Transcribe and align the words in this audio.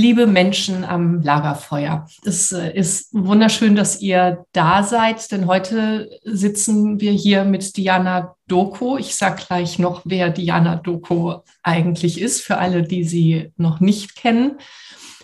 Liebe 0.00 0.26
Menschen 0.26 0.82
am 0.82 1.20
Lagerfeuer, 1.20 2.08
es 2.24 2.52
äh, 2.52 2.72
ist 2.72 3.10
wunderschön, 3.12 3.76
dass 3.76 4.00
ihr 4.00 4.46
da 4.52 4.82
seid, 4.82 5.30
denn 5.30 5.46
heute 5.46 6.08
sitzen 6.24 7.00
wir 7.00 7.12
hier 7.12 7.44
mit 7.44 7.76
Diana 7.76 8.34
Doko. 8.48 8.96
Ich 8.96 9.14
sage 9.14 9.42
gleich 9.46 9.78
noch, 9.78 10.00
wer 10.06 10.30
Diana 10.30 10.76
Doko 10.76 11.44
eigentlich 11.62 12.18
ist, 12.18 12.40
für 12.40 12.56
alle, 12.56 12.82
die 12.82 13.04
sie 13.04 13.52
noch 13.58 13.80
nicht 13.80 14.16
kennen. 14.16 14.56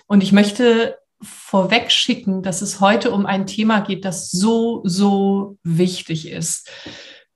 Und 0.09 0.23
ich 0.23 0.33
möchte 0.33 0.99
vorweg 1.23 1.91
schicken, 1.91 2.43
dass 2.43 2.61
es 2.61 2.79
heute 2.79 3.13
um 3.13 3.25
ein 3.25 3.47
Thema 3.47 3.81
geht, 3.81 4.05
das 4.05 4.31
so, 4.31 4.83
so 4.85 5.57
wichtig 5.63 6.29
ist, 6.29 6.71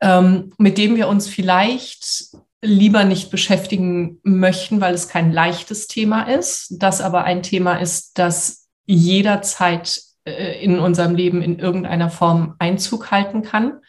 ähm, 0.03 0.53
mit 0.59 0.77
dem 0.77 0.95
wir 0.95 1.09
uns 1.09 1.27
vielleicht 1.27 2.37
lieber 2.62 3.04
nicht 3.04 3.31
beschäftigen 3.31 4.19
möchten, 4.22 4.81
weil 4.81 4.94
es 4.94 5.09
kein 5.09 5.32
leichtes 5.32 5.87
Thema 5.87 6.22
ist, 6.22 6.76
das 6.78 7.00
aber 7.00 7.25
ein 7.25 7.43
Thema 7.43 7.76
ist, 7.76 8.19
das 8.19 8.69
jederzeit 8.87 10.00
äh, 10.25 10.62
in 10.62 10.78
unserem 10.78 11.15
Leben 11.15 11.43
in 11.43 11.59
irgendeiner 11.59 12.10
Form 12.10 12.56
Einzug 12.59 13.10
halten 13.10 13.43
kann. 13.43 13.81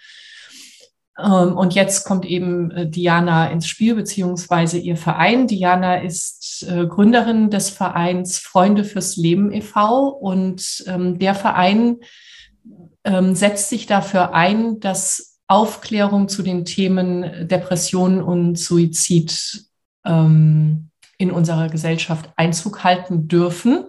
Ähm, 1.19 1.57
und 1.57 1.73
jetzt 1.73 2.05
kommt 2.05 2.25
eben 2.25 2.71
äh, 2.71 2.89
Diana 2.89 3.51
ins 3.51 3.67
Spiel, 3.67 3.95
beziehungsweise 3.95 4.77
ihr 4.77 4.95
Verein. 4.95 5.47
Diana 5.47 5.97
ist 5.97 6.65
äh, 6.69 6.87
Gründerin 6.87 7.49
des 7.49 7.69
Vereins 7.69 8.37
Freunde 8.37 8.85
fürs 8.85 9.17
Leben 9.17 9.51
e.V. 9.51 10.07
Und 10.07 10.83
ähm, 10.87 11.19
der 11.19 11.35
Verein 11.35 11.97
ähm, 13.03 13.35
setzt 13.35 13.69
sich 13.69 13.85
dafür 13.85 14.33
ein, 14.33 14.79
dass 14.79 15.30
Aufklärung 15.51 16.29
zu 16.29 16.43
den 16.43 16.63
Themen 16.63 17.47
Depression 17.47 18.21
und 18.21 18.57
Suizid 18.57 19.65
in 20.03 21.31
unserer 21.31 21.69
Gesellschaft 21.69 22.31
Einzug 22.37 22.83
halten 22.83 23.27
dürfen. 23.27 23.85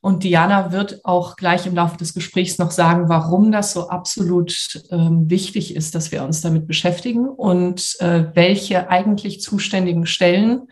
Und 0.00 0.22
Diana 0.22 0.70
wird 0.70 1.04
auch 1.04 1.34
gleich 1.36 1.66
im 1.66 1.74
Laufe 1.74 1.96
des 1.96 2.14
Gesprächs 2.14 2.58
noch 2.58 2.70
sagen, 2.70 3.08
warum 3.08 3.50
das 3.50 3.72
so 3.72 3.88
absolut 3.88 4.80
ähm, 4.90 5.28
wichtig 5.28 5.74
ist, 5.74 5.96
dass 5.96 6.12
wir 6.12 6.22
uns 6.22 6.40
damit 6.42 6.68
beschäftigen 6.68 7.28
und 7.28 7.96
äh, 7.98 8.26
welche 8.34 8.88
eigentlich 8.88 9.40
zuständigen 9.40 10.06
Stellen 10.06 10.68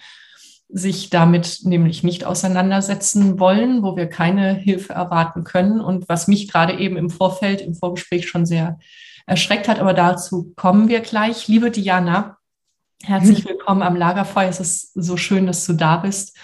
sich 0.68 1.10
damit 1.10 1.60
nämlich 1.64 2.04
nicht 2.04 2.24
auseinandersetzen 2.24 3.40
wollen, 3.40 3.82
wo 3.82 3.96
wir 3.96 4.06
keine 4.06 4.54
Hilfe 4.54 4.92
erwarten 4.92 5.42
können 5.42 5.80
und 5.80 6.08
was 6.08 6.28
mich 6.28 6.48
gerade 6.48 6.78
eben 6.78 6.96
im 6.96 7.10
Vorfeld, 7.10 7.60
im 7.60 7.74
Vorgespräch 7.74 8.28
schon 8.28 8.46
sehr 8.46 8.78
erschreckt 9.26 9.68
hat. 9.68 9.80
Aber 9.80 9.94
dazu 9.94 10.52
kommen 10.56 10.88
wir 10.88 11.00
gleich. 11.00 11.48
Liebe 11.48 11.70
Diana, 11.70 12.38
herzlich 13.02 13.44
willkommen 13.44 13.82
am 13.82 13.96
Lagerfeuer. 13.96 14.48
Es 14.48 14.60
ist 14.60 14.92
so 14.94 15.16
schön, 15.16 15.46
dass 15.46 15.66
du 15.66 15.72
da 15.72 15.98
bist 15.98 16.36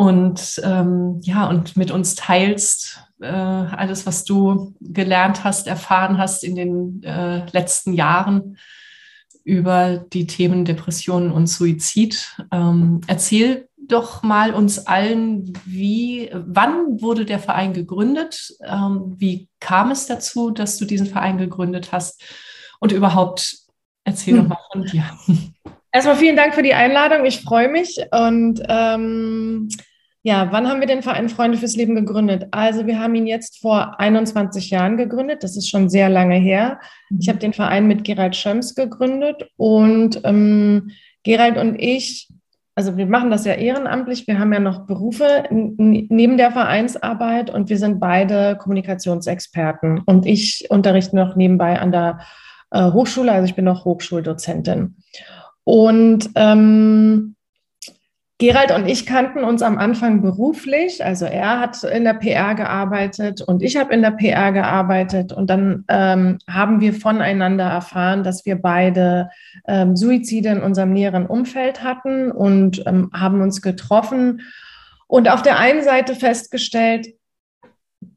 und 0.00 0.60
ähm, 0.62 1.20
ja, 1.24 1.48
und 1.48 1.76
mit 1.76 1.90
uns 1.90 2.14
teilst 2.14 3.02
äh, 3.20 3.26
alles, 3.26 4.06
was 4.06 4.22
du 4.24 4.76
gelernt 4.80 5.42
hast, 5.42 5.66
erfahren 5.66 6.18
hast 6.18 6.44
in 6.44 6.54
den 6.54 7.02
äh, 7.02 7.44
letzten 7.50 7.94
Jahren 7.94 8.58
über 9.42 9.98
die 9.98 10.28
Themen 10.28 10.64
Depressionen 10.64 11.32
und 11.32 11.48
Suizid. 11.48 12.36
Ähm, 12.52 13.00
erzähl 13.08 13.67
doch 13.88 14.22
mal 14.22 14.54
uns 14.54 14.86
allen, 14.86 15.52
wie, 15.64 16.30
wann 16.32 17.00
wurde 17.00 17.24
der 17.24 17.38
Verein 17.38 17.72
gegründet? 17.72 18.54
Ähm, 18.64 19.14
wie 19.16 19.48
kam 19.60 19.90
es 19.90 20.06
dazu, 20.06 20.50
dass 20.50 20.76
du 20.76 20.84
diesen 20.84 21.06
Verein 21.06 21.38
gegründet 21.38 21.92
hast? 21.92 22.22
Und 22.80 22.92
überhaupt, 22.92 23.56
erzähl 24.04 24.34
hm. 24.34 24.42
doch 24.42 24.48
mal 24.50 24.58
von 24.72 24.84
dir. 24.84 25.04
Erstmal 25.92 26.16
vielen 26.16 26.36
Dank 26.36 26.54
für 26.54 26.62
die 26.62 26.74
Einladung. 26.74 27.24
Ich 27.24 27.40
freue 27.40 27.68
mich. 27.68 27.98
Und 28.12 28.62
ähm, 28.68 29.68
ja, 30.22 30.52
wann 30.52 30.68
haben 30.68 30.80
wir 30.80 30.86
den 30.86 31.02
Verein 31.02 31.28
Freunde 31.28 31.56
fürs 31.56 31.76
Leben 31.76 31.94
gegründet? 31.94 32.48
Also 32.50 32.86
wir 32.86 32.98
haben 32.98 33.14
ihn 33.14 33.26
jetzt 33.26 33.60
vor 33.60 33.98
21 33.98 34.70
Jahren 34.70 34.96
gegründet. 34.96 35.42
Das 35.42 35.56
ist 35.56 35.70
schon 35.70 35.88
sehr 35.88 36.08
lange 36.08 36.36
her. 36.36 36.80
Ich 37.18 37.26
mhm. 37.26 37.30
habe 37.30 37.38
den 37.38 37.52
Verein 37.52 37.86
mit 37.86 38.04
Gerald 38.04 38.36
Schöms 38.36 38.74
gegründet 38.74 39.48
und 39.56 40.20
ähm, 40.24 40.90
Gerald 41.22 41.56
und 41.56 41.76
ich, 41.76 42.28
also 42.78 42.96
wir 42.96 43.06
machen 43.06 43.32
das 43.32 43.44
ja 43.44 43.54
ehrenamtlich. 43.54 44.28
Wir 44.28 44.38
haben 44.38 44.52
ja 44.52 44.60
noch 44.60 44.86
Berufe 44.86 45.42
neben 45.50 46.36
der 46.36 46.52
Vereinsarbeit 46.52 47.50
und 47.50 47.70
wir 47.70 47.76
sind 47.76 47.98
beide 47.98 48.56
Kommunikationsexperten. 48.56 50.02
Und 50.06 50.26
ich 50.26 50.68
unterrichte 50.70 51.16
noch 51.16 51.34
nebenbei 51.34 51.80
an 51.80 51.90
der 51.90 52.20
äh, 52.70 52.92
Hochschule, 52.92 53.32
also 53.32 53.46
ich 53.46 53.56
bin 53.56 53.64
noch 53.64 53.84
Hochschuldozentin. 53.84 54.94
Und 55.64 56.30
ähm, 56.36 57.34
Gerald 58.40 58.70
und 58.70 58.86
ich 58.86 59.04
kannten 59.04 59.42
uns 59.42 59.62
am 59.62 59.78
Anfang 59.78 60.22
beruflich. 60.22 61.04
Also 61.04 61.24
er 61.24 61.58
hat 61.58 61.82
in 61.82 62.04
der 62.04 62.14
PR 62.14 62.54
gearbeitet 62.54 63.42
und 63.42 63.64
ich 63.64 63.76
habe 63.76 63.92
in 63.92 64.00
der 64.00 64.12
PR 64.12 64.52
gearbeitet. 64.52 65.32
Und 65.32 65.50
dann 65.50 65.84
ähm, 65.88 66.38
haben 66.48 66.80
wir 66.80 66.94
voneinander 66.94 67.64
erfahren, 67.64 68.22
dass 68.22 68.46
wir 68.46 68.54
beide 68.54 69.30
ähm, 69.66 69.96
Suizide 69.96 70.50
in 70.50 70.62
unserem 70.62 70.92
näheren 70.92 71.26
Umfeld 71.26 71.82
hatten 71.82 72.30
und 72.30 72.80
ähm, 72.86 73.10
haben 73.12 73.42
uns 73.42 73.60
getroffen. 73.60 74.42
Und 75.08 75.28
auf 75.28 75.42
der 75.42 75.58
einen 75.58 75.82
Seite 75.82 76.14
festgestellt, 76.14 77.08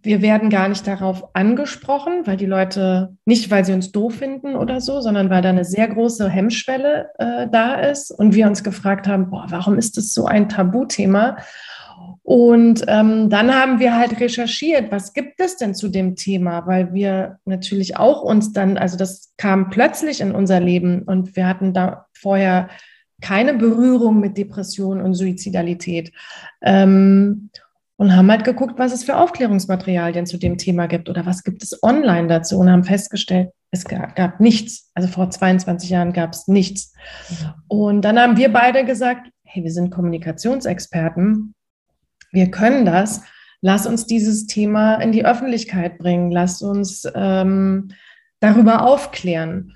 wir 0.03 0.21
werden 0.21 0.49
gar 0.49 0.67
nicht 0.67 0.87
darauf 0.87 1.35
angesprochen, 1.35 2.25
weil 2.25 2.37
die 2.37 2.45
Leute, 2.45 3.15
nicht 3.25 3.51
weil 3.51 3.65
sie 3.65 3.73
uns 3.73 3.91
doof 3.91 4.15
finden 4.15 4.55
oder 4.55 4.81
so, 4.81 5.01
sondern 5.01 5.29
weil 5.29 5.41
da 5.41 5.49
eine 5.49 5.65
sehr 5.65 5.87
große 5.87 6.27
Hemmschwelle 6.29 7.09
äh, 7.19 7.47
da 7.51 7.75
ist 7.75 8.11
und 8.11 8.33
wir 8.33 8.47
uns 8.47 8.63
gefragt 8.63 9.07
haben, 9.07 9.29
boah, 9.29 9.45
warum 9.49 9.77
ist 9.77 9.97
das 9.97 10.13
so 10.13 10.25
ein 10.25 10.49
Tabuthema? 10.49 11.37
Und 12.23 12.83
ähm, 12.87 13.29
dann 13.29 13.53
haben 13.53 13.79
wir 13.79 13.95
halt 13.97 14.19
recherchiert, 14.19 14.91
was 14.91 15.13
gibt 15.13 15.39
es 15.39 15.57
denn 15.57 15.75
zu 15.75 15.89
dem 15.89 16.15
Thema, 16.15 16.65
weil 16.67 16.93
wir 16.93 17.39
natürlich 17.45 17.97
auch 17.97 18.21
uns 18.21 18.53
dann, 18.53 18.77
also 18.77 18.97
das 18.97 19.33
kam 19.37 19.69
plötzlich 19.69 20.21
in 20.21 20.31
unser 20.31 20.59
Leben 20.59 21.03
und 21.03 21.35
wir 21.35 21.47
hatten 21.47 21.73
da 21.73 22.05
vorher 22.13 22.69
keine 23.21 23.53
Berührung 23.53 24.19
mit 24.19 24.37
Depression 24.37 25.01
und 25.01 25.13
Suizidalität. 25.13 26.11
Ähm, 26.61 27.49
und 28.01 28.15
haben 28.15 28.31
halt 28.31 28.43
geguckt, 28.43 28.79
was 28.79 28.93
es 28.93 29.03
für 29.03 29.15
Aufklärungsmaterialien 29.15 30.25
zu 30.25 30.39
dem 30.39 30.57
Thema 30.57 30.87
gibt 30.87 31.07
oder 31.07 31.27
was 31.27 31.43
gibt 31.43 31.61
es 31.61 31.83
online 31.83 32.27
dazu 32.27 32.57
und 32.57 32.67
haben 32.67 32.83
festgestellt, 32.83 33.49
es 33.69 33.85
gab, 33.85 34.15
gab 34.15 34.39
nichts. 34.39 34.89
Also 34.95 35.07
vor 35.07 35.29
22 35.29 35.91
Jahren 35.91 36.11
gab 36.11 36.33
es 36.33 36.47
nichts. 36.47 36.95
Und 37.67 38.01
dann 38.01 38.17
haben 38.17 38.37
wir 38.37 38.51
beide 38.51 38.85
gesagt, 38.85 39.29
hey, 39.43 39.63
wir 39.63 39.71
sind 39.71 39.91
Kommunikationsexperten, 39.91 41.53
wir 42.31 42.49
können 42.49 42.87
das. 42.87 43.21
Lass 43.61 43.85
uns 43.85 44.07
dieses 44.07 44.47
Thema 44.47 44.95
in 44.95 45.11
die 45.11 45.23
Öffentlichkeit 45.23 45.99
bringen. 45.99 46.31
Lass 46.31 46.63
uns 46.63 47.07
ähm, 47.13 47.89
darüber 48.39 48.83
aufklären. 48.83 49.75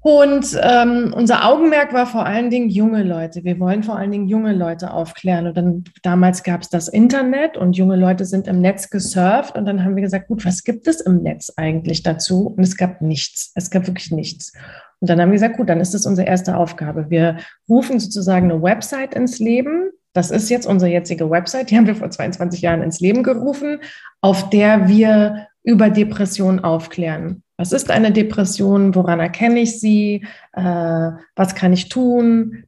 Und 0.00 0.58
ähm, 0.62 1.12
unser 1.14 1.44
Augenmerk 1.44 1.92
war 1.92 2.06
vor 2.06 2.24
allen 2.24 2.50
Dingen 2.50 2.68
junge 2.68 3.02
Leute. 3.02 3.42
Wir 3.42 3.58
wollen 3.58 3.82
vor 3.82 3.96
allen 3.96 4.12
Dingen 4.12 4.28
junge 4.28 4.52
Leute 4.52 4.92
aufklären. 4.92 5.48
Und 5.48 5.56
dann 5.56 5.84
damals 6.02 6.44
gab 6.44 6.62
es 6.62 6.68
das 6.68 6.86
Internet 6.86 7.56
und 7.56 7.76
junge 7.76 7.96
Leute 7.96 8.24
sind 8.24 8.46
im 8.46 8.60
Netz 8.60 8.90
gesurft. 8.90 9.56
Und 9.56 9.66
dann 9.66 9.84
haben 9.84 9.96
wir 9.96 10.02
gesagt, 10.02 10.28
gut, 10.28 10.44
was 10.44 10.62
gibt 10.62 10.86
es 10.86 11.00
im 11.00 11.22
Netz 11.22 11.52
eigentlich 11.56 12.04
dazu? 12.04 12.54
Und 12.56 12.62
es 12.62 12.76
gab 12.76 13.00
nichts. 13.02 13.50
Es 13.56 13.70
gab 13.70 13.88
wirklich 13.88 14.12
nichts. 14.12 14.52
Und 15.00 15.10
dann 15.10 15.20
haben 15.20 15.30
wir 15.30 15.34
gesagt, 15.34 15.56
gut, 15.56 15.68
dann 15.68 15.80
ist 15.80 15.94
das 15.94 16.06
unsere 16.06 16.28
erste 16.28 16.56
Aufgabe. 16.56 17.10
Wir 17.10 17.38
rufen 17.68 17.98
sozusagen 17.98 18.50
eine 18.50 18.62
Website 18.62 19.14
ins 19.14 19.40
Leben. 19.40 19.90
Das 20.12 20.30
ist 20.30 20.48
jetzt 20.48 20.66
unsere 20.66 20.90
jetzige 20.92 21.28
Website. 21.28 21.70
Die 21.70 21.76
haben 21.76 21.86
wir 21.86 21.96
vor 21.96 22.10
22 22.10 22.62
Jahren 22.62 22.82
ins 22.82 23.00
Leben 23.00 23.24
gerufen, 23.24 23.80
auf 24.20 24.48
der 24.50 24.88
wir 24.88 25.48
über 25.62 25.90
Depressionen 25.90 26.60
aufklären. 26.60 27.42
Was 27.58 27.72
ist 27.72 27.90
eine 27.90 28.12
Depression? 28.12 28.94
Woran 28.94 29.18
erkenne 29.18 29.60
ich 29.60 29.80
sie? 29.80 30.24
Äh, 30.52 31.10
was 31.34 31.54
kann 31.56 31.72
ich 31.72 31.88
tun? 31.88 32.64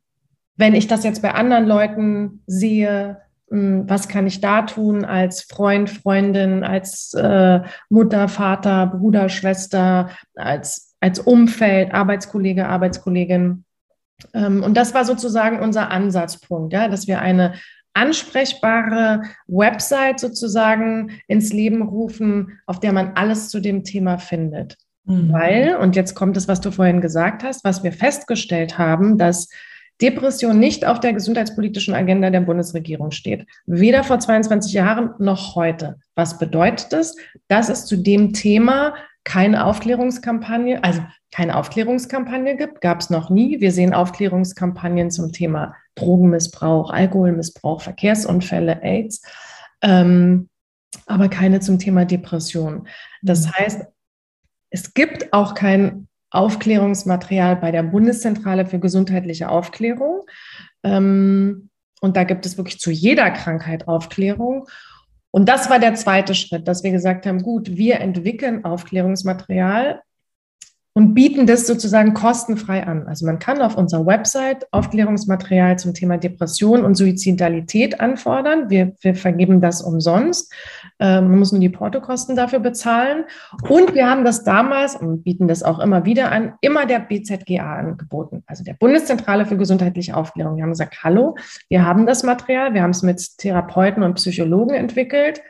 Wenn 0.57 0.75
ich 0.75 0.89
das 0.89 1.05
jetzt 1.05 1.23
bei 1.23 1.33
anderen 1.33 1.65
Leuten 1.65 2.43
sehe, 2.47 3.19
mh, 3.51 3.57
hm, 3.57 3.89
was 3.89 4.09
kann 4.09 4.27
ich 4.27 4.41
da 4.41 4.63
tun 4.63 5.05
als 5.05 5.43
Freund, 5.43 5.89
Freundin, 5.91 6.65
als 6.65 7.15
äh, 7.15 7.61
Mutter, 7.89 8.27
Vater, 8.29 8.89
Bruder, 8.89 9.29
Schwester, 9.29 10.11
als, 10.35 10.97
als 10.99 11.21
Umfeld, 11.21 11.95
Arbeitskollege, 11.95 12.69
Arbeitskollegin? 12.69 13.65
Ähm, 14.35 14.63
und 14.65 14.77
das 14.77 14.93
war 14.93 15.05
sozusagen 15.05 15.61
unser 15.61 15.93
Ansatzpunkt, 15.93 16.73
ja, 16.73 16.89
dass 16.89 17.07
wir 17.07 17.21
eine 17.21 17.55
ansprechbare 17.95 19.23
Website 19.47 20.21
sozusagen 20.21 21.21
ins 21.27 21.53
Leben 21.53 21.83
rufen, 21.83 22.61
auf 22.67 22.81
der 22.81 22.93
man 22.93 23.13
alles 23.15 23.49
zu 23.49 23.61
dem 23.61 23.85
Thema 23.85 24.19
findet. 24.19 24.77
Mhm. 25.05 25.33
Weil, 25.33 25.77
und 25.77 25.97
jetzt 25.97 26.15
kommt 26.15 26.37
es, 26.37 26.49
was 26.49 26.61
du 26.61 26.71
vorhin 26.71 27.01
gesagt 27.01 27.43
hast, 27.43 27.65
was 27.65 27.83
wir 27.83 27.93
festgestellt 27.93 28.79
haben, 28.79 29.19
dass 29.19 29.49
Depression 30.03 30.59
nicht 30.59 30.87
auf 30.87 31.01
der 31.01 31.13
gesundheitspolitischen 31.13 31.95
Agenda 31.95 32.31
der 32.31 32.41
Bundesregierung 32.41 33.11
steht. 33.11 33.47
Weder 33.67 34.05
vor 34.05 34.19
22 34.19 34.73
Jahren 34.73 35.11
noch 35.19 35.55
heute. 35.55 35.99
Was 36.15 36.39
bedeutet 36.39 36.93
das? 36.93 37.17
Dass 37.49 37.69
es 37.69 37.87
zu 37.87 37.97
dem 37.97 38.33
Thema 38.33 38.95
keine 39.25 39.67
Aufklärungskampagne, 39.67 40.83
also 40.83 41.03
keine 41.31 41.57
Aufklärungskampagne 41.57 42.57
gibt, 42.57 42.81
gab 42.81 43.01
es 43.01 43.11
noch 43.11 43.31
nie. 43.31 43.61
Wir 43.61 43.73
sehen 43.73 43.95
Aufklärungskampagnen 43.95 45.11
zum 45.11 45.33
Thema 45.33 45.75
Drogenmissbrauch, 45.95 46.91
Alkoholmissbrauch, 46.91 47.83
Verkehrsunfälle, 47.83 48.83
AIDS, 48.83 49.23
ähm, 49.83 50.49
aber 51.07 51.29
keine 51.29 51.61
zum 51.61 51.79
Thema 51.79 52.05
Depression. 52.05 52.89
Das 53.23 53.47
mhm. 53.47 53.53
heißt, 53.53 53.85
es 54.71 54.95
gibt 54.95 55.33
auch 55.33 55.55
kein 55.55 56.09
Aufklärungsmaterial 56.31 57.57
bei 57.57 57.71
der 57.71 57.83
Bundeszentrale 57.83 58.67
für 58.67 58.79
gesundheitliche 58.79 59.49
Aufklärung. 59.49 60.23
Ähm, 60.83 61.71
und 62.01 62.17
da 62.17 62.25
gibt 62.25 62.47
es 62.47 62.57
wirklich 62.57 62.79
zu 62.79 62.91
jeder 62.91 63.31
Krankheit 63.31 63.89
Aufklärung. 63.89 64.67
Und 65.31 65.49
das 65.49 65.71
war 65.71 65.79
der 65.79 65.95
zweite 65.95 66.35
Schritt, 66.35 66.67
dass 66.67 66.83
wir 66.83 66.91
gesagt 66.91 67.27
haben, 67.27 67.43
gut, 67.43 67.77
wir 67.77 68.01
entwickeln 68.01 68.65
Aufklärungsmaterial 68.65 70.01
und 70.93 71.15
bieten 71.15 71.47
das 71.47 71.67
sozusagen 71.67 72.15
kostenfrei 72.15 72.85
an. 72.85 73.07
Also 73.07 73.25
man 73.25 73.39
kann 73.39 73.63
auf 73.63 73.77
unserer 73.77 74.07
Website 74.07 74.67
Aufklärungsmaterial 74.73 75.79
zum 75.79 75.95
Thema 75.95 76.19
Depression 76.19 76.85
und 76.85 76.97
Suizidalität 76.97 78.01
anfordern. 78.01 78.71
Wir, 78.71 78.93
wir 79.01 79.15
vergeben 79.15 79.61
das 79.61 79.83
umsonst. 79.83 80.53
Ähm, 80.99 81.29
man 81.29 81.39
muss 81.39 81.53
nur 81.53 81.61
die 81.61 81.69
Portokosten 81.69 82.35
dafür 82.35 82.59
bezahlen. 82.59 83.25
Und 83.69 83.95
wir 83.95 84.11
haben 84.11 84.25
das 84.25 84.43
damals 84.43 84.97
und 84.97 85.23
bieten 85.23 85.47
das 85.47 85.63
auch 85.63 85.79
immer 85.79 86.05
wieder 86.05 86.33
an, 86.33 86.55
immer 86.61 86.87
der 86.87 86.99
BZGA 86.99 87.77
angeboten, 87.77 88.43
also 88.47 88.65
der 88.65 88.75
Bundeszentrale 88.75 89.47
für 89.47 89.57
gesundheitliche 89.57 90.17
Aufklärung. 90.17 90.57
Wir 90.57 90.65
haben 90.65 90.71
gesagt, 90.71 91.05
hallo, 91.05 91.37
wir 91.69 91.87
haben 91.87 92.05
das 92.07 92.25
Material, 92.25 92.75
wir 92.75 92.83
haben 92.83 92.91
es 92.91 93.03
mit 93.03 93.39
Therapeuten 93.39 94.03
und 94.03 94.15
Psychologen 94.15 94.75
entwickelt. 94.75 95.41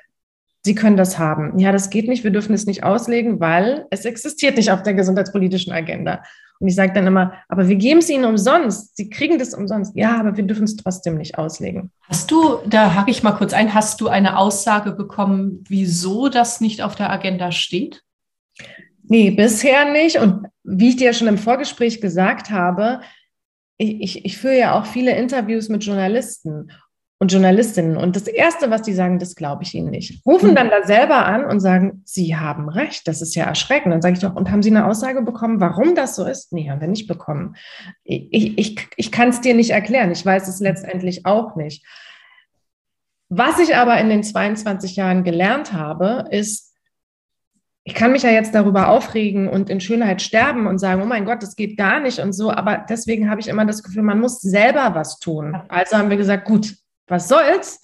Sie 0.62 0.74
können 0.74 0.96
das 0.96 1.18
haben. 1.18 1.58
Ja, 1.58 1.72
das 1.72 1.88
geht 1.88 2.06
nicht, 2.06 2.22
wir 2.22 2.30
dürfen 2.30 2.52
es 2.52 2.66
nicht 2.66 2.84
auslegen, 2.84 3.40
weil 3.40 3.86
es 3.90 4.04
existiert 4.04 4.56
nicht 4.56 4.70
auf 4.70 4.82
der 4.82 4.94
gesundheitspolitischen 4.94 5.72
Agenda. 5.72 6.22
Und 6.58 6.68
ich 6.68 6.74
sage 6.74 6.92
dann 6.92 7.06
immer, 7.06 7.32
aber 7.48 7.68
wir 7.68 7.76
geben 7.76 8.00
es 8.00 8.10
Ihnen 8.10 8.26
umsonst. 8.26 8.94
Sie 8.94 9.08
kriegen 9.08 9.38
das 9.38 9.54
umsonst. 9.54 9.96
Ja, 9.96 10.20
aber 10.20 10.36
wir 10.36 10.44
dürfen 10.44 10.64
es 10.64 10.76
trotzdem 10.76 11.16
nicht 11.16 11.38
auslegen. 11.38 11.90
Hast 12.02 12.30
du, 12.30 12.58
da 12.66 12.94
hake 12.94 13.10
ich 13.10 13.22
mal 13.22 13.32
kurz 13.32 13.54
ein, 13.54 13.72
hast 13.72 14.02
du 14.02 14.08
eine 14.08 14.36
Aussage 14.36 14.92
bekommen, 14.92 15.64
wieso 15.68 16.28
das 16.28 16.60
nicht 16.60 16.82
auf 16.82 16.94
der 16.94 17.10
Agenda 17.10 17.50
steht? 17.50 18.02
Nee, 19.04 19.30
bisher 19.30 19.90
nicht. 19.90 20.18
Und 20.18 20.48
wie 20.62 20.90
ich 20.90 20.96
dir 20.96 21.06
ja 21.06 21.12
schon 21.14 21.28
im 21.28 21.38
Vorgespräch 21.38 22.02
gesagt 22.02 22.50
habe, 22.50 23.00
ich, 23.78 24.02
ich, 24.02 24.24
ich 24.26 24.36
führe 24.36 24.58
ja 24.58 24.78
auch 24.78 24.84
viele 24.84 25.16
Interviews 25.16 25.70
mit 25.70 25.82
Journalisten 25.82 26.70
und 27.20 27.30
Journalistinnen. 27.30 27.98
Und 27.98 28.16
das 28.16 28.26
Erste, 28.26 28.70
was 28.70 28.80
die 28.80 28.94
sagen, 28.94 29.18
das 29.18 29.34
glaube 29.34 29.62
ich 29.62 29.74
ihnen 29.74 29.90
nicht. 29.90 30.24
Rufen 30.26 30.54
dann 30.54 30.70
da 30.70 30.84
selber 30.84 31.26
an 31.26 31.44
und 31.44 31.60
sagen, 31.60 32.00
sie 32.06 32.34
haben 32.34 32.70
recht, 32.70 33.06
das 33.06 33.20
ist 33.20 33.34
ja 33.34 33.44
erschreckend. 33.44 33.92
Dann 33.92 34.00
sage 34.00 34.14
ich 34.14 34.20
doch, 34.20 34.34
und 34.34 34.50
haben 34.50 34.62
Sie 34.62 34.70
eine 34.70 34.86
Aussage 34.86 35.20
bekommen, 35.20 35.60
warum 35.60 35.94
das 35.94 36.16
so 36.16 36.24
ist? 36.24 36.52
Nee, 36.54 36.70
haben 36.70 36.80
wir 36.80 36.88
nicht 36.88 37.06
bekommen. 37.06 37.56
Ich, 38.04 38.58
ich, 38.58 38.88
ich 38.96 39.12
kann 39.12 39.28
es 39.28 39.42
dir 39.42 39.54
nicht 39.54 39.70
erklären. 39.70 40.10
Ich 40.10 40.24
weiß 40.24 40.48
es 40.48 40.60
letztendlich 40.60 41.26
auch 41.26 41.56
nicht. 41.56 41.84
Was 43.28 43.58
ich 43.60 43.76
aber 43.76 44.00
in 44.00 44.08
den 44.08 44.24
22 44.24 44.96
Jahren 44.96 45.22
gelernt 45.22 45.74
habe, 45.74 46.24
ist, 46.30 46.74
ich 47.84 47.94
kann 47.94 48.12
mich 48.12 48.22
ja 48.22 48.30
jetzt 48.30 48.54
darüber 48.54 48.88
aufregen 48.88 49.46
und 49.46 49.68
in 49.68 49.80
Schönheit 49.80 50.22
sterben 50.22 50.66
und 50.66 50.78
sagen, 50.78 51.02
oh 51.02 51.06
mein 51.06 51.26
Gott, 51.26 51.42
das 51.42 51.54
geht 51.54 51.76
gar 51.76 52.00
nicht 52.00 52.18
und 52.18 52.32
so, 52.32 52.50
aber 52.50 52.84
deswegen 52.88 53.30
habe 53.30 53.40
ich 53.42 53.48
immer 53.48 53.66
das 53.66 53.82
Gefühl, 53.82 54.02
man 54.02 54.20
muss 54.20 54.40
selber 54.40 54.94
was 54.94 55.18
tun. 55.18 55.56
Also 55.68 55.98
haben 55.98 56.08
wir 56.08 56.16
gesagt, 56.16 56.46
gut, 56.46 56.79
was 57.10 57.28
soll's? 57.28 57.80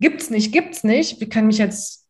Gibt's 0.00 0.30
nicht, 0.30 0.52
gibt's 0.52 0.82
nicht. 0.82 1.20
Ich 1.20 1.30
kann 1.30 1.46
mich 1.46 1.58
jetzt 1.58 2.00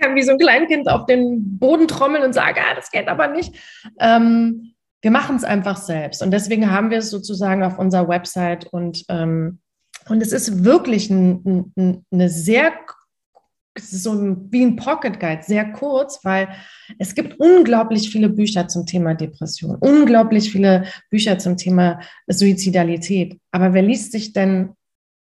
kann 0.00 0.14
wie 0.14 0.22
so 0.22 0.32
ein 0.32 0.38
Kleinkind 0.38 0.88
auf 0.88 1.06
den 1.06 1.58
Boden 1.58 1.88
trommeln 1.88 2.22
und 2.22 2.32
sagen, 2.32 2.58
ah, 2.60 2.74
das 2.74 2.90
geht 2.90 3.08
aber 3.08 3.28
nicht. 3.28 3.54
Ähm, 3.98 4.74
wir 5.02 5.10
machen 5.10 5.36
es 5.36 5.44
einfach 5.44 5.76
selbst. 5.76 6.22
Und 6.22 6.30
deswegen 6.30 6.70
haben 6.70 6.90
wir 6.90 6.98
es 6.98 7.10
sozusagen 7.10 7.62
auf 7.62 7.78
unserer 7.78 8.08
Website 8.08 8.66
und, 8.66 9.04
ähm, 9.08 9.60
und 10.08 10.22
es 10.22 10.32
ist 10.32 10.64
wirklich 10.64 11.10
ein, 11.10 11.72
ein, 11.76 12.04
eine 12.10 12.28
sehr, 12.28 12.72
es 13.74 13.92
ist 13.92 14.02
so 14.02 14.12
ein, 14.12 14.50
wie 14.50 14.64
ein 14.64 14.76
Pocket 14.76 15.20
Guide, 15.20 15.42
sehr 15.42 15.72
kurz, 15.72 16.24
weil 16.24 16.48
es 16.98 17.14
gibt 17.14 17.38
unglaublich 17.38 18.10
viele 18.10 18.28
Bücher 18.28 18.68
zum 18.68 18.86
Thema 18.86 19.14
Depression, 19.14 19.76
unglaublich 19.76 20.50
viele 20.50 20.84
Bücher 21.10 21.38
zum 21.38 21.56
Thema 21.56 22.00
Suizidalität. 22.26 23.38
Aber 23.50 23.74
wer 23.74 23.82
liest 23.82 24.12
sich 24.12 24.32
denn 24.32 24.75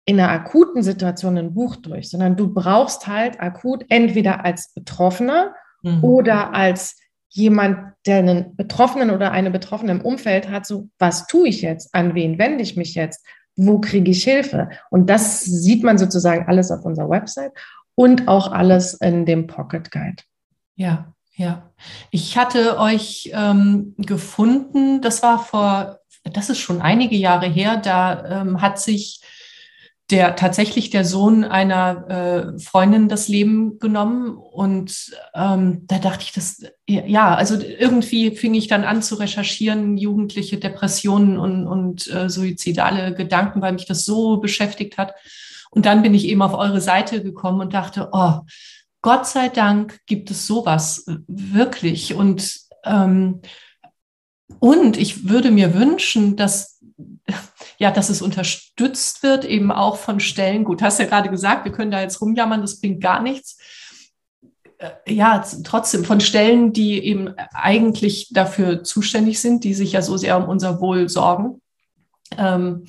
in 0.07 0.19
einer 0.19 0.31
akuten 0.31 0.83
Situation 0.83 1.37
ein 1.37 1.53
Buch 1.53 1.75
durch, 1.75 2.09
sondern 2.09 2.37
du 2.37 2.53
brauchst 2.53 3.07
halt 3.07 3.41
akut 3.41 3.83
entweder 3.89 4.45
als 4.45 4.73
Betroffener 4.73 5.53
mhm. 5.81 6.01
oder 6.01 6.53
als 6.53 6.97
jemand, 7.29 7.93
der 8.05 8.19
einen 8.19 8.55
Betroffenen 8.55 9.11
oder 9.11 9.31
eine 9.33 9.51
Betroffene 9.51 9.91
im 9.91 10.01
Umfeld 10.01 10.49
hat, 10.49 10.65
so, 10.65 10.87
was 10.97 11.27
tue 11.27 11.49
ich 11.49 11.61
jetzt? 11.61 11.93
An 11.93 12.15
wen 12.15 12.39
wende 12.39 12.63
ich 12.63 12.77
mich 12.77 12.95
jetzt? 12.95 13.23
Wo 13.57 13.79
kriege 13.79 14.09
ich 14.09 14.23
Hilfe? 14.23 14.69
Und 14.89 15.09
das 15.09 15.43
sieht 15.43 15.83
man 15.83 15.97
sozusagen 15.97 16.47
alles 16.47 16.71
auf 16.71 16.85
unserer 16.85 17.09
Website 17.09 17.51
und 17.93 18.29
auch 18.29 18.49
alles 18.53 18.93
in 18.93 19.25
dem 19.25 19.45
Pocket 19.45 19.91
Guide. 19.91 20.23
Ja, 20.75 21.13
ja. 21.35 21.69
Ich 22.11 22.37
hatte 22.37 22.79
euch 22.79 23.29
ähm, 23.33 23.93
gefunden, 23.97 25.01
das 25.01 25.21
war 25.21 25.39
vor, 25.39 25.99
das 26.23 26.49
ist 26.49 26.59
schon 26.59 26.81
einige 26.81 27.17
Jahre 27.17 27.47
her, 27.47 27.75
da 27.75 28.41
ähm, 28.41 28.61
hat 28.61 28.79
sich 28.79 29.21
der 30.09 30.37
tatsächlich 30.37 30.89
der 30.89 31.03
Sohn 31.03 31.43
einer 31.43 32.55
äh, 32.55 32.59
Freundin 32.59 33.09
das 33.09 33.27
Leben 33.27 33.77
genommen. 33.77 34.37
Und 34.37 35.11
ähm, 35.35 35.83
da 35.85 35.99
dachte 35.99 36.23
ich, 36.23 36.31
das, 36.31 36.63
ja, 36.87 37.35
also 37.35 37.59
irgendwie 37.59 38.31
fing 38.31 38.53
ich 38.53 38.67
dann 38.67 38.85
an 38.85 39.01
zu 39.01 39.15
recherchieren, 39.15 39.97
jugendliche 39.97 40.57
Depressionen 40.57 41.37
und, 41.37 41.67
und 41.67 42.07
äh, 42.07 42.29
suizidale 42.29 43.13
Gedanken, 43.15 43.61
weil 43.61 43.73
mich 43.73 43.85
das 43.85 44.05
so 44.05 44.37
beschäftigt 44.37 44.97
hat. 44.97 45.13
Und 45.71 45.85
dann 45.85 46.01
bin 46.01 46.13
ich 46.13 46.25
eben 46.25 46.41
auf 46.41 46.53
eure 46.53 46.79
Seite 46.79 47.21
gekommen 47.21 47.59
und 47.59 47.73
dachte, 47.73 48.09
oh, 48.13 48.39
Gott 49.01 49.27
sei 49.27 49.49
Dank 49.49 49.99
gibt 50.05 50.31
es 50.31 50.47
sowas 50.47 51.05
wirklich. 51.27 52.13
Und, 52.13 52.61
ähm, 52.85 53.41
und 54.59 54.95
ich 54.97 55.27
würde 55.27 55.51
mir 55.51 55.73
wünschen, 55.73 56.37
dass 56.37 56.76
ja, 57.77 57.91
dass 57.91 58.09
es 58.09 58.21
unterstützt 58.21 59.23
wird, 59.23 59.45
eben 59.45 59.71
auch 59.71 59.97
von 59.97 60.19
Stellen. 60.19 60.63
Gut, 60.63 60.81
hast 60.81 60.99
ja 60.99 61.05
gerade 61.05 61.29
gesagt, 61.29 61.65
wir 61.65 61.71
können 61.71 61.91
da 61.91 62.01
jetzt 62.01 62.21
rumjammern, 62.21 62.61
das 62.61 62.79
bringt 62.79 63.01
gar 63.01 63.21
nichts. 63.21 63.57
Äh, 64.79 64.91
ja, 65.07 65.43
trotzdem 65.63 66.05
von 66.05 66.19
Stellen, 66.19 66.73
die 66.73 67.03
eben 67.03 67.33
eigentlich 67.53 68.29
dafür 68.31 68.83
zuständig 68.83 69.39
sind, 69.39 69.63
die 69.63 69.73
sich 69.73 69.93
ja 69.93 70.01
so 70.01 70.17
sehr 70.17 70.37
um 70.37 70.49
unser 70.49 70.81
Wohl 70.81 71.09
sorgen. 71.09 71.61
Ähm, 72.37 72.85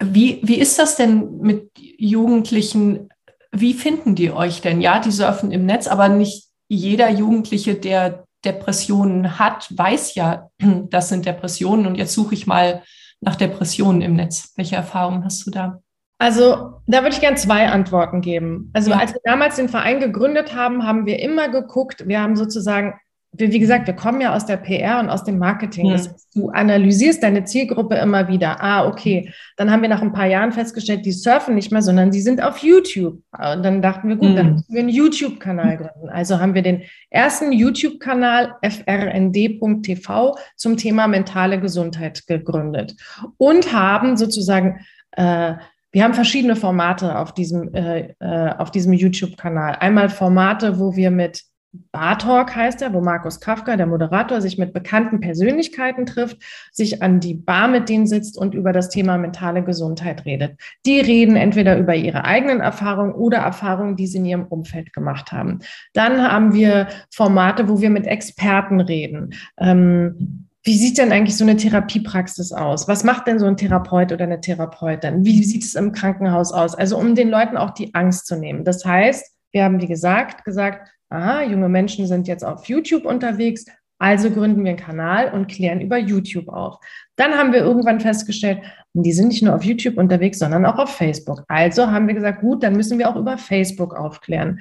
wie, 0.00 0.40
wie 0.42 0.58
ist 0.58 0.78
das 0.78 0.96
denn 0.96 1.38
mit 1.38 1.70
Jugendlichen? 1.76 3.08
Wie 3.50 3.74
finden 3.74 4.14
die 4.14 4.30
euch 4.30 4.60
denn? 4.60 4.80
Ja, 4.80 5.00
die 5.00 5.10
surfen 5.10 5.50
im 5.50 5.66
Netz, 5.66 5.88
aber 5.88 6.08
nicht 6.08 6.48
jeder 6.68 7.10
Jugendliche, 7.10 7.74
der 7.74 8.24
Depressionen 8.44 9.38
hat, 9.38 9.66
weiß 9.76 10.14
ja, 10.14 10.50
das 10.58 11.08
sind 11.08 11.26
Depressionen 11.26 11.86
und 11.86 11.96
jetzt 11.96 12.14
suche 12.14 12.34
ich 12.34 12.46
mal 12.46 12.82
nach 13.20 13.36
Depressionen 13.36 14.00
im 14.00 14.14
Netz. 14.14 14.52
Welche 14.56 14.76
Erfahrungen 14.76 15.24
hast 15.24 15.46
du 15.46 15.50
da? 15.50 15.82
Also 16.18 16.80
da 16.86 17.02
würde 17.02 17.14
ich 17.14 17.20
gerne 17.20 17.36
zwei 17.36 17.68
Antworten 17.68 18.20
geben. 18.20 18.70
Also 18.74 18.90
ja. 18.90 18.98
als 18.98 19.14
wir 19.14 19.20
damals 19.24 19.56
den 19.56 19.70
Verein 19.70 20.00
gegründet 20.00 20.54
haben, 20.54 20.86
haben 20.86 21.06
wir 21.06 21.18
immer 21.20 21.48
geguckt, 21.48 22.06
wir 22.06 22.20
haben 22.20 22.36
sozusagen 22.36 22.94
wie 23.32 23.58
gesagt, 23.58 23.86
wir 23.86 23.94
kommen 23.94 24.20
ja 24.20 24.34
aus 24.34 24.44
der 24.44 24.56
PR 24.56 24.98
und 24.98 25.08
aus 25.08 25.24
dem 25.24 25.38
Marketing. 25.38 25.88
Mhm. 25.88 25.92
Das 25.92 26.28
du 26.34 26.48
analysierst 26.50 27.22
deine 27.22 27.44
Zielgruppe 27.44 27.96
immer 27.96 28.28
wieder. 28.28 28.62
Ah, 28.62 28.86
okay. 28.86 29.32
Dann 29.56 29.70
haben 29.70 29.82
wir 29.82 29.88
nach 29.88 30.02
ein 30.02 30.12
paar 30.12 30.26
Jahren 30.26 30.52
festgestellt, 30.52 31.04
die 31.04 31.12
surfen 31.12 31.54
nicht 31.54 31.72
mehr, 31.72 31.82
sondern 31.82 32.10
die 32.10 32.20
sind 32.20 32.42
auf 32.42 32.58
YouTube. 32.58 33.22
Und 33.32 33.62
dann 33.64 33.82
dachten 33.82 34.08
wir, 34.08 34.16
gut, 34.16 34.30
mhm. 34.30 34.36
dann 34.36 34.52
müssen 34.52 34.74
wir 34.74 34.80
einen 34.80 34.88
YouTube-Kanal 34.88 35.76
gründen. 35.76 36.08
Also 36.08 36.40
haben 36.40 36.54
wir 36.54 36.62
den 36.62 36.82
ersten 37.10 37.52
YouTube-Kanal 37.52 38.54
frnd.tv 38.62 40.36
zum 40.56 40.76
Thema 40.76 41.08
mentale 41.08 41.60
Gesundheit 41.60 42.26
gegründet 42.26 42.94
und 43.36 43.72
haben 43.72 44.16
sozusagen 44.16 44.80
äh, 45.12 45.54
wir 45.92 46.04
haben 46.04 46.14
verschiedene 46.14 46.54
Formate 46.54 47.18
auf 47.18 47.34
diesem, 47.34 47.74
äh, 47.74 48.14
äh, 48.20 48.54
auf 48.56 48.70
diesem 48.70 48.92
YouTube-Kanal. 48.92 49.76
Einmal 49.80 50.08
Formate, 50.08 50.78
wo 50.78 50.94
wir 50.94 51.10
mit 51.10 51.42
Bar 51.72 52.18
Talk 52.18 52.56
heißt 52.56 52.82
er, 52.82 52.92
wo 52.92 53.00
Markus 53.00 53.38
Kafka, 53.38 53.76
der 53.76 53.86
Moderator, 53.86 54.40
sich 54.40 54.58
mit 54.58 54.72
bekannten 54.72 55.20
Persönlichkeiten 55.20 56.04
trifft, 56.04 56.38
sich 56.72 57.00
an 57.00 57.20
die 57.20 57.34
Bar 57.34 57.68
mit 57.68 57.88
denen 57.88 58.08
sitzt 58.08 58.36
und 58.36 58.54
über 58.54 58.72
das 58.72 58.88
Thema 58.88 59.18
mentale 59.18 59.62
Gesundheit 59.62 60.24
redet. 60.24 60.58
Die 60.84 60.98
reden 60.98 61.36
entweder 61.36 61.78
über 61.78 61.94
ihre 61.94 62.24
eigenen 62.24 62.60
Erfahrungen 62.60 63.12
oder 63.12 63.38
Erfahrungen, 63.38 63.94
die 63.94 64.08
sie 64.08 64.18
in 64.18 64.24
ihrem 64.24 64.46
Umfeld 64.46 64.92
gemacht 64.92 65.30
haben. 65.30 65.60
Dann 65.92 66.20
haben 66.20 66.54
wir 66.54 66.88
Formate, 67.14 67.68
wo 67.68 67.80
wir 67.80 67.90
mit 67.90 68.06
Experten 68.06 68.80
reden. 68.80 69.34
Ähm, 69.56 70.48
wie 70.64 70.76
sieht 70.76 70.98
denn 70.98 71.12
eigentlich 71.12 71.36
so 71.36 71.44
eine 71.44 71.56
Therapiepraxis 71.56 72.52
aus? 72.52 72.88
Was 72.88 73.04
macht 73.04 73.26
denn 73.26 73.38
so 73.38 73.46
ein 73.46 73.56
Therapeut 73.56 74.12
oder 74.12 74.24
eine 74.24 74.40
Therapeutin? 74.40 75.24
Wie 75.24 75.42
sieht 75.44 75.62
es 75.62 75.74
im 75.74 75.92
Krankenhaus 75.92 76.52
aus? 76.52 76.74
Also 76.74 76.98
um 76.98 77.14
den 77.14 77.30
Leuten 77.30 77.56
auch 77.56 77.70
die 77.70 77.94
Angst 77.94 78.26
zu 78.26 78.36
nehmen. 78.36 78.64
Das 78.64 78.84
heißt, 78.84 79.36
wir 79.52 79.64
haben, 79.64 79.80
wie 79.80 79.86
gesagt, 79.86 80.44
gesagt, 80.44 80.88
aha, 81.10 81.42
junge 81.42 81.68
Menschen 81.68 82.06
sind 82.06 82.28
jetzt 82.28 82.44
auf 82.44 82.66
YouTube 82.66 83.04
unterwegs, 83.04 83.66
also 84.00 84.30
gründen 84.30 84.64
wir 84.64 84.70
einen 84.70 84.78
Kanal 84.78 85.32
und 85.34 85.48
klären 85.48 85.82
über 85.82 85.98
YouTube 85.98 86.48
auf. 86.48 86.78
Dann 87.16 87.34
haben 87.34 87.52
wir 87.52 87.60
irgendwann 87.60 88.00
festgestellt, 88.00 88.62
die 88.94 89.12
sind 89.12 89.28
nicht 89.28 89.42
nur 89.42 89.54
auf 89.54 89.62
YouTube 89.62 89.98
unterwegs, 89.98 90.38
sondern 90.38 90.64
auch 90.64 90.78
auf 90.78 90.96
Facebook. 90.96 91.44
Also 91.48 91.90
haben 91.90 92.08
wir 92.08 92.14
gesagt, 92.14 92.40
gut, 92.40 92.62
dann 92.62 92.74
müssen 92.74 92.98
wir 92.98 93.10
auch 93.10 93.16
über 93.16 93.36
Facebook 93.36 93.94
aufklären. 93.94 94.60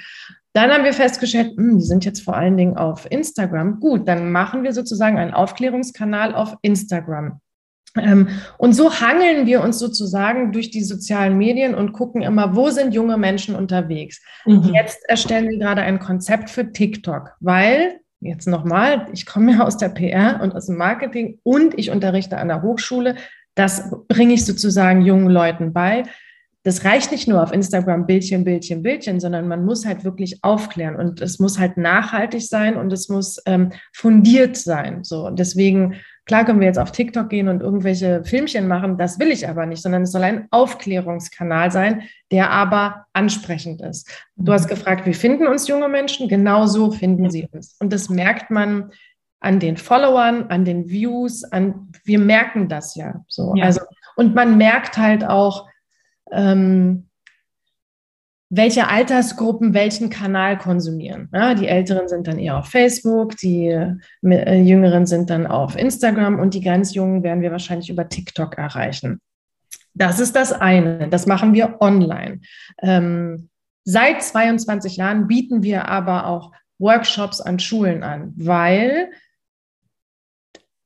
Dann 0.54 0.72
haben 0.72 0.84
wir 0.84 0.94
festgestellt, 0.94 1.58
mh, 1.58 1.64
hm, 1.64 1.78
die 1.78 1.86
sind 1.86 2.04
jetzt 2.04 2.22
vor 2.22 2.36
allen 2.36 2.58
Dingen 2.58 2.76
auf 2.76 3.10
Instagram. 3.10 3.80
Gut, 3.80 4.08
dann 4.10 4.32
machen 4.32 4.64
wir 4.64 4.74
sozusagen 4.74 5.18
einen 5.18 5.34
Aufklärungskanal 5.34 6.36
auf 6.36 6.56
Instagram. 6.62 7.40
Ähm, 7.98 8.28
und 8.58 8.74
so 8.74 9.00
hangeln 9.00 9.46
wir 9.46 9.62
uns 9.62 9.80
sozusagen 9.80 10.52
durch 10.52 10.70
die 10.70 10.84
sozialen 10.84 11.38
Medien 11.38 11.76
und 11.76 11.94
gucken 11.94 12.22
immer, 12.22 12.56
wo 12.56 12.70
sind 12.70 12.94
junge 12.94 13.18
Menschen 13.18 13.56
unterwegs. 13.56 14.22
Mhm. 14.46 14.72
Jetzt 14.74 15.08
erstellen 15.08 15.50
wir 15.50 15.58
gerade 15.58 15.82
ein 15.82 16.00
Konzept 16.00 16.50
für 16.50 16.72
TikTok, 16.72 17.36
weil, 17.40 18.00
jetzt 18.20 18.48
nochmal, 18.48 19.08
ich 19.14 19.26
komme 19.26 19.54
ja 19.54 19.66
aus 19.66 19.78
der 19.78 19.90
PR 19.90 20.40
und 20.42 20.56
aus 20.56 20.68
dem 20.68 20.78
Marketing 20.78 21.40
und 21.44 21.78
ich 21.78 21.90
unterrichte 21.90 22.38
an 22.38 22.48
der 22.48 22.62
Hochschule. 22.62 23.16
Das 23.56 23.92
bringe 24.08 24.34
ich 24.34 24.46
sozusagen 24.46 25.02
jungen 25.02 25.30
Leuten 25.30 25.74
bei. 25.74 26.04
Das 26.64 26.84
reicht 26.84 27.12
nicht 27.12 27.28
nur 27.28 27.42
auf 27.42 27.54
Instagram 27.54 28.06
Bildchen, 28.06 28.44
Bildchen, 28.44 28.84
Bildchen, 28.84 29.20
sondern 29.22 29.48
man 29.48 29.64
muss 29.64 29.86
halt 29.86 30.04
wirklich 30.04 30.44
aufklären 30.44 30.98
und 30.98 31.22
es 31.22 31.40
muss 31.40 31.58
halt 31.58 31.78
nachhaltig 31.78 32.42
sein 32.42 32.76
und 32.76 32.92
es 32.92 33.08
muss 33.08 33.42
ähm, 33.46 33.72
fundiert 33.94 34.58
sein. 34.58 35.04
So, 35.06 35.26
und 35.26 35.40
deswegen 35.40 35.96
Klar 36.30 36.46
können 36.46 36.60
wir 36.60 36.68
jetzt 36.68 36.78
auf 36.78 36.92
TikTok 36.92 37.28
gehen 37.28 37.48
und 37.48 37.64
irgendwelche 37.64 38.24
Filmchen 38.24 38.68
machen, 38.68 39.00
das 39.00 39.18
will 39.18 39.32
ich 39.32 39.50
aber 39.50 39.66
nicht, 39.66 39.82
sondern 39.82 40.04
es 40.04 40.12
soll 40.12 40.22
ein 40.22 40.48
Aufklärungskanal 40.52 41.72
sein, 41.72 42.04
der 42.30 42.52
aber 42.52 43.08
ansprechend 43.14 43.82
ist. 43.82 44.08
Du 44.36 44.54
hast 44.54 44.66
mhm. 44.66 44.70
gefragt, 44.70 45.08
wie 45.08 45.16
finden 45.16 45.48
uns 45.48 45.68
junge 45.68 45.90
Menschen? 45.90 46.28
Genau 46.28 46.68
so 46.68 46.92
finden 46.92 47.32
sie 47.32 47.48
uns. 47.52 47.76
Und 47.80 47.92
das 47.92 48.12
merkt 48.12 48.52
man 48.52 48.92
an 49.40 49.60
den 49.60 49.76
Followern, 49.76 50.46
an 50.50 50.66
den 50.66 50.88
Views, 50.88 51.44
an, 51.46 51.92
wir 52.04 52.20
merken 52.20 52.70
das 52.70 52.94
ja 52.94 53.26
so. 53.28 53.56
Ja. 53.56 53.66
Also, 53.66 53.82
und 54.16 54.36
man 54.36 54.56
merkt 54.56 55.00
halt 55.00 55.26
auch, 55.26 55.68
ähm, 56.32 57.09
welche 58.50 58.88
Altersgruppen 58.88 59.76
welchen 59.76 60.10
Kanal 60.10 60.58
konsumieren. 60.58 61.30
Ja, 61.32 61.54
die 61.54 61.68
Älteren 61.68 62.08
sind 62.08 62.28
dann 62.28 62.40
eher 62.40 62.58
auf 62.58 62.68
Facebook, 62.68 63.38
die 63.38 63.68
äh, 63.68 64.62
Jüngeren 64.62 65.06
sind 65.06 65.30
dann 65.30 65.46
auf 65.46 65.78
Instagram 65.78 66.40
und 66.40 66.56
die 66.56 66.62
ganz 66.62 66.96
Jungen 66.96 67.22
werden 67.22 67.42
wir 67.42 67.52
wahrscheinlich 67.52 67.90
über 67.90 68.10
TikTok 68.10 68.58
erreichen. 68.58 69.22
Das 69.94 70.20
ist 70.20 70.36
das 70.36 70.52
eine. 70.52 71.10
Das 71.10 71.28
machen 71.28 71.54
wir 71.54 71.78
online. 71.80 72.42
Ähm, 72.82 73.50
seit 73.84 74.24
22 74.24 74.98
Jahren 74.98 75.28
bieten 75.28 75.62
wir 75.62 75.88
aber 75.88 76.26
auch 76.26 76.52
Workshops 76.80 77.42
an 77.42 77.60
Schulen 77.60 78.04
an, 78.04 78.34
weil 78.36 79.12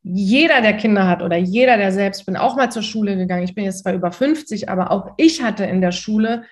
jeder, 0.02 0.62
der 0.62 0.76
Kinder 0.76 1.08
hat 1.08 1.22
oder 1.22 1.38
jeder, 1.38 1.78
der 1.78 1.94
selbst 1.94 2.26
bin, 2.26 2.36
auch 2.36 2.58
mal 2.58 2.72
zur 2.72 2.82
Schule 2.82 3.16
gegangen. 3.16 3.44
Ich 3.44 3.56
bin 3.56 3.64
jetzt 3.64 3.84
zwar 3.84 3.94
über 3.94 4.12
50, 4.12 4.68
aber 4.68 4.92
auch 4.92 5.14
ich 5.16 5.42
hatte 5.42 5.64
in 5.64 5.80
der 5.80 5.94
Schule 5.94 6.44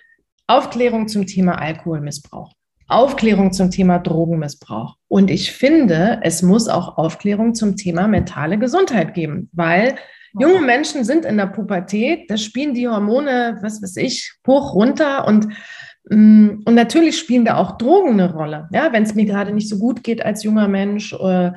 Aufklärung 0.51 1.07
zum 1.07 1.25
Thema 1.25 1.61
Alkoholmissbrauch, 1.61 2.51
Aufklärung 2.89 3.53
zum 3.53 3.71
Thema 3.71 3.99
Drogenmissbrauch. 3.99 4.97
Und 5.07 5.31
ich 5.31 5.53
finde, 5.53 6.19
es 6.23 6.41
muss 6.41 6.67
auch 6.67 6.97
Aufklärung 6.97 7.55
zum 7.55 7.77
Thema 7.77 8.09
mentale 8.09 8.59
Gesundheit 8.59 9.13
geben, 9.13 9.49
weil 9.53 9.95
junge 10.37 10.59
Menschen 10.59 11.05
sind 11.05 11.23
in 11.23 11.37
der 11.37 11.45
Pubertät, 11.45 12.29
da 12.29 12.35
spielen 12.35 12.73
die 12.73 12.89
Hormone, 12.89 13.59
was 13.61 13.81
weiß 13.81 13.95
ich, 13.95 14.33
hoch 14.45 14.73
runter 14.73 15.25
und 15.25 15.47
mm, 16.09 16.63
und 16.65 16.75
natürlich 16.75 17.17
spielen 17.17 17.45
da 17.45 17.55
auch 17.55 17.77
Drogen 17.77 18.19
eine 18.19 18.33
Rolle. 18.33 18.67
Ja, 18.73 18.91
wenn 18.91 19.03
es 19.03 19.15
mir 19.15 19.25
gerade 19.25 19.53
nicht 19.53 19.69
so 19.69 19.79
gut 19.79 20.03
geht 20.03 20.25
als 20.25 20.43
junger 20.43 20.67
Mensch, 20.67 21.13
äh, 21.13 21.51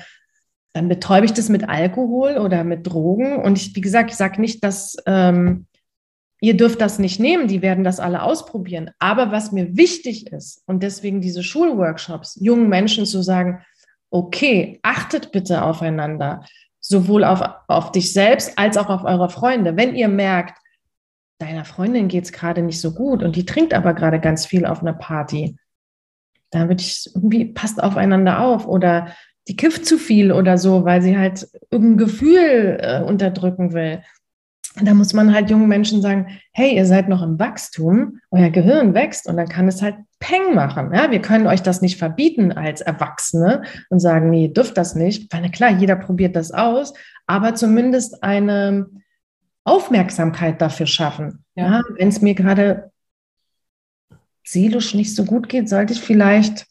dann 0.73 0.89
betäube 0.89 1.25
ich 1.25 1.33
das 1.33 1.49
mit 1.49 1.69
Alkohol 1.69 2.37
oder 2.37 2.63
mit 2.63 2.87
Drogen. 2.87 3.43
Und 3.43 3.59
ich, 3.59 3.75
wie 3.75 3.81
gesagt, 3.81 4.13
ich 4.13 4.17
sage 4.17 4.41
nicht, 4.41 4.63
dass 4.63 4.97
ähm, 5.07 5.67
ihr 6.45 6.57
dürft 6.57 6.83
das 6.83 6.99
nicht 6.99 7.19
nehmen, 7.19 7.49
die 7.49 7.63
werden 7.63 7.85
das 7.85 8.01
alle 8.01 8.23
ausprobieren. 8.23 8.91
Aber 8.99 9.33
was 9.33 9.51
mir 9.51 9.79
wichtig 9.79 10.31
ist, 10.31 10.63
und 10.67 10.83
deswegen 10.83 11.23
diese 11.23 11.43
Schulworkshops, 11.43 12.39
jungen 12.39 12.69
Menschen 12.69 13.07
zu 13.07 13.23
sagen, 13.23 13.65
okay, 14.11 14.79
achtet 14.83 15.33
bitte 15.33 15.63
aufeinander, 15.63 16.45
sowohl 16.81 17.25
auf, 17.25 17.43
auf 17.67 17.93
dich 17.93 18.13
selbst 18.13 18.59
als 18.59 18.77
auch 18.77 18.91
auf 18.91 19.05
eure 19.05 19.31
Freunde. 19.31 19.79
Wenn 19.79 19.95
ihr 19.95 20.09
merkt, 20.09 20.59
deiner 21.39 21.65
Freundin 21.65 22.09
geht 22.09 22.25
es 22.25 22.33
gerade 22.33 22.61
nicht 22.61 22.81
so 22.81 22.93
gut 22.93 23.23
und 23.23 23.37
die 23.37 23.47
trinkt 23.47 23.73
aber 23.73 23.95
gerade 23.95 24.21
ganz 24.21 24.45
viel 24.45 24.67
auf 24.67 24.83
einer 24.83 24.93
Party, 24.93 25.57
dann 26.51 26.69
würde 26.69 26.83
ich 26.83 27.11
irgendwie, 27.15 27.47
passt 27.47 27.83
aufeinander 27.83 28.41
auf 28.41 28.69
oder 28.69 29.15
die 29.49 29.57
kifft 29.57 29.87
zu 29.87 29.97
viel 29.97 30.31
oder 30.31 30.59
so, 30.59 30.85
weil 30.85 31.01
sie 31.01 31.17
halt 31.17 31.49
irgendein 31.71 32.07
Gefühl 32.07 32.79
äh, 32.81 33.03
unterdrücken 33.03 33.73
will 33.73 34.03
da 34.77 34.93
muss 34.95 35.13
man 35.13 35.33
halt 35.33 35.51
jungen 35.51 35.69
Menschen 35.69 36.03
sagen, 36.03 36.39
hey, 36.53 36.75
ihr 36.75 36.87
seid 36.87 37.09
noch 37.09 37.23
im 37.23 37.39
Wachstum, 37.39 38.21
euer 38.31 38.51
Gehirn 38.51 38.93
wächst 38.95 39.29
und 39.29 39.37
dann 39.37 39.49
kann 39.49 39.69
es 39.69 39.83
halt 39.83 39.97
Peng 40.19 40.55
machen. 40.55 40.93
Ja, 40.93 41.11
wir 41.11 41.23
können 41.23 41.47
euch 41.47 41.63
das 41.63 41.81
nicht 41.81 41.99
verbieten 41.99 42.51
als 42.51 42.81
Erwachsene 42.81 43.63
und 43.91 44.01
sagen, 44.01 44.31
nee, 44.31 44.47
ihr 44.47 44.53
dürft 44.53 44.77
das 44.77 44.95
nicht. 44.95 45.33
Weil 45.33 45.43
na 45.43 45.49
klar, 45.49 45.71
jeder 45.71 45.97
probiert 45.97 46.35
das 46.35 46.51
aus, 46.51 46.93
aber 47.27 47.55
zumindest 47.55 48.23
eine 48.25 48.87
Aufmerksamkeit 49.65 50.61
dafür 50.61 50.87
schaffen. 50.87 51.45
Ja. 51.55 51.75
ja 51.79 51.83
Wenn 51.97 52.09
es 52.09 52.21
mir 52.21 52.35
gerade 52.35 52.91
seelisch 54.45 54.95
nicht 54.95 55.15
so 55.15 55.25
gut 55.25 55.49
geht, 55.49 55.69
sollte 55.69 55.93
ich 55.93 56.01
vielleicht 56.01 56.67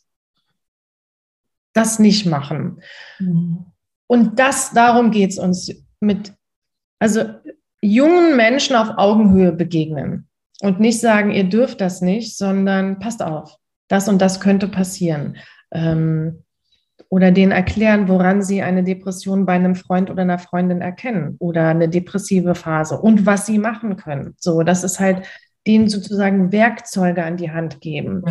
das 1.74 2.00
nicht 2.00 2.25
machen. 2.25 2.81
Mhm. 3.19 3.65
Und 4.07 4.39
das, 4.39 4.72
darum 4.72 5.12
geht 5.12 5.31
es 5.31 5.39
uns 5.39 5.72
mit, 6.00 6.33
also 7.00 7.24
jungen 7.84 8.36
Menschen 8.38 8.75
auf 8.75 8.92
Augenhöhe 8.98 9.52
begegnen 9.52 10.28
und 10.62 10.80
nicht 10.80 11.00
sagen, 11.00 11.32
ihr 11.32 11.44
dürft 11.44 11.82
das 11.82 12.02
nicht, 12.02 12.38
sondern 12.38 13.00
passt 13.00 13.22
auf, 13.22 13.58
das 13.88 14.08
und 14.08 14.22
das 14.22 14.40
könnte 14.40 14.68
passieren. 14.68 15.38
Ähm, 15.72 16.44
oder 17.10 17.32
denen 17.32 17.52
erklären, 17.52 18.08
woran 18.08 18.42
sie 18.42 18.63
eine 18.63 18.84
Depression 18.84 19.46
bei 19.46 19.54
einem 19.54 19.75
Freund 19.75 20.10
oder 20.10 20.24
einer 20.24 20.40
Freundin 20.40 20.82
erkennen 20.82 21.36
oder 21.38 21.68
eine 21.68 21.88
depressive 21.88 22.56
Phase 22.56 23.00
und 23.00 23.28
was 23.28 23.46
sie 23.46 23.60
machen 23.60 23.98
können. 23.98 24.34
So, 24.40 24.63
das 24.63 24.84
ist 24.84 25.00
halt 25.00 25.24
denen 25.68 25.90
sozusagen 25.90 26.52
Werkzeuge 26.52 27.24
an 27.24 27.38
die 27.38 27.52
Hand 27.52 27.82
geben. 27.82 28.24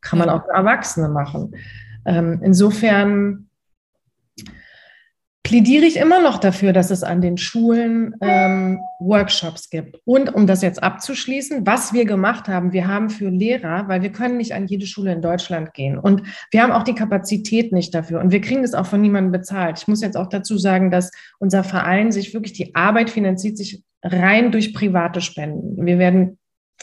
Kann 0.00 0.18
man 0.18 0.28
auch 0.28 0.44
für 0.44 0.52
Erwachsene 0.52 1.08
machen. 1.08 1.56
Ähm, 2.06 2.40
insofern 2.42 3.48
plädiere 5.42 5.84
ich 5.84 5.96
immer 5.96 6.22
noch 6.22 6.38
dafür, 6.38 6.72
dass 6.72 6.90
es 6.90 7.02
an 7.02 7.20
den 7.20 7.36
Schulen 7.36 8.14
ähm, 8.20 8.80
Workshops 9.00 9.70
gibt. 9.70 9.96
Und 10.04 10.32
um 10.32 10.46
das 10.46 10.62
jetzt 10.62 10.82
abzuschließen, 10.82 11.66
was 11.66 11.92
wir 11.92 12.04
gemacht 12.04 12.48
haben, 12.48 12.72
wir 12.72 12.86
haben 12.86 13.10
für 13.10 13.28
Lehrer, 13.28 13.88
weil 13.88 14.02
wir 14.02 14.12
können 14.12 14.36
nicht 14.36 14.54
an 14.54 14.66
jede 14.66 14.86
Schule 14.86 15.12
in 15.12 15.20
Deutschland 15.20 15.74
gehen 15.74 15.98
und 15.98 16.22
wir 16.50 16.62
haben 16.62 16.72
auch 16.72 16.84
die 16.84 16.94
Kapazität 16.94 17.72
nicht 17.72 17.94
dafür 17.94 18.20
und 18.20 18.30
wir 18.30 18.40
kriegen 18.40 18.62
das 18.62 18.74
auch 18.74 18.86
von 18.86 19.00
niemandem 19.00 19.32
bezahlt. 19.32 19.78
Ich 19.80 19.88
muss 19.88 20.00
jetzt 20.00 20.16
auch 20.16 20.28
dazu 20.28 20.58
sagen, 20.58 20.90
dass 20.90 21.10
unser 21.38 21.64
Verein 21.64 22.12
sich 22.12 22.32
wirklich 22.34 22.52
die 22.52 22.74
Arbeit 22.74 23.10
finanziert 23.10 23.56
sich 23.56 23.82
rein 24.02 24.52
durch 24.52 24.74
private 24.74 25.20
Spenden. 25.20 25.84
Wir 25.84 25.98
werden 25.98 26.38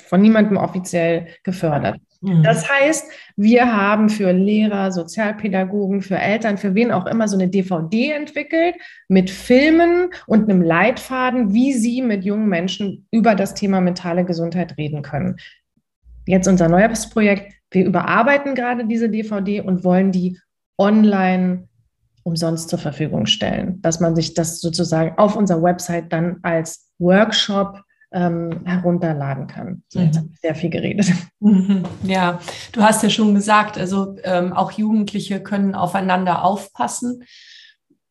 von 0.07 0.21
niemandem 0.21 0.57
offiziell 0.57 1.27
gefördert. 1.43 1.99
Das 2.21 2.69
heißt, 2.69 3.09
wir 3.37 3.73
haben 3.73 4.09
für 4.09 4.33
Lehrer, 4.33 4.91
Sozialpädagogen, 4.91 6.01
für 6.01 6.17
Eltern, 6.17 6.57
für 6.57 6.75
wen 6.75 6.91
auch 6.91 7.05
immer 7.05 7.29
so 7.29 7.37
eine 7.37 7.47
DVD 7.47 8.11
entwickelt 8.11 8.75
mit 9.07 9.29
Filmen 9.29 10.09
und 10.27 10.49
einem 10.49 10.61
Leitfaden, 10.61 11.53
wie 11.53 11.71
sie 11.71 12.01
mit 12.01 12.25
jungen 12.25 12.49
Menschen 12.49 13.07
über 13.11 13.35
das 13.35 13.53
Thema 13.53 13.79
mentale 13.79 14.25
Gesundheit 14.25 14.77
reden 14.77 15.01
können. 15.01 15.37
Jetzt 16.25 16.47
unser 16.47 16.67
neues 16.67 17.09
Projekt. 17.09 17.53
Wir 17.71 17.85
überarbeiten 17.85 18.53
gerade 18.53 18.85
diese 18.85 19.09
DVD 19.09 19.61
und 19.61 19.85
wollen 19.85 20.11
die 20.11 20.37
online 20.77 21.69
umsonst 22.23 22.69
zur 22.69 22.79
Verfügung 22.79 23.27
stellen, 23.27 23.81
dass 23.81 24.01
man 24.01 24.15
sich 24.15 24.33
das 24.33 24.59
sozusagen 24.59 25.17
auf 25.17 25.37
unserer 25.37 25.63
Website 25.63 26.11
dann 26.11 26.39
als 26.41 26.91
Workshop 26.99 27.81
ähm, 28.11 28.61
herunterladen 28.65 29.47
kann. 29.47 29.83
So, 29.87 29.99
jetzt 29.99 30.15
mhm. 30.15 30.19
habe 30.19 30.29
ich 30.33 30.39
sehr 30.39 30.55
viel 30.55 30.69
geredet. 30.69 31.11
Mhm. 31.41 31.83
Ja, 32.03 32.41
du 32.73 32.81
hast 32.81 33.01
ja 33.01 33.09
schon 33.09 33.33
gesagt, 33.33 33.77
also 33.77 34.17
ähm, 34.23 34.51
auch 34.51 34.73
Jugendliche 34.73 35.41
können 35.41 35.73
aufeinander 35.73 36.43
aufpassen. 36.43 37.23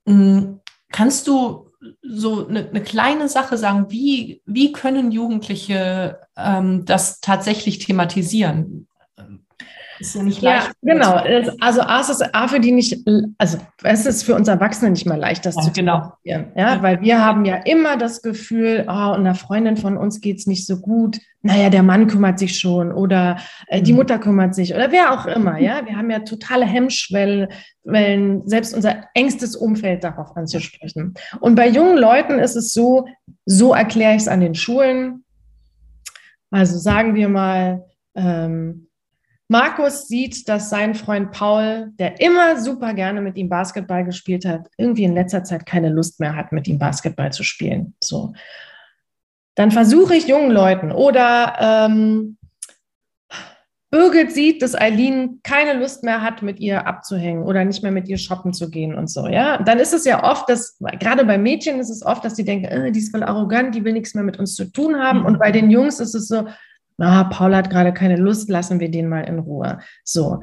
Mhm. 0.07 0.61
Kannst 0.91 1.29
du 1.29 1.71
so 2.03 2.49
eine, 2.49 2.71
eine, 2.71 2.83
kleine 2.83 3.29
Sache 3.29 3.59
sagen, 3.59 3.91
wie, 3.91 4.41
wie 4.47 4.73
können 4.73 5.13
Jugendliche 5.13 6.21
ähm, 6.39 6.87
das 6.87 7.21
tatsächlich 7.21 7.81
thematisieren? 7.81 8.89
Ist 9.99 10.15
ja 10.15 10.23
nicht 10.23 10.43
leicht. 10.43 10.71
Ja, 10.83 10.95
genau. 10.95 11.45
Also 11.61 11.81
A 11.81 12.01
ist 12.01 12.35
A 12.35 12.49
für 12.49 12.61
die 12.61 12.73
nicht, 12.73 13.05
also 13.39 13.59
es 13.83 14.07
ist 14.07 14.23
für 14.23 14.35
uns 14.35 14.49
Erwachsene 14.49 14.91
nicht 14.91 15.07
mal 15.07 15.19
leicht, 15.19 15.45
das 15.45 15.57
ja, 15.57 15.63
zu 15.63 15.73
genau. 15.73 16.13
Ja, 16.25 16.45
ja, 16.57 16.83
weil 16.83 17.01
wir 17.01 17.25
haben 17.25 17.45
ja 17.45 17.57
immer 17.57 17.97
das 17.97 18.23
Gefühl, 18.23 18.85
oh, 18.87 19.13
einer 19.13 19.35
Freundin 19.35 19.77
von 19.77 19.97
uns 19.97 20.21
geht 20.21 20.39
es 20.39 20.47
nicht 20.47 20.67
so 20.67 20.79
gut. 20.79 21.19
Naja, 21.43 21.71
der 21.71 21.83
Mann 21.83 22.09
kümmert 22.09 22.39
sich 22.39 22.59
schon 22.59 22.93
oder 22.93 23.39
äh, 23.69 23.81
die 23.81 23.93
mhm. 23.93 23.99
Mutter 23.99 24.19
kümmert 24.19 24.55
sich 24.55 24.75
oder 24.75 24.91
wer 24.91 25.13
auch 25.13 25.27
immer. 25.27 25.59
Ja, 25.59 25.87
wir 25.87 25.97
haben 25.97 26.11
ja 26.11 26.21
totale 26.21 26.67
Hemmschwellen, 26.67 27.49
selbst 28.45 28.75
unser 28.75 29.05
engstes 29.15 29.57
Umfeld 29.57 30.05
darauf 30.05 30.37
anzusprechen. 30.37 31.15
Und 31.41 31.55
bei 31.55 31.69
jungen 31.69 31.97
Leuten 31.97 32.39
ist 32.39 32.57
es 32.57 32.73
so, 32.73 33.07
so 33.47 33.73
erkläre 33.73 34.15
ich 34.15 34.23
es 34.23 34.29
an 34.29 34.41
den 34.41 34.55
Schulen. 34.55 35.25
Also 36.51 36.79
sagen 36.79 37.15
wir 37.15 37.29
mal, 37.29 37.85
ähm, 38.15 38.88
Markus 39.49 40.09
sieht, 40.09 40.47
dass 40.49 40.69
sein 40.69 40.95
Freund 40.95 41.33
Paul, 41.33 41.93
der 41.99 42.21
immer 42.21 42.61
super 42.61 42.93
gerne 42.93 43.23
mit 43.23 43.37
ihm 43.37 43.49
Basketball 43.49 44.05
gespielt 44.05 44.45
hat, 44.45 44.69
irgendwie 44.77 45.05
in 45.05 45.15
letzter 45.15 45.43
Zeit 45.43 45.65
keine 45.65 45.89
Lust 45.89 46.21
mehr 46.21 46.37
hat, 46.37 46.53
mit 46.53 46.69
ihm 46.69 46.79
Basketball 46.79 47.33
zu 47.33 47.43
spielen. 47.43 47.95
So. 48.03 48.35
Dann 49.55 49.71
versuche 49.71 50.15
ich 50.15 50.29
jungen 50.29 50.51
Leuten 50.51 50.93
oder 50.93 51.57
ähm, 51.59 52.37
Birgit 53.91 54.33
sieht, 54.33 54.61
dass 54.61 54.75
Eileen 54.75 55.41
keine 55.43 55.81
Lust 55.81 56.05
mehr 56.05 56.21
hat, 56.21 56.43
mit 56.43 56.61
ihr 56.61 56.87
abzuhängen 56.87 57.43
oder 57.43 57.65
nicht 57.65 57.83
mehr 57.83 57.91
mit 57.91 58.07
ihr 58.07 58.19
shoppen 58.19 58.53
zu 58.53 58.69
gehen 58.69 58.95
und 58.95 59.09
so, 59.09 59.29
ja. 59.29 59.63
Dann 59.63 59.79
ist 59.79 59.95
es 59.95 60.05
ja 60.05 60.25
oft, 60.25 60.47
dass, 60.51 60.79
gerade 61.01 61.25
bei 61.25 61.39
Mädchen 61.39 61.81
ist 61.81 61.89
es 61.89 62.05
oft, 62.05 62.23
dass 62.23 62.35
die 62.35 62.45
denken, 62.45 62.67
äh, 62.67 62.93
die 62.93 62.99
ist 62.99 63.11
voll 63.11 63.23
arrogant, 63.23 63.75
die 63.75 63.85
will 63.85 63.95
nichts 63.95 64.15
mehr 64.15 64.25
mit 64.25 64.39
uns 64.39 64.55
zu 64.57 64.71
tun 64.71 64.97
haben. 64.97 65.25
Und 65.25 65.39
bei 65.39 65.51
den 65.53 65.71
Jungs 65.71 66.01
ist 66.01 66.15
es 66.15 66.29
so, 66.29 66.47
ah, 66.99 67.25
Paul 67.25 67.55
hat 67.55 67.71
gerade 67.71 67.93
keine 67.93 68.17
Lust, 68.17 68.49
lassen 68.49 68.81
wir 68.81 68.91
den 68.91 69.09
mal 69.09 69.23
in 69.23 69.39
Ruhe. 69.39 69.79
So. 70.05 70.41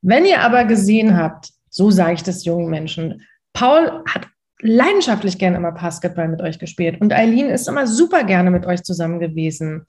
Wenn 0.00 0.24
ihr 0.24 0.40
aber 0.40 0.64
gesehen 0.64 1.16
habt, 1.16 1.50
so 1.70 1.90
sage 1.90 2.14
ich 2.14 2.22
das 2.22 2.44
jungen 2.44 2.70
Menschen, 2.70 3.22
Paul 3.52 4.04
hat 4.06 4.28
leidenschaftlich 4.60 5.38
gerne 5.38 5.56
immer 5.56 5.72
Basketball 5.72 6.28
mit 6.28 6.40
euch 6.40 6.58
gespielt 6.58 7.00
und 7.00 7.12
Eileen 7.12 7.50
ist 7.50 7.68
immer 7.68 7.86
super 7.86 8.24
gerne 8.24 8.50
mit 8.50 8.66
euch 8.66 8.82
zusammen 8.82 9.20
gewesen, 9.20 9.86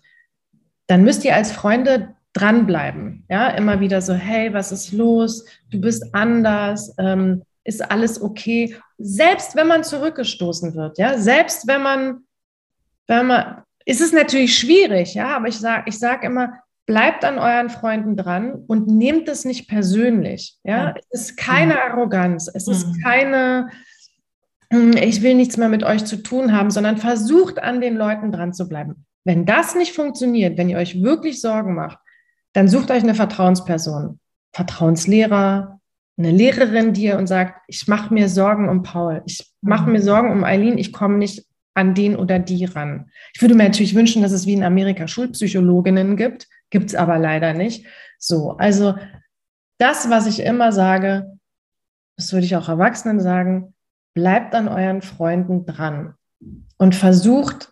dann 0.88 1.04
müsst 1.04 1.24
ihr 1.26 1.36
als 1.36 1.52
Freunde 1.52 2.16
dranbleiben. 2.34 3.26
Ja, 3.30 3.50
immer 3.50 3.80
wieder 3.80 4.02
so, 4.02 4.14
hey, 4.14 4.54
was 4.54 4.72
ist 4.72 4.92
los? 4.92 5.46
Du 5.70 5.80
bist 5.80 6.14
anders. 6.14 6.94
Ähm, 6.98 7.44
ist 7.64 7.92
alles 7.92 8.22
okay? 8.22 8.76
Selbst 8.98 9.56
wenn 9.56 9.68
man 9.68 9.84
zurückgestoßen 9.84 10.76
wird, 10.76 10.98
ja, 10.98 11.18
selbst 11.18 11.68
wenn 11.68 11.84
man, 11.84 12.24
wenn 13.08 13.28
man, 13.28 13.64
ist 13.86 14.02
es 14.02 14.12
natürlich 14.12 14.58
schwierig, 14.58 15.14
ja, 15.14 15.36
aber 15.36 15.48
ich 15.48 15.58
sage 15.58 15.84
ich 15.88 15.98
sag 15.98 16.24
immer, 16.24 16.54
bleibt 16.90 17.24
an 17.24 17.38
euren 17.38 17.70
Freunden 17.70 18.16
dran 18.16 18.64
und 18.66 18.88
nehmt 18.88 19.30
es 19.30 19.46
nicht 19.46 19.68
persönlich. 19.68 20.58
Ja, 20.64 20.86
ja. 20.86 20.96
es 21.12 21.22
ist 21.22 21.38
keine 21.38 21.76
ja. 21.76 21.92
Arroganz, 21.92 22.50
es 22.52 22.66
mhm. 22.66 22.74
ist 22.74 23.04
keine, 23.04 23.70
hm, 24.72 24.94
ich 24.94 25.22
will 25.22 25.36
nichts 25.36 25.58
mehr 25.58 25.70
mit 25.70 25.84
euch 25.84 26.06
zu 26.06 26.24
tun 26.24 26.52
haben, 26.52 26.72
sondern 26.72 26.98
versucht 26.98 27.62
an 27.62 27.80
den 27.80 27.96
Leuten 27.96 28.32
dran 28.32 28.54
zu 28.54 28.68
bleiben. 28.68 29.06
Wenn 29.24 29.46
das 29.46 29.76
nicht 29.76 29.94
funktioniert, 29.94 30.58
wenn 30.58 30.70
ihr 30.70 30.78
euch 30.78 31.04
wirklich 31.04 31.42
Sorgen 31.42 31.76
macht, 31.76 32.00
dann 32.54 32.68
sucht 32.68 32.90
euch 32.90 33.04
eine 33.04 33.14
Vertrauensperson, 33.14 34.20
Vertrauenslehrer, 34.54 35.80
eine 36.18 36.32
Lehrerin, 36.32 36.94
die 36.94 37.04
ihr 37.04 37.20
und 37.20 37.28
sagt, 37.28 37.62
ich 37.68 37.88
mache 37.88 38.12
mir 38.12 38.28
Sorgen 38.28 38.68
um 38.68 38.82
Paul, 38.82 39.22
ich 39.28 39.48
mache 39.62 39.86
mhm. 39.86 39.92
mir 39.92 40.02
Sorgen 40.02 40.32
um 40.32 40.44
Eileen, 40.44 40.80
ich 40.80 40.92
komme 40.92 41.20
nicht 41.20 41.46
an 41.80 41.94
den 41.94 42.18
oder 42.18 42.40
die 42.40 42.66
ran. 42.66 43.10
Ich 43.34 43.42
würde 43.42 43.56
mir 43.56 43.64
natürlich 43.64 43.96
wünschen, 43.96 44.22
dass 44.22 44.34
es 44.34 44.46
wie 44.46 44.54
in 44.54 44.64
Amerika 44.64 45.08
Schulpsychologinnen 45.08 46.18
gibt, 46.18 46.50
gibt 46.70 46.90
es 46.90 46.96
aber 46.96 47.18
leider 47.18 47.54
nicht. 47.54 47.86
So, 48.18 48.58
also 48.58 48.96
das, 49.78 50.10
was 50.10 50.28
ich 50.28 50.42
immer 50.42 50.74
sage, 50.74 51.38
das 52.18 52.34
würde 52.34 52.46
ich 52.46 52.58
auch 52.58 52.68
Erwachsenen 52.68 53.22
sagen, 53.22 53.74
bleibt 54.14 54.54
an 54.54 54.68
euren 54.68 55.02
Freunden 55.02 55.66
dran 55.66 56.16
und 56.78 56.96
versucht, 56.96 57.72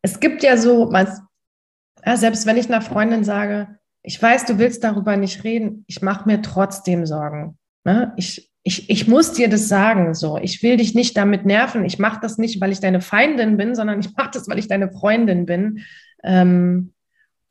es 0.00 0.18
gibt 0.18 0.42
ja 0.42 0.56
so, 0.56 0.90
ja, 0.90 2.16
selbst 2.16 2.46
wenn 2.46 2.56
ich 2.56 2.68
einer 2.68 2.80
Freundin 2.80 3.22
sage, 3.22 3.78
ich 4.02 4.20
weiß, 4.20 4.46
du 4.46 4.58
willst 4.58 4.82
darüber 4.82 5.18
nicht 5.18 5.44
reden, 5.44 5.84
ich 5.88 6.00
mache 6.00 6.26
mir 6.26 6.40
trotzdem 6.40 7.04
Sorgen. 7.04 7.58
Ne? 7.84 8.14
Ich, 8.16 8.50
ich, 8.66 8.88
ich 8.88 9.06
muss 9.06 9.32
dir 9.32 9.50
das 9.50 9.68
sagen, 9.68 10.14
so. 10.14 10.38
Ich 10.38 10.62
will 10.62 10.78
dich 10.78 10.94
nicht 10.94 11.16
damit 11.18 11.44
nerven. 11.44 11.84
Ich 11.84 11.98
mache 11.98 12.18
das 12.20 12.38
nicht, 12.38 12.62
weil 12.62 12.72
ich 12.72 12.80
deine 12.80 13.02
Feindin 13.02 13.58
bin, 13.58 13.74
sondern 13.74 14.00
ich 14.00 14.16
mache 14.16 14.30
das, 14.32 14.48
weil 14.48 14.58
ich 14.58 14.68
deine 14.68 14.90
Freundin 14.90 15.44
bin. 15.44 15.80
Ähm, 16.24 16.94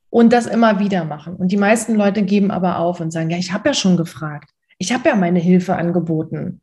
und 0.10 0.34
das 0.34 0.48
immer 0.48 0.80
wieder 0.80 1.06
machen. 1.06 1.36
Und 1.36 1.52
die 1.52 1.58
meisten 1.58 1.96
Leute 1.96 2.24
geben 2.24 2.50
aber 2.50 2.80
auf 2.80 3.00
und 3.00 3.12
sagen, 3.12 3.30
ja, 3.30 3.38
ich 3.38 3.54
habe 3.54 3.70
ja 3.70 3.74
schon 3.76 3.96
gefragt. 3.96 4.50
Ich 4.80 4.92
habe 4.92 5.08
ja 5.10 5.16
meine 5.16 5.40
Hilfe 5.40 5.76
angeboten. 5.76 6.62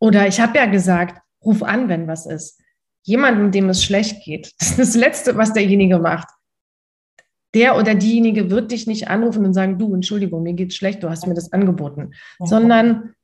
Oder 0.00 0.26
ich 0.26 0.40
habe 0.40 0.58
ja 0.58 0.66
gesagt, 0.66 1.22
ruf 1.44 1.62
an, 1.62 1.88
wenn 1.88 2.08
was 2.08 2.26
ist. 2.26 2.60
Jemandem, 3.04 3.52
dem 3.52 3.68
es 3.68 3.82
schlecht 3.82 4.24
geht. 4.24 4.52
Das 4.58 4.70
ist 4.70 4.78
das 4.78 4.96
Letzte, 4.96 5.36
was 5.36 5.52
derjenige 5.52 6.00
macht. 6.00 6.28
Der 7.54 7.76
oder 7.76 7.94
diejenige 7.94 8.50
wird 8.50 8.72
dich 8.72 8.88
nicht 8.88 9.08
anrufen 9.08 9.44
und 9.44 9.54
sagen, 9.54 9.78
du, 9.78 9.94
Entschuldigung, 9.94 10.42
mir 10.42 10.54
geht's 10.54 10.74
schlecht, 10.74 11.02
du 11.02 11.08
hast 11.08 11.26
mir 11.26 11.34
das 11.34 11.52
angeboten. 11.52 12.12
Sondern 12.38 13.14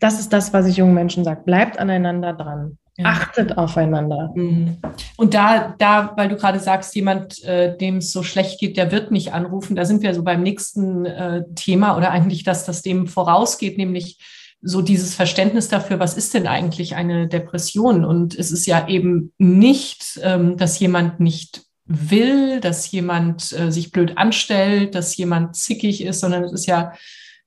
das 0.00 0.18
ist 0.18 0.32
das, 0.32 0.52
was 0.52 0.66
ich 0.66 0.78
jungen 0.78 0.94
Menschen 0.94 1.24
sage. 1.24 1.42
Bleibt 1.44 1.78
aneinander 1.78 2.32
dran. 2.32 2.78
Ja. 2.96 3.06
Achtet 3.06 3.56
aufeinander. 3.56 4.32
Mhm. 4.34 4.76
Und 5.16 5.32
da, 5.32 5.74
da, 5.78 6.12
weil 6.16 6.28
du 6.28 6.36
gerade 6.36 6.58
sagst, 6.58 6.94
jemand, 6.94 7.42
äh, 7.44 7.76
dem 7.76 7.98
es 7.98 8.12
so 8.12 8.22
schlecht 8.22 8.60
geht, 8.60 8.76
der 8.76 8.92
wird 8.92 9.10
nicht 9.10 9.32
anrufen. 9.32 9.76
Da 9.76 9.84
sind 9.84 10.02
wir 10.02 10.12
so 10.14 10.22
beim 10.22 10.42
nächsten 10.42 11.06
äh, 11.06 11.44
Thema 11.54 11.96
oder 11.96 12.10
eigentlich, 12.10 12.42
dass 12.42 12.66
das 12.66 12.82
dem 12.82 13.06
vorausgeht, 13.06 13.78
nämlich 13.78 14.18
so 14.62 14.82
dieses 14.82 15.14
Verständnis 15.14 15.68
dafür, 15.68 15.98
was 15.98 16.16
ist 16.16 16.34
denn 16.34 16.46
eigentlich 16.46 16.94
eine 16.94 17.28
Depression? 17.28 18.04
Und 18.04 18.38
es 18.38 18.52
ist 18.52 18.66
ja 18.66 18.86
eben 18.88 19.32
nicht, 19.38 20.20
ähm, 20.22 20.56
dass 20.56 20.78
jemand 20.78 21.20
nicht 21.20 21.62
will, 21.86 22.60
dass 22.60 22.90
jemand 22.90 23.52
äh, 23.52 23.72
sich 23.72 23.90
blöd 23.92 24.18
anstellt, 24.18 24.94
dass 24.94 25.16
jemand 25.16 25.56
zickig 25.56 26.04
ist, 26.04 26.20
sondern 26.20 26.44
es 26.44 26.52
ist 26.52 26.66
ja 26.66 26.92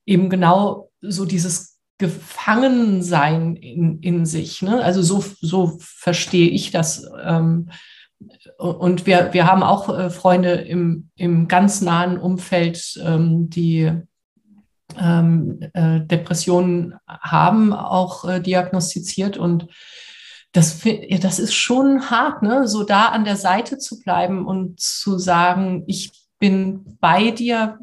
eben 0.06 0.30
genau 0.30 0.90
so 1.02 1.26
dieses 1.26 1.73
Gefangensein 2.04 3.56
in, 3.56 4.00
in 4.02 4.26
sich. 4.26 4.62
Ne? 4.62 4.84
Also 4.84 5.02
so, 5.02 5.24
so 5.40 5.78
verstehe 5.80 6.50
ich 6.50 6.70
das. 6.70 7.10
Ähm, 7.24 7.70
und 8.58 9.06
wir, 9.06 9.30
wir 9.32 9.48
haben 9.48 9.64
auch 9.64 9.88
äh, 9.88 10.10
Freunde 10.10 10.52
im, 10.52 11.10
im 11.16 11.48
ganz 11.48 11.80
nahen 11.80 12.18
Umfeld, 12.18 13.00
ähm, 13.02 13.50
die 13.50 13.90
ähm, 15.00 15.60
äh, 15.74 16.02
Depressionen 16.02 16.96
haben, 17.08 17.72
auch 17.72 18.26
äh, 18.26 18.42
diagnostiziert. 18.42 19.38
Und 19.38 19.68
das, 20.52 20.82
das 21.22 21.40
ist 21.40 21.54
schon 21.54 22.10
hart, 22.10 22.44
ne? 22.44 22.68
so 22.68 22.84
da 22.84 23.06
an 23.06 23.24
der 23.24 23.38
Seite 23.38 23.78
zu 23.78 24.02
bleiben 24.02 24.46
und 24.46 24.78
zu 24.78 25.18
sagen, 25.18 25.86
ich 25.88 26.12
bin 26.38 26.98
bei 27.00 27.32
dir. 27.32 27.80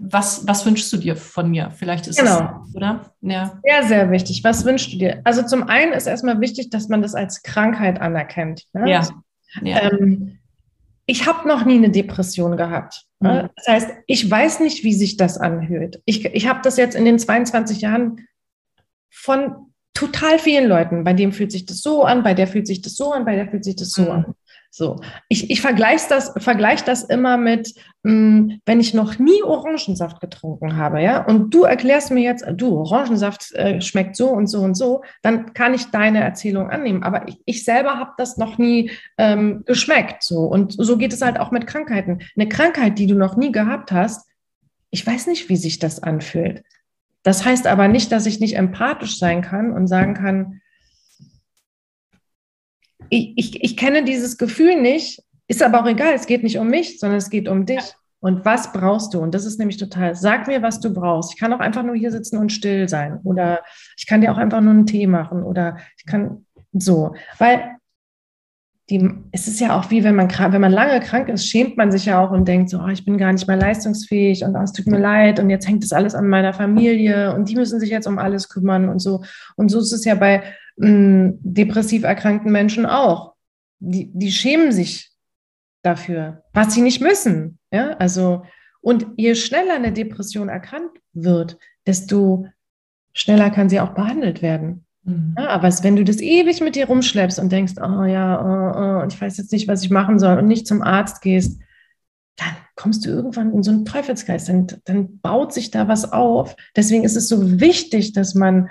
Was, 0.00 0.46
was 0.46 0.64
wünschst 0.64 0.92
du 0.92 0.96
dir 0.96 1.16
von 1.16 1.50
mir? 1.50 1.70
Vielleicht 1.70 2.06
ist 2.06 2.18
genau. 2.18 2.62
es, 2.66 2.74
oder? 2.74 3.12
Ja. 3.20 3.60
Sehr, 3.64 3.82
sehr 3.84 4.10
wichtig. 4.10 4.44
Was 4.44 4.64
wünschst 4.64 4.92
du 4.92 4.98
dir? 4.98 5.20
Also 5.24 5.42
zum 5.42 5.64
einen 5.68 5.92
ist 5.92 6.06
erstmal 6.06 6.40
wichtig, 6.40 6.70
dass 6.70 6.88
man 6.88 7.02
das 7.02 7.14
als 7.14 7.42
Krankheit 7.42 8.00
anerkennt. 8.00 8.64
Ne? 8.72 8.90
Ja. 8.90 9.08
ja. 9.62 9.92
Ähm, 9.92 10.38
ich 11.06 11.26
habe 11.26 11.46
noch 11.46 11.64
nie 11.64 11.76
eine 11.76 11.90
Depression 11.90 12.56
gehabt. 12.56 13.04
Mhm. 13.20 13.50
Das 13.56 13.68
heißt, 13.68 13.90
ich 14.06 14.30
weiß 14.30 14.60
nicht, 14.60 14.84
wie 14.84 14.94
sich 14.94 15.16
das 15.16 15.38
anhört. 15.38 16.00
Ich, 16.04 16.24
ich 16.24 16.48
habe 16.48 16.60
das 16.62 16.76
jetzt 16.76 16.94
in 16.94 17.04
den 17.04 17.18
22 17.18 17.80
Jahren 17.80 18.26
von 19.10 19.72
total 19.92 20.38
vielen 20.38 20.68
Leuten. 20.68 21.04
Bei 21.04 21.12
dem 21.12 21.32
fühlt 21.32 21.52
sich 21.52 21.66
das 21.66 21.80
so 21.80 22.04
an, 22.04 22.22
bei 22.22 22.34
der 22.34 22.46
fühlt 22.46 22.66
sich 22.66 22.82
das 22.82 22.96
so 22.96 23.12
an, 23.12 23.24
bei 23.24 23.36
der 23.36 23.48
fühlt 23.48 23.64
sich 23.64 23.76
das 23.76 23.90
so 23.90 24.02
mhm. 24.02 24.10
an. 24.10 24.34
So, 24.76 24.96
ich, 25.28 25.50
ich 25.50 25.60
vergleiche 25.60 26.06
das, 26.08 26.32
vergleich 26.36 26.82
das 26.82 27.04
immer 27.04 27.36
mit, 27.36 27.76
mh, 28.02 28.10
hm, 28.10 28.60
wenn 28.66 28.80
ich 28.80 28.92
noch 28.92 29.20
nie 29.20 29.40
Orangensaft 29.44 30.20
getrunken 30.20 30.76
habe, 30.76 31.00
ja, 31.00 31.24
und 31.24 31.54
du 31.54 31.62
erklärst 31.62 32.10
mir 32.10 32.24
jetzt, 32.24 32.44
du, 32.56 32.78
Orangensaft 32.78 33.52
äh, 33.52 33.80
schmeckt 33.80 34.16
so 34.16 34.30
und 34.30 34.48
so 34.48 34.62
und 34.62 34.74
so, 34.74 35.04
dann 35.22 35.54
kann 35.54 35.74
ich 35.74 35.92
deine 35.92 36.24
Erzählung 36.24 36.70
annehmen. 36.70 37.04
Aber 37.04 37.28
ich, 37.28 37.38
ich 37.44 37.64
selber 37.64 38.00
habe 38.00 38.14
das 38.18 38.36
noch 38.36 38.58
nie 38.58 38.90
ähm, 39.16 39.62
geschmeckt. 39.64 40.24
So. 40.24 40.40
Und 40.40 40.74
so 40.76 40.98
geht 40.98 41.12
es 41.12 41.22
halt 41.22 41.38
auch 41.38 41.52
mit 41.52 41.68
Krankheiten. 41.68 42.22
Eine 42.36 42.48
Krankheit, 42.48 42.98
die 42.98 43.06
du 43.06 43.14
noch 43.14 43.36
nie 43.36 43.52
gehabt 43.52 43.92
hast, 43.92 44.28
ich 44.90 45.06
weiß 45.06 45.28
nicht, 45.28 45.48
wie 45.48 45.56
sich 45.56 45.78
das 45.78 46.02
anfühlt. 46.02 46.64
Das 47.22 47.44
heißt 47.44 47.68
aber 47.68 47.86
nicht, 47.86 48.10
dass 48.10 48.26
ich 48.26 48.40
nicht 48.40 48.56
empathisch 48.56 49.20
sein 49.20 49.40
kann 49.40 49.70
und 49.70 49.86
sagen 49.86 50.14
kann, 50.14 50.62
ich, 53.14 53.32
ich, 53.36 53.62
ich 53.62 53.76
kenne 53.76 54.04
dieses 54.04 54.38
Gefühl 54.38 54.80
nicht, 54.80 55.22
ist 55.46 55.62
aber 55.62 55.80
auch 55.80 55.86
egal, 55.86 56.14
es 56.14 56.26
geht 56.26 56.42
nicht 56.42 56.58
um 56.58 56.68
mich, 56.68 56.98
sondern 56.98 57.18
es 57.18 57.30
geht 57.30 57.48
um 57.48 57.64
dich. 57.64 57.94
Und 58.18 58.44
was 58.44 58.72
brauchst 58.72 59.12
du? 59.12 59.20
Und 59.20 59.34
das 59.34 59.44
ist 59.44 59.58
nämlich 59.58 59.76
total, 59.76 60.14
sag 60.14 60.48
mir, 60.48 60.62
was 60.62 60.80
du 60.80 60.92
brauchst. 60.92 61.34
Ich 61.34 61.38
kann 61.38 61.52
auch 61.52 61.60
einfach 61.60 61.82
nur 61.82 61.94
hier 61.94 62.10
sitzen 62.10 62.38
und 62.38 62.50
still 62.50 62.88
sein. 62.88 63.20
Oder 63.22 63.62
ich 63.98 64.06
kann 64.06 64.22
dir 64.22 64.32
auch 64.32 64.38
einfach 64.38 64.62
nur 64.62 64.72
einen 64.72 64.86
Tee 64.86 65.06
machen. 65.06 65.42
Oder 65.42 65.76
ich 65.98 66.06
kann 66.06 66.46
so. 66.72 67.14
Weil 67.38 67.76
die, 68.90 69.10
es 69.32 69.46
ist 69.46 69.60
ja 69.60 69.78
auch 69.78 69.90
wie, 69.90 70.02
wenn 70.04 70.16
man, 70.16 70.30
wenn 70.30 70.60
man 70.60 70.72
lange 70.72 71.00
krank 71.00 71.28
ist, 71.28 71.46
schämt 71.46 71.76
man 71.76 71.92
sich 71.92 72.06
ja 72.06 72.24
auch 72.24 72.30
und 72.30 72.48
denkt 72.48 72.70
so, 72.70 72.80
oh, 72.80 72.88
ich 72.88 73.04
bin 73.04 73.18
gar 73.18 73.32
nicht 73.32 73.46
mehr 73.46 73.56
leistungsfähig 73.56 74.42
und 74.44 74.56
oh, 74.56 74.62
es 74.62 74.72
tut 74.72 74.86
mir 74.86 74.98
leid 74.98 75.38
und 75.38 75.50
jetzt 75.50 75.68
hängt 75.68 75.84
das 75.84 75.92
alles 75.92 76.14
an 76.14 76.28
meiner 76.28 76.54
Familie 76.54 77.34
und 77.34 77.48
die 77.48 77.56
müssen 77.56 77.78
sich 77.78 77.90
jetzt 77.90 78.06
um 78.06 78.18
alles 78.18 78.48
kümmern 78.48 78.88
und 78.88 78.98
so. 79.00 79.22
Und 79.56 79.70
so 79.70 79.78
ist 79.78 79.92
es 79.92 80.04
ja 80.04 80.14
bei 80.14 80.42
depressiv 80.76 82.02
erkrankten 82.04 82.50
Menschen 82.50 82.86
auch. 82.86 83.34
Die, 83.78 84.10
die 84.12 84.32
schämen 84.32 84.72
sich 84.72 85.10
dafür, 85.82 86.42
was 86.52 86.74
sie 86.74 86.82
nicht 86.82 87.00
müssen. 87.00 87.58
Ja, 87.70 87.90
also, 87.98 88.44
und 88.80 89.06
je 89.16 89.34
schneller 89.34 89.74
eine 89.74 89.92
Depression 89.92 90.48
erkannt 90.48 90.90
wird, 91.12 91.58
desto 91.86 92.46
schneller 93.12 93.50
kann 93.50 93.68
sie 93.68 93.80
auch 93.80 93.94
behandelt 93.94 94.42
werden. 94.42 94.86
Mhm. 95.04 95.34
Ja, 95.38 95.48
aber 95.48 95.68
wenn 95.82 95.96
du 95.96 96.04
das 96.04 96.20
ewig 96.20 96.60
mit 96.60 96.76
dir 96.76 96.86
rumschleppst 96.86 97.38
und 97.38 97.52
denkst, 97.52 97.74
oh 97.78 98.04
ja, 98.04 98.40
oh, 98.40 98.78
oh, 98.78 99.02
und 99.02 99.12
ich 99.12 99.20
weiß 99.20 99.36
jetzt 99.36 99.52
nicht, 99.52 99.68
was 99.68 99.82
ich 99.84 99.90
machen 99.90 100.18
soll 100.18 100.38
und 100.38 100.46
nicht 100.46 100.66
zum 100.66 100.82
Arzt 100.82 101.20
gehst, 101.20 101.60
dann 102.36 102.56
kommst 102.74 103.04
du 103.04 103.10
irgendwann 103.10 103.52
in 103.52 103.62
so 103.62 103.70
einen 103.70 103.84
Teufelsgeist, 103.84 104.48
dann, 104.48 104.66
dann 104.84 105.20
baut 105.20 105.52
sich 105.52 105.70
da 105.70 105.86
was 105.86 106.12
auf. 106.12 106.56
Deswegen 106.74 107.04
ist 107.04 107.16
es 107.16 107.28
so 107.28 107.60
wichtig, 107.60 108.12
dass 108.12 108.34
man 108.34 108.70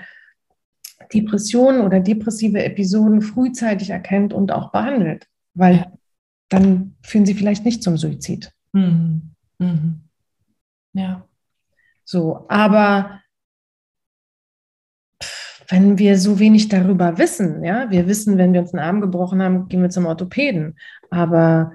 Depressionen 1.13 1.81
oder 1.81 1.99
depressive 1.99 2.63
Episoden 2.63 3.21
frühzeitig 3.21 3.89
erkennt 3.89 4.33
und 4.33 4.51
auch 4.51 4.71
behandelt, 4.71 5.27
weil 5.53 5.75
ja. 5.75 5.91
dann 6.49 6.95
führen 7.01 7.25
sie 7.25 7.33
vielleicht 7.33 7.65
nicht 7.65 7.83
zum 7.83 7.97
Suizid. 7.97 8.51
Mhm. 8.73 9.33
Mhm. 9.59 10.01
Ja. 10.93 11.27
So, 12.05 12.45
aber 12.49 13.21
wenn 15.69 15.97
wir 15.97 16.17
so 16.17 16.39
wenig 16.39 16.67
darüber 16.69 17.17
wissen, 17.17 17.63
ja, 17.63 17.89
wir 17.89 18.07
wissen, 18.07 18.37
wenn 18.37 18.53
wir 18.53 18.61
uns 18.61 18.73
einen 18.73 18.83
Arm 18.83 19.01
gebrochen 19.01 19.41
haben, 19.41 19.67
gehen 19.69 19.81
wir 19.81 19.89
zum 19.89 20.05
Orthopäden, 20.05 20.77
aber 21.09 21.71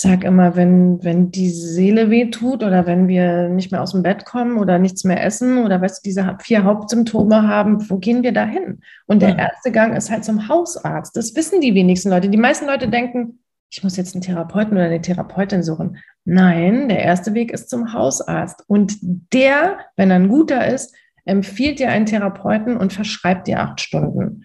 sag 0.00 0.24
immer, 0.24 0.56
wenn, 0.56 1.02
wenn 1.04 1.30
die 1.30 1.50
Seele 1.50 2.10
wehtut 2.10 2.62
oder 2.62 2.86
wenn 2.86 3.08
wir 3.08 3.48
nicht 3.48 3.72
mehr 3.72 3.82
aus 3.82 3.92
dem 3.92 4.02
Bett 4.02 4.24
kommen 4.24 4.58
oder 4.58 4.78
nichts 4.78 5.04
mehr 5.04 5.22
essen 5.22 5.64
oder 5.64 5.80
weißt 5.80 5.98
du, 5.98 6.08
diese 6.08 6.36
vier 6.40 6.64
Hauptsymptome 6.64 7.46
haben, 7.46 7.88
wo 7.90 7.98
gehen 7.98 8.22
wir 8.22 8.32
da 8.32 8.44
hin? 8.44 8.80
Und 9.06 9.22
der 9.22 9.38
erste 9.38 9.72
Gang 9.72 9.96
ist 9.96 10.10
halt 10.10 10.24
zum 10.24 10.48
Hausarzt. 10.48 11.16
Das 11.16 11.34
wissen 11.34 11.60
die 11.60 11.74
wenigsten 11.74 12.10
Leute. 12.10 12.28
Die 12.28 12.38
meisten 12.38 12.66
Leute 12.66 12.88
denken, 12.88 13.40
ich 13.70 13.82
muss 13.82 13.96
jetzt 13.96 14.14
einen 14.14 14.22
Therapeuten 14.22 14.72
oder 14.72 14.86
eine 14.86 15.00
Therapeutin 15.00 15.62
suchen. 15.62 15.98
Nein, 16.24 16.88
der 16.88 17.00
erste 17.00 17.34
Weg 17.34 17.52
ist 17.52 17.68
zum 17.68 17.92
Hausarzt. 17.92 18.64
Und 18.68 18.96
der, 19.32 19.78
wenn 19.96 20.10
er 20.10 20.16
ein 20.16 20.28
guter 20.28 20.66
ist, 20.66 20.94
empfiehlt 21.24 21.78
dir 21.78 21.90
einen 21.90 22.06
Therapeuten 22.06 22.76
und 22.76 22.92
verschreibt 22.92 23.48
dir 23.48 23.60
acht 23.60 23.80
Stunden. 23.80 24.44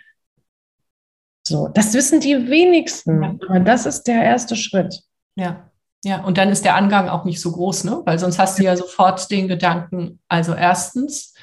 So, 1.47 1.67
das 1.67 1.93
wissen 1.93 2.19
die 2.19 2.49
wenigsten. 2.49 3.39
Aber 3.47 3.59
das 3.59 3.85
ist 3.85 4.03
der 4.03 4.23
erste 4.23 4.55
Schritt. 4.55 5.01
Ja. 5.35 5.67
Ja, 6.03 6.23
und 6.23 6.39
dann 6.39 6.49
ist 6.49 6.65
der 6.65 6.75
Angang 6.75 7.09
auch 7.09 7.25
nicht 7.25 7.39
so 7.39 7.51
groß, 7.51 7.83
ne? 7.83 8.01
Weil 8.05 8.17
sonst 8.17 8.39
hast 8.39 8.57
du 8.57 8.63
ja 8.63 8.75
sofort 8.75 9.29
den 9.29 9.47
Gedanken, 9.47 10.19
also 10.27 10.55
erstens, 10.55 11.35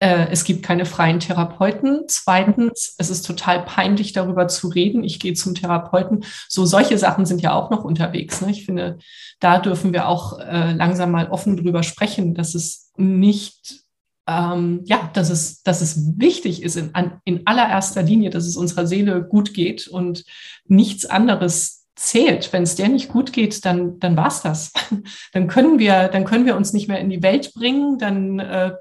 äh, 0.00 0.28
es 0.30 0.44
gibt 0.44 0.62
keine 0.62 0.84
freien 0.84 1.20
Therapeuten. 1.20 2.04
Zweitens, 2.06 2.94
es 2.98 3.10
ist 3.10 3.26
total 3.26 3.64
peinlich, 3.64 4.12
darüber 4.12 4.46
zu 4.46 4.68
reden. 4.68 5.02
Ich 5.02 5.18
gehe 5.18 5.34
zum 5.34 5.54
Therapeuten. 5.54 6.24
So 6.48 6.66
solche 6.66 6.98
Sachen 6.98 7.26
sind 7.26 7.42
ja 7.42 7.52
auch 7.54 7.70
noch 7.70 7.84
unterwegs. 7.84 8.40
Ne? 8.40 8.50
Ich 8.50 8.64
finde, 8.64 8.98
da 9.40 9.58
dürfen 9.58 9.92
wir 9.92 10.06
auch 10.06 10.38
äh, 10.38 10.72
langsam 10.72 11.10
mal 11.10 11.28
offen 11.30 11.56
drüber 11.56 11.82
sprechen, 11.82 12.34
dass 12.34 12.54
es 12.54 12.92
nicht, 12.96 13.84
ähm, 14.28 14.82
ja, 14.84 15.10
dass 15.14 15.30
es, 15.30 15.62
dass 15.62 15.80
es 15.80 16.18
wichtig 16.18 16.62
ist 16.62 16.76
in, 16.76 16.94
an, 16.94 17.20
in 17.24 17.46
allererster 17.46 18.02
Linie, 18.02 18.30
dass 18.30 18.46
es 18.46 18.56
unserer 18.56 18.86
Seele 18.86 19.24
gut 19.24 19.52
geht 19.52 19.88
und 19.88 20.24
nichts 20.66 21.06
anderes 21.06 21.77
zählt. 21.98 22.52
Wenn 22.52 22.62
es 22.62 22.76
der 22.76 22.88
nicht 22.88 23.08
gut 23.08 23.32
geht, 23.32 23.64
dann, 23.64 23.98
dann 23.98 24.16
war 24.16 24.28
es 24.28 24.42
das. 24.42 24.72
Dann 25.32 25.48
können 25.48 25.78
wir, 25.78 26.08
dann 26.08 26.24
können 26.24 26.46
wir 26.46 26.56
uns 26.56 26.72
nicht 26.72 26.88
mehr 26.88 27.00
in 27.00 27.10
die 27.10 27.22
Welt 27.22 27.52
bringen, 27.54 27.98
dann 27.98 28.38
äh, 28.38 28.72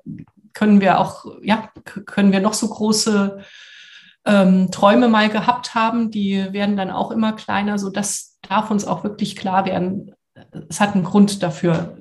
können 0.54 0.82
wir 0.82 1.00
auch, 1.00 1.26
ja, 1.42 1.70
können 1.84 2.32
wir 2.32 2.40
noch 2.40 2.54
so 2.54 2.68
große 2.70 3.40
ähm, 4.26 4.72
Träume 4.72 5.08
mal 5.08 5.30
gehabt 5.30 5.76
haben, 5.76 6.12
die 6.12 6.52
werden 6.52 6.78
dann 6.78 6.92
auch 6.92 7.12
immer 7.12 7.34
kleiner, 7.34 7.78
so 7.78 7.90
das 7.90 8.38
darf 8.48 8.72
uns 8.72 8.86
auch 8.86 9.04
wirklich 9.04 9.36
klar 9.36 9.66
werden. 9.66 10.16
Es 10.70 10.80
hat 10.80 10.96
einen 10.96 11.04
Grund 11.04 11.44
dafür. 11.44 11.98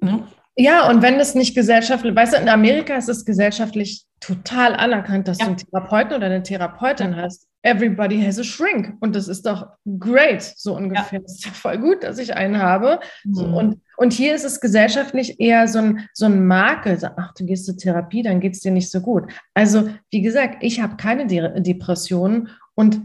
Ne? 0.00 0.26
Ja, 0.56 0.88
und 0.88 1.02
wenn 1.02 1.18
es 1.18 1.34
nicht 1.34 1.54
gesellschaftlich, 1.54 2.14
weißt 2.14 2.34
du, 2.34 2.38
in 2.38 2.48
Amerika 2.48 2.94
ist 2.94 3.08
es 3.08 3.24
gesellschaftlich 3.24 4.04
total 4.20 4.74
anerkannt, 4.74 5.28
dass 5.28 5.38
ja. 5.38 5.46
du 5.46 5.50
einen 5.50 5.58
Therapeuten 5.58 6.16
oder 6.16 6.26
eine 6.26 6.42
Therapeutin 6.42 7.16
hast. 7.16 7.48
Everybody 7.64 8.20
has 8.20 8.38
a 8.38 8.44
shrink. 8.44 8.92
Und 9.00 9.16
das 9.16 9.26
ist 9.26 9.46
doch 9.46 9.66
great, 9.98 10.42
so 10.42 10.76
ungefähr. 10.76 11.18
Ja. 11.18 11.22
Das 11.22 11.36
ist 11.36 11.46
ja 11.46 11.50
voll 11.52 11.78
gut, 11.78 12.04
dass 12.04 12.18
ich 12.18 12.36
einen 12.36 12.60
habe. 12.60 13.00
Mhm. 13.24 13.34
So, 13.34 13.44
und, 13.46 13.80
und 13.96 14.12
hier 14.12 14.34
ist 14.34 14.44
es 14.44 14.60
gesellschaftlich 14.60 15.40
eher 15.40 15.66
so 15.66 15.78
ein, 15.78 16.08
so 16.12 16.26
ein 16.26 16.46
Makel. 16.46 16.98
Ach, 17.16 17.32
du 17.34 17.46
gehst 17.46 17.64
zur 17.64 17.76
Therapie, 17.76 18.22
dann 18.22 18.40
geht 18.40 18.52
es 18.52 18.60
dir 18.60 18.70
nicht 18.70 18.90
so 18.90 19.00
gut. 19.00 19.32
Also, 19.54 19.88
wie 20.10 20.20
gesagt, 20.20 20.58
ich 20.60 20.80
habe 20.80 20.96
keine 20.96 21.26
De 21.26 21.60
Depressionen 21.60 22.50
und 22.74 23.00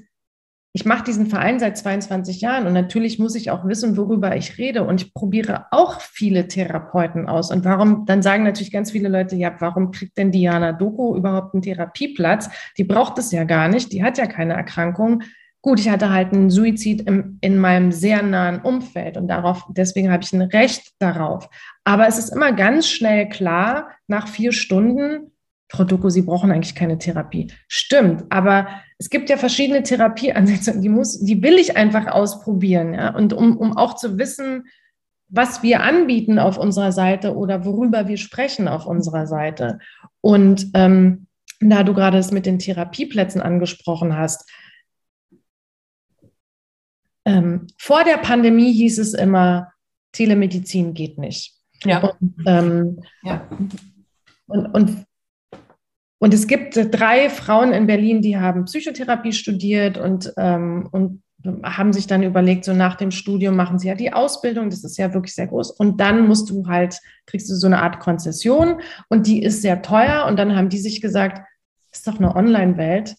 ich 0.72 0.86
mache 0.86 1.04
diesen 1.04 1.26
Verein 1.26 1.60
seit 1.60 1.78
22 1.78 2.42
Jahren 2.42 2.68
und 2.68 2.74
natürlich 2.74 3.18
muss 3.18 3.34
ich 3.34 3.50
auch 3.50 3.66
wissen, 3.66 3.98
worüber 3.98 4.36
ich 4.36 4.60
rede. 4.60 4.84
Und 4.84 5.02
ich 5.02 5.14
probiere 5.14 5.66
auch 5.72 6.00
viele 6.00 6.48
Therapeuten 6.48 7.28
aus. 7.28 7.52
Und 7.52 7.66
warum, 7.66 8.06
dann 8.06 8.22
sagen 8.22 8.44
natürlich 8.44 8.72
ganz 8.72 8.92
viele 8.92 9.10
Leute, 9.10 9.36
ja, 9.36 9.56
warum 9.60 9.90
kriegt 9.90 10.18
denn 10.18 10.32
Diana 10.32 10.74
Doku 10.74 11.16
überhaupt 11.16 11.56
einen 11.56 11.64
Therapieplatz? 11.64 12.50
Die 12.78 12.84
braucht 12.84 13.18
es 13.18 13.32
ja 13.32 13.46
gar 13.46 13.68
nicht, 13.68 13.92
die 13.92 14.04
hat 14.04 14.20
ja 14.20 14.28
keine 14.28 14.54
Erkrankung. 14.54 15.24
Gut, 15.62 15.80
ich 15.80 15.90
hatte 15.90 16.12
halt 16.12 16.34
einen 16.34 16.52
Suizid 16.52 17.02
im, 17.02 17.40
in 17.42 17.58
meinem 17.58 17.92
sehr 17.92 18.22
nahen 18.22 18.62
Umfeld 18.62 19.18
und 19.18 19.28
darauf, 19.28 19.66
deswegen 19.70 20.12
habe 20.12 20.24
ich 20.24 20.32
ein 20.32 20.42
Recht 20.42 20.94
darauf. 21.00 21.50
Aber 21.84 22.08
es 22.08 22.18
ist 22.20 22.30
immer 22.30 22.54
ganz 22.54 22.88
schnell 22.88 23.28
klar, 23.28 23.90
nach 24.08 24.28
vier 24.28 24.54
Stunden, 24.54 25.32
Frau 25.68 25.84
Doku, 25.84 26.10
Sie 26.10 26.22
brauchen 26.22 26.52
eigentlich 26.52 26.76
keine 26.76 26.98
Therapie. 26.98 27.52
Stimmt, 27.68 28.24
aber 28.30 28.68
es 29.00 29.10
gibt 29.10 29.30
ja 29.30 29.38
verschiedene 29.38 29.82
Therapieansätze, 29.82 30.80
die 30.80 30.90
muss, 30.90 31.20
die 31.20 31.42
will 31.42 31.56
ich 31.56 31.78
einfach 31.78 32.08
ausprobieren, 32.08 32.94
ja. 32.94 33.16
Und 33.16 33.34
um, 33.34 33.58
um 33.58 33.76
auch 33.78 33.96
zu 33.96 34.20
wissen, 34.20 34.68
was 35.30 35.64
wir 35.64 35.82
anbieten 35.84 36.38
auf 36.38 36.58
unserer 36.58 36.92
Seite 36.92 37.36
oder 37.36 37.64
worüber 37.64 38.08
wir 38.08 38.18
sprechen 38.18 38.68
auf 38.68 38.86
unserer 38.86 39.26
Seite. 39.26 39.80
Und 40.22 40.68
ähm, 40.74 41.28
da 41.62 41.84
du 41.84 41.94
gerade 41.94 42.18
es 42.18 42.32
mit 42.32 42.46
den 42.46 42.60
Therapieplätzen 42.60 43.42
angesprochen 43.42 44.18
hast, 44.18 44.50
ähm, 47.26 47.68
vor 47.78 48.04
der 48.04 48.18
Pandemie 48.18 48.74
hieß 48.74 48.98
es 49.00 49.14
immer, 49.14 49.72
Telemedizin 50.12 50.94
geht 50.94 51.18
nicht. 51.18 51.56
Ja. 51.86 52.00
Und, 52.00 52.34
ähm, 52.46 53.04
ja. 53.24 53.48
und, 54.48 54.66
und, 54.74 55.06
und 56.20 56.34
es 56.34 56.48
gibt 56.48 56.76
drei 56.76 57.30
Frauen 57.30 57.72
in 57.72 57.88
Berlin, 57.88 58.22
die 58.22 58.38
haben 58.38 58.66
Psychotherapie 58.66 59.34
studiert 59.34 59.98
und, 59.98 60.34
ähm, 60.38 60.88
und 60.92 61.24
haben 61.64 61.94
sich 61.94 62.08
dann 62.08 62.24
überlegt, 62.24 62.66
so 62.66 62.74
nach 62.74 62.96
dem 62.96 63.12
Studium 63.12 63.56
machen 63.56 63.80
sie 63.80 63.88
ja 63.88 63.96
die 63.96 64.12
Ausbildung, 64.12 64.70
das 64.70 64.84
ist 64.84 64.98
ja 64.98 65.14
wirklich 65.14 65.34
sehr 65.34 65.48
groß. 65.48 65.72
Und 65.72 66.02
dann 66.02 66.28
musst 66.28 66.50
du 66.50 66.68
halt, 66.68 67.00
kriegst 67.26 67.50
du 67.50 67.56
so 67.56 67.68
eine 67.68 67.82
Art 67.82 68.00
Konzession 68.02 68.82
und 69.08 69.26
die 69.26 69.42
ist 69.42 69.62
sehr 69.62 69.82
teuer. 69.82 70.26
Und 70.28 70.38
dann 70.38 70.56
haben 70.56 70.68
die 70.68 70.80
sich 70.80 71.00
gesagt, 71.00 71.42
ist 71.92 72.06
doch 72.08 72.20
eine 72.20 72.36
Online-Welt. 72.36 73.16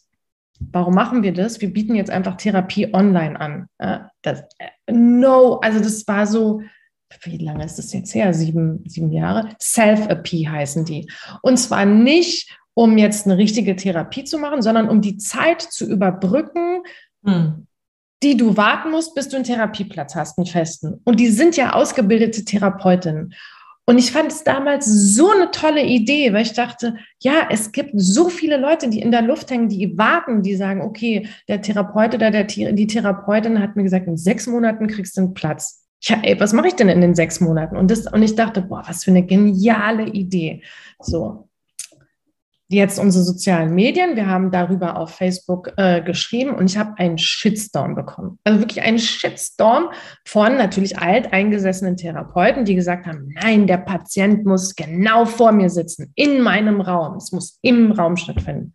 Warum 0.58 0.94
machen 0.94 1.22
wir 1.22 1.32
das? 1.32 1.62
Wir 1.62 1.72
bieten 1.72 1.94
jetzt 1.94 2.10
einfach 2.10 2.36
Therapie 2.36 2.92
online 2.92 3.40
an. 3.40 3.66
Das, 4.20 4.42
no, 4.90 5.54
also 5.60 5.78
das 5.78 6.06
war 6.06 6.26
so, 6.26 6.60
wie 7.22 7.38
lange 7.38 7.64
ist 7.64 7.78
das 7.78 7.92
jetzt 7.94 8.14
her? 8.14 8.34
Sieben, 8.34 8.84
sieben 8.86 9.10
Jahre? 9.10 9.48
Self-AP 9.58 10.28
heißen 10.46 10.84
die. 10.84 11.10
Und 11.40 11.56
zwar 11.56 11.86
nicht, 11.86 12.54
um 12.80 12.96
jetzt 12.96 13.26
eine 13.26 13.36
richtige 13.36 13.76
Therapie 13.76 14.24
zu 14.24 14.38
machen, 14.38 14.62
sondern 14.62 14.88
um 14.88 15.02
die 15.02 15.18
Zeit 15.18 15.60
zu 15.60 15.86
überbrücken, 15.86 16.82
hm 17.24 17.66
die 18.22 18.36
du 18.36 18.56
warten 18.56 18.90
musst, 18.90 19.14
bis 19.14 19.28
du 19.28 19.36
einen 19.36 19.46
Therapieplatz 19.46 20.14
hast, 20.14 20.36
einen 20.36 20.46
festen. 20.46 21.00
Und 21.04 21.18
die 21.18 21.28
sind 21.28 21.56
ja 21.56 21.72
ausgebildete 21.72 22.44
Therapeutinnen. 22.44 23.32
Und 23.86 23.98
ich 23.98 24.12
fand 24.12 24.30
es 24.30 24.44
damals 24.44 24.84
so 24.84 25.30
eine 25.30 25.50
tolle 25.50 25.82
Idee, 25.84 26.32
weil 26.32 26.42
ich 26.42 26.52
dachte, 26.52 26.96
ja, 27.22 27.48
es 27.50 27.72
gibt 27.72 27.92
so 27.94 28.28
viele 28.28 28.56
Leute, 28.58 28.90
die 28.90 29.00
in 29.00 29.10
der 29.10 29.22
Luft 29.22 29.50
hängen, 29.50 29.68
die 29.68 29.96
warten, 29.96 30.42
die 30.42 30.54
sagen, 30.54 30.82
okay, 30.82 31.28
der 31.48 31.62
Therapeut 31.62 32.14
oder 32.14 32.30
der, 32.30 32.44
die 32.44 32.86
Therapeutin 32.86 33.58
hat 33.58 33.74
mir 33.74 33.84
gesagt, 33.84 34.06
in 34.06 34.18
sechs 34.18 34.46
Monaten 34.46 34.86
kriegst 34.86 35.16
du 35.16 35.22
einen 35.22 35.34
Platz. 35.34 35.86
Ja, 36.02 36.18
ey, 36.22 36.38
was 36.38 36.52
mache 36.52 36.68
ich 36.68 36.74
denn 36.74 36.88
in 36.88 37.00
den 37.00 37.14
sechs 37.14 37.40
Monaten? 37.40 37.76
Und, 37.76 37.90
das, 37.90 38.06
und 38.06 38.22
ich 38.22 38.36
dachte, 38.36 38.62
boah, 38.62 38.82
was 38.86 39.04
für 39.04 39.10
eine 39.10 39.24
geniale 39.24 40.04
Idee. 40.04 40.62
So 41.00 41.48
jetzt 42.70 43.00
unsere 43.00 43.24
sozialen 43.24 43.74
Medien. 43.74 44.14
Wir 44.14 44.28
haben 44.28 44.50
darüber 44.50 44.96
auf 44.96 45.10
Facebook 45.10 45.72
äh, 45.76 46.02
geschrieben 46.02 46.54
und 46.54 46.70
ich 46.70 46.78
habe 46.78 46.96
einen 46.98 47.18
Shitstorm 47.18 47.96
bekommen. 47.96 48.38
Also 48.44 48.60
wirklich 48.60 48.82
einen 48.82 49.00
Shitstorm 49.00 49.90
von 50.24 50.56
natürlich 50.56 50.98
alteingesessenen 50.98 51.96
Therapeuten, 51.96 52.64
die 52.64 52.76
gesagt 52.76 53.06
haben, 53.06 53.28
nein, 53.34 53.66
der 53.66 53.78
Patient 53.78 54.46
muss 54.46 54.76
genau 54.76 55.24
vor 55.24 55.50
mir 55.50 55.68
sitzen, 55.68 56.12
in 56.14 56.40
meinem 56.40 56.80
Raum. 56.80 57.16
Es 57.16 57.32
muss 57.32 57.58
im 57.62 57.90
Raum 57.90 58.16
stattfinden. 58.16 58.72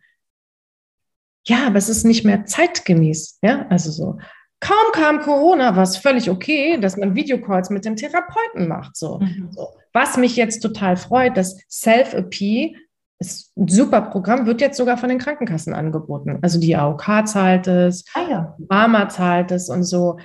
Ja, 1.46 1.66
aber 1.66 1.76
es 1.76 1.88
ist 1.88 2.04
nicht 2.04 2.24
mehr 2.24 2.44
zeitgemäß. 2.44 3.38
Ja, 3.42 3.66
also 3.70 3.90
so. 3.90 4.18
Kaum 4.60 4.92
kam 4.92 5.20
Corona, 5.20 5.76
war 5.76 5.84
es 5.84 5.96
völlig 5.96 6.28
okay, 6.28 6.78
dass 6.78 6.96
man 6.96 7.14
Videocalls 7.14 7.70
mit 7.70 7.84
dem 7.84 7.96
Therapeuten 7.96 8.68
macht. 8.68 8.96
So. 8.96 9.20
Mhm. 9.20 9.48
so. 9.52 9.68
Was 9.92 10.18
mich 10.18 10.36
jetzt 10.36 10.60
total 10.60 10.98
freut, 10.98 11.36
dass 11.36 11.58
Self-AP 11.70 12.74
ist 13.18 13.56
ein 13.56 13.68
super 13.68 14.02
Programm, 14.02 14.46
wird 14.46 14.60
jetzt 14.60 14.76
sogar 14.76 14.98
von 14.98 15.08
den 15.08 15.18
Krankenkassen 15.18 15.72
angeboten. 15.72 16.38
Also 16.42 16.60
die 16.60 16.76
AOK 16.76 17.26
zahlt 17.26 17.66
es, 17.66 18.04
ah, 18.14 18.28
ja. 18.28 18.56
Pharma 18.68 19.08
zahlt 19.08 19.50
es 19.50 19.68
und 19.68 19.84
so. 19.84 20.18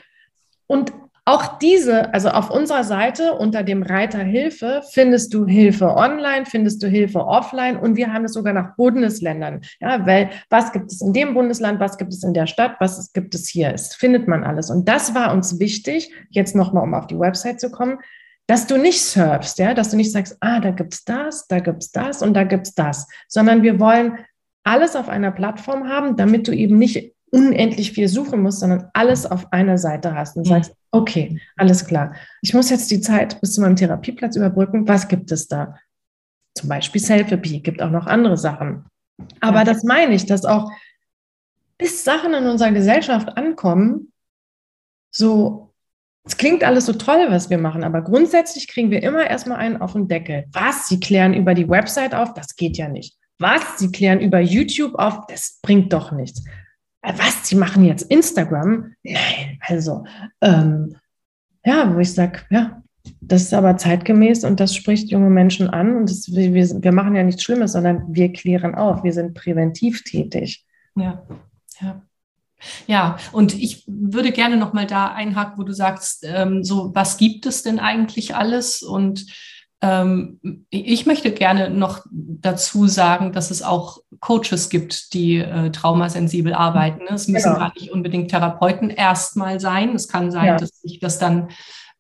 Und 0.68 0.94
auch 1.24 1.60
diese, 1.60 2.14
also 2.14 2.30
auf 2.30 2.50
unserer 2.50 2.84
Seite 2.84 3.34
unter 3.34 3.62
dem 3.62 3.84
Reiter 3.84 4.20
Hilfe 4.20 4.82
findest 4.90 5.34
du 5.34 5.46
Hilfe 5.46 5.96
online, 5.96 6.46
findest 6.46 6.82
du 6.82 6.88
Hilfe 6.88 7.20
offline 7.20 7.78
und 7.78 7.96
wir 7.96 8.12
haben 8.12 8.26
es 8.26 8.34
sogar 8.34 8.54
nach 8.54 8.76
Bundesländern. 8.76 9.62
Ja, 9.80 10.06
weil 10.08 10.32
was 10.50 10.72
gibt 10.72 10.92
es 10.92 11.00
in 11.00 11.14
dem 11.14 11.36
Bundesland, 11.36 11.80
was 11.80 11.98
gibt 11.98 12.12
es 12.12 12.24
in 12.24 12.34
der 12.34 12.48
Stadt, 12.48 12.78
was 12.80 13.14
gibt 13.14 13.36
es 13.36 13.48
hier? 13.48 13.72
Es 13.72 13.94
findet 13.94 14.28
man 14.28 14.44
alles. 14.44 14.72
Und 14.72 14.90
das 14.90 15.14
war 15.14 15.32
uns 15.32 15.60
wichtig, 15.60 16.12
jetzt 16.32 16.56
nochmal, 16.56 16.84
um 16.84 16.96
auf 16.96 17.06
die 17.06 17.20
Website 17.20 17.62
zu 17.62 17.70
kommen, 17.70 18.00
dass 18.52 18.68
du 18.68 18.78
nicht 18.78 19.02
surfst, 19.02 19.60
ja, 19.60 19.74
dass 19.74 19.92
du 19.92 19.96
nicht 19.96 20.12
sagst, 20.12 20.36
ah, 20.42 20.60
da 20.60 20.72
gibt's 20.72 21.06
das, 21.06 21.48
da 21.48 21.60
gibt's 21.60 21.90
das 21.90 22.22
und 22.22 22.34
da 22.34 22.44
gibt's 22.44 22.76
das, 22.76 23.08
sondern 23.30 23.64
wir 23.64 23.80
wollen 23.80 24.18
alles 24.66 24.98
auf 24.98 25.08
einer 25.08 25.32
Plattform 25.32 25.88
haben, 25.88 26.18
damit 26.18 26.50
du 26.50 26.52
eben 26.52 26.78
nicht 26.78 27.16
unendlich 27.32 27.94
viel 27.94 28.10
suchen 28.10 28.42
musst, 28.42 28.60
sondern 28.60 28.90
alles 28.92 29.26
auf 29.26 29.54
einer 29.54 29.78
Seite 29.78 30.14
hast 30.16 30.36
und 30.36 30.46
sagst, 30.46 30.76
okay, 30.92 31.40
alles 31.56 31.86
klar. 31.86 32.14
Ich 32.42 32.54
muss 32.54 32.70
jetzt 32.70 32.92
die 32.92 33.00
Zeit 33.00 33.40
bis 33.40 33.54
zu 33.54 33.62
meinem 33.62 33.78
Therapieplatz 33.78 34.36
überbrücken. 34.36 34.86
Was 34.86 35.08
gibt 35.08 35.32
es 35.32 35.48
da? 35.48 35.78
Zum 36.54 36.68
Beispiel 36.68 37.00
Selfie, 37.00 37.62
gibt 37.62 37.82
auch 37.82 37.90
noch 37.90 38.06
andere 38.06 38.36
Sachen. 38.36 38.84
Aber 39.40 39.64
das 39.64 39.86
meine 39.86 40.14
ich, 40.14 40.26
dass 40.26 40.44
auch 40.44 40.70
bis 41.78 42.04
Sachen 42.04 42.34
in 42.34 42.48
unserer 42.48 42.74
Gesellschaft 42.74 43.30
ankommen, 43.38 44.12
so 45.10 45.71
es 46.24 46.38
klingt 46.38 46.64
alles 46.64 46.86
so 46.86 46.94
toll, 46.94 47.28
was 47.30 47.50
wir 47.50 47.58
machen, 47.58 47.84
aber 47.84 48.02
grundsätzlich 48.04 48.68
kriegen 48.68 48.92
wir 48.92 49.02
immer 49.02 49.28
erstmal 49.28 49.58
einen 49.58 49.78
auf 49.78 49.94
den 49.94 50.08
Deckel. 50.08 50.46
Was? 50.52 50.88
Sie 50.88 51.00
klären 51.00 51.34
über 51.34 51.56
die 51.56 51.68
Website 51.68 52.14
auf? 52.14 52.34
Das 52.34 52.56
geht 52.56 52.78
ja 52.78 52.88
nicht. 52.88 53.18
Was? 53.40 53.80
Sie 53.80 53.92
klären 53.92 54.20
über 54.20 54.40
YouTube 54.40 54.96
auf? 54.96 55.26
Das 55.28 55.60
bringt 55.64 55.92
doch 55.94 56.12
nichts. 56.12 56.44
Äh, 57.02 57.14
was? 57.18 57.48
Sie 57.48 57.56
machen 57.56 57.86
jetzt 57.86 58.04
Instagram? 58.04 58.94
Nein, 59.04 59.60
also, 59.62 60.06
ähm, 60.42 60.96
ja, 61.66 61.94
wo 61.94 62.00
ich 62.00 62.14
sage, 62.14 62.42
ja, 62.52 62.84
das 63.20 63.44
ist 63.44 63.54
aber 63.54 63.78
zeitgemäß 63.78 64.44
und 64.44 64.60
das 64.60 64.76
spricht 64.76 65.10
junge 65.10 65.30
Menschen 65.32 65.70
an 65.70 65.96
und 65.96 66.10
das, 66.10 66.32
wir, 66.32 66.54
wir 66.54 66.92
machen 66.92 67.16
ja 67.16 67.24
nichts 67.24 67.42
Schlimmes, 67.44 67.72
sondern 67.72 68.14
wir 68.14 68.32
klären 68.32 68.76
auf, 68.76 69.04
wir 69.04 69.14
sind 69.14 69.34
präventiv 69.34 70.04
tätig. 70.04 70.66
Ja, 70.96 71.26
ja. 71.80 72.02
Ja, 72.88 73.18
und 73.32 73.54
ich 73.54 73.84
würde 73.88 74.32
gerne 74.32 74.58
noch 74.58 74.74
mal 74.74 74.86
da 74.86 75.08
einhaken, 75.08 75.58
wo 75.58 75.64
du 75.64 75.74
sagst, 75.74 76.26
ähm, 76.28 76.64
so 76.64 76.92
was 76.94 77.18
gibt 77.18 77.46
es 77.46 77.64
denn 77.64 77.80
eigentlich 77.80 78.36
alles? 78.36 78.82
Und 78.82 79.26
ähm, 79.82 80.40
ich 80.70 81.08
möchte 81.08 81.32
gerne 81.32 81.72
noch 81.72 82.06
dazu 82.12 82.88
sagen, 82.88 83.32
dass 83.32 83.50
es 83.50 83.64
auch 83.64 83.98
Coaches 84.20 84.70
gibt, 84.70 85.14
die 85.14 85.38
äh, 85.38 85.72
traumasensibel 85.72 86.54
arbeiten. 86.54 87.02
Es 87.10 87.28
müssen 87.28 87.54
genau. 87.54 87.60
gar 87.60 87.74
nicht 87.74 87.92
unbedingt 87.92 88.30
Therapeuten 88.30 88.92
erstmal 88.92 89.60
sein. 89.60 89.96
Es 89.96 90.08
kann 90.08 90.30
sein, 90.30 90.46
ja. 90.46 90.58
dass 90.58 90.82
sich 90.82 91.00
das 91.00 91.18
dann 91.18 91.50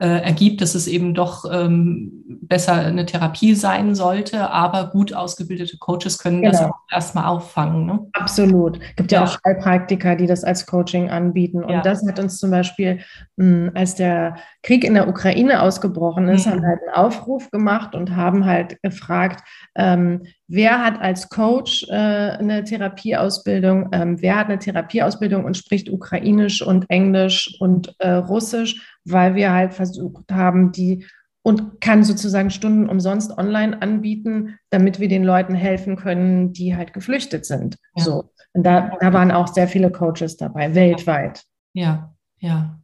äh, 0.01 0.23
ergibt, 0.23 0.61
dass 0.61 0.73
es 0.73 0.87
eben 0.87 1.13
doch 1.13 1.45
ähm, 1.51 2.23
besser 2.41 2.73
eine 2.73 3.05
Therapie 3.05 3.53
sein 3.53 3.93
sollte, 3.93 4.49
aber 4.49 4.89
gut 4.89 5.13
ausgebildete 5.13 5.77
Coaches 5.77 6.17
können 6.17 6.41
genau. 6.41 6.51
das 6.51 6.61
auch 6.63 6.79
erstmal 6.91 7.25
auffangen. 7.25 7.85
Ne? 7.85 8.07
Absolut. 8.13 8.79
Es 8.81 8.95
gibt 8.95 9.11
ja. 9.11 9.23
ja. 9.23 9.27
auch 9.27 9.37
Heilpraktiker, 9.45 10.15
die 10.15 10.25
das 10.25 10.43
als 10.43 10.65
Coaching 10.65 11.11
anbieten. 11.11 11.63
Und 11.63 11.69
ja. 11.69 11.81
das 11.81 12.03
hat 12.07 12.17
uns 12.17 12.39
zum 12.39 12.49
Beispiel, 12.49 13.01
mh, 13.35 13.45
hm, 13.45 13.71
als 13.75 13.93
der 13.93 14.37
Krieg 14.63 14.83
in 14.83 14.95
der 14.95 15.07
Ukraine 15.07 15.61
ausgebrochen 15.61 16.27
ist, 16.29 16.47
mhm. 16.47 16.51
haben 16.51 16.65
halt 16.65 16.79
einen 16.81 16.95
Aufruf 16.95 17.51
gemacht 17.51 17.93
und 17.93 18.15
haben 18.15 18.45
halt 18.45 18.81
gefragt, 18.81 19.47
ähm, 19.75 20.23
wer 20.51 20.83
hat 20.83 21.01
als 21.01 21.29
Coach 21.29 21.87
äh, 21.89 21.93
eine 21.93 22.63
Therapieausbildung, 22.63 23.89
ähm, 23.93 24.21
wer 24.21 24.37
hat 24.37 24.47
eine 24.47 24.59
Therapieausbildung 24.59 25.45
und 25.45 25.57
spricht 25.57 25.89
Ukrainisch 25.89 26.61
und 26.61 26.89
Englisch 26.89 27.55
und 27.59 27.95
äh, 27.99 28.11
Russisch, 28.11 28.99
weil 29.05 29.35
wir 29.35 29.53
halt 29.53 29.73
versucht 29.73 30.31
haben, 30.31 30.71
die 30.71 31.05
und 31.43 31.81
kann 31.81 32.03
sozusagen 32.03 32.51
Stunden 32.51 32.87
umsonst 32.87 33.35
online 33.37 33.81
anbieten, 33.81 34.59
damit 34.69 34.99
wir 34.99 35.07
den 35.07 35.23
Leuten 35.23 35.55
helfen 35.55 35.95
können, 35.95 36.53
die 36.53 36.75
halt 36.75 36.93
geflüchtet 36.93 37.45
sind. 37.45 37.77
Ja. 37.95 38.03
So. 38.03 38.31
Und 38.53 38.63
da, 38.63 38.91
da 38.99 39.13
waren 39.13 39.31
auch 39.31 39.47
sehr 39.47 39.67
viele 39.67 39.91
Coaches 39.91 40.37
dabei, 40.37 40.75
weltweit. 40.75 41.43
Ja, 41.73 42.13
ja. 42.39 42.79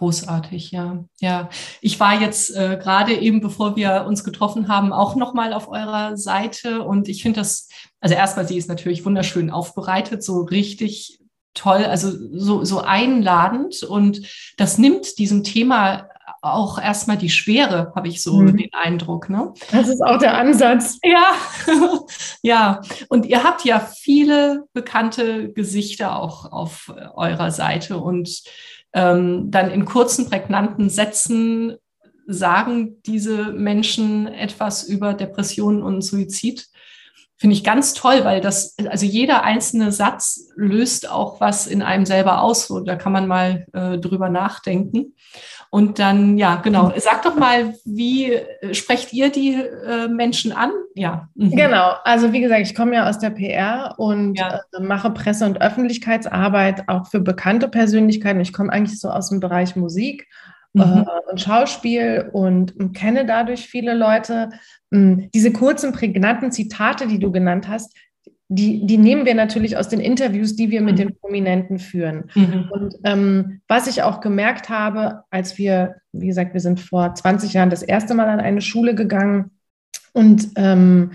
Großartig, 0.00 0.70
ja. 0.70 1.04
Ja, 1.20 1.50
ich 1.82 2.00
war 2.00 2.18
jetzt 2.18 2.56
äh, 2.56 2.78
gerade 2.82 3.12
eben, 3.12 3.42
bevor 3.42 3.76
wir 3.76 4.06
uns 4.08 4.24
getroffen 4.24 4.66
haben, 4.66 4.94
auch 4.94 5.14
nochmal 5.14 5.52
auf 5.52 5.68
eurer 5.68 6.16
Seite 6.16 6.84
und 6.84 7.06
ich 7.06 7.22
finde 7.22 7.40
das, 7.40 7.68
also 8.00 8.14
erstmal, 8.14 8.48
sie 8.48 8.56
ist 8.56 8.70
natürlich 8.70 9.04
wunderschön 9.04 9.50
aufbereitet, 9.50 10.24
so 10.24 10.40
richtig 10.40 11.20
toll, 11.52 11.84
also 11.84 12.12
so, 12.32 12.64
so 12.64 12.80
einladend 12.80 13.82
und 13.82 14.22
das 14.56 14.78
nimmt 14.78 15.18
diesem 15.18 15.44
Thema 15.44 16.08
auch 16.40 16.80
erstmal 16.80 17.18
die 17.18 17.28
Schwere, 17.28 17.92
habe 17.94 18.08
ich 18.08 18.22
so 18.22 18.40
mhm. 18.40 18.56
den 18.56 18.72
Eindruck. 18.72 19.28
Ne? 19.28 19.52
Das 19.70 19.86
ist 19.86 20.00
auch 20.00 20.16
der 20.16 20.38
Ansatz. 20.38 20.98
Ja, 21.02 21.32
ja. 22.42 22.80
Und 23.10 23.26
ihr 23.26 23.44
habt 23.44 23.66
ja 23.66 23.80
viele 23.80 24.64
bekannte 24.72 25.52
Gesichter 25.52 26.18
auch 26.18 26.50
auf 26.50 26.90
eurer 27.14 27.50
Seite 27.50 27.98
und 27.98 28.42
ähm, 28.92 29.50
dann 29.50 29.70
in 29.70 29.84
kurzen, 29.84 30.28
prägnanten 30.28 30.90
Sätzen 30.90 31.76
sagen 32.26 33.02
diese 33.06 33.52
Menschen 33.52 34.26
etwas 34.26 34.84
über 34.84 35.14
Depressionen 35.14 35.82
und 35.82 36.02
Suizid. 36.02 36.68
Finde 37.36 37.56
ich 37.56 37.64
ganz 37.64 37.94
toll, 37.94 38.24
weil 38.24 38.40
das, 38.40 38.76
also 38.88 39.06
jeder 39.06 39.42
einzelne 39.42 39.92
Satz 39.92 40.50
löst 40.56 41.10
auch 41.10 41.40
was 41.40 41.66
in 41.66 41.80
einem 41.80 42.04
selber 42.04 42.42
aus. 42.42 42.66
So, 42.66 42.80
da 42.80 42.96
kann 42.96 43.12
man 43.12 43.26
mal 43.26 43.66
äh, 43.72 43.98
drüber 43.98 44.28
nachdenken. 44.28 45.14
Und 45.72 46.00
dann, 46.00 46.36
ja, 46.36 46.56
genau. 46.56 46.92
Sag 46.96 47.22
doch 47.22 47.36
mal, 47.36 47.74
wie 47.84 48.32
äh, 48.32 48.74
sprecht 48.74 49.12
ihr 49.12 49.30
die 49.30 49.54
äh, 49.54 50.08
Menschen 50.08 50.50
an? 50.50 50.72
Ja. 50.96 51.28
Mhm. 51.36 51.52
Genau. 51.52 51.92
Also, 52.02 52.32
wie 52.32 52.40
gesagt, 52.40 52.62
ich 52.62 52.74
komme 52.74 52.96
ja 52.96 53.08
aus 53.08 53.20
der 53.20 53.30
PR 53.30 53.94
und 53.96 54.36
ja. 54.36 54.60
äh, 54.72 54.82
mache 54.82 55.10
Presse- 55.10 55.46
und 55.46 55.62
Öffentlichkeitsarbeit 55.62 56.88
auch 56.88 57.06
für 57.06 57.20
bekannte 57.20 57.68
Persönlichkeiten. 57.68 58.40
Ich 58.40 58.52
komme 58.52 58.72
eigentlich 58.72 58.98
so 58.98 59.10
aus 59.10 59.28
dem 59.28 59.38
Bereich 59.38 59.76
Musik 59.76 60.26
mhm. 60.72 60.82
äh, 60.82 61.30
und 61.30 61.40
Schauspiel 61.40 62.28
und, 62.32 62.76
und, 62.76 62.92
kenne 62.92 63.24
dadurch 63.24 63.68
viele 63.68 63.94
Leute. 63.94 64.50
Ähm, 64.92 65.30
diese 65.32 65.52
kurzen, 65.52 65.92
prägnanten 65.92 66.50
Zitate, 66.50 67.06
die 67.06 67.20
du 67.20 67.30
genannt 67.30 67.68
hast, 67.68 67.94
die, 68.52 68.84
die 68.84 68.98
nehmen 68.98 69.26
wir 69.26 69.36
natürlich 69.36 69.76
aus 69.76 69.88
den 69.88 70.00
Interviews, 70.00 70.56
die 70.56 70.70
wir 70.70 70.80
mit 70.80 70.94
mhm. 70.94 70.98
den 70.98 71.16
Prominenten 71.16 71.78
führen. 71.78 72.24
Mhm. 72.34 72.68
Und 72.72 72.94
ähm, 73.04 73.60
was 73.68 73.86
ich 73.86 74.02
auch 74.02 74.20
gemerkt 74.20 74.68
habe, 74.68 75.22
als 75.30 75.56
wir, 75.56 75.96
wie 76.10 76.26
gesagt, 76.26 76.52
wir 76.52 76.60
sind 76.60 76.80
vor 76.80 77.14
20 77.14 77.52
Jahren 77.52 77.70
das 77.70 77.84
erste 77.84 78.12
Mal 78.14 78.28
an 78.28 78.40
eine 78.40 78.60
Schule 78.60 78.96
gegangen 78.96 79.52
und 80.12 80.48
ähm, 80.56 81.12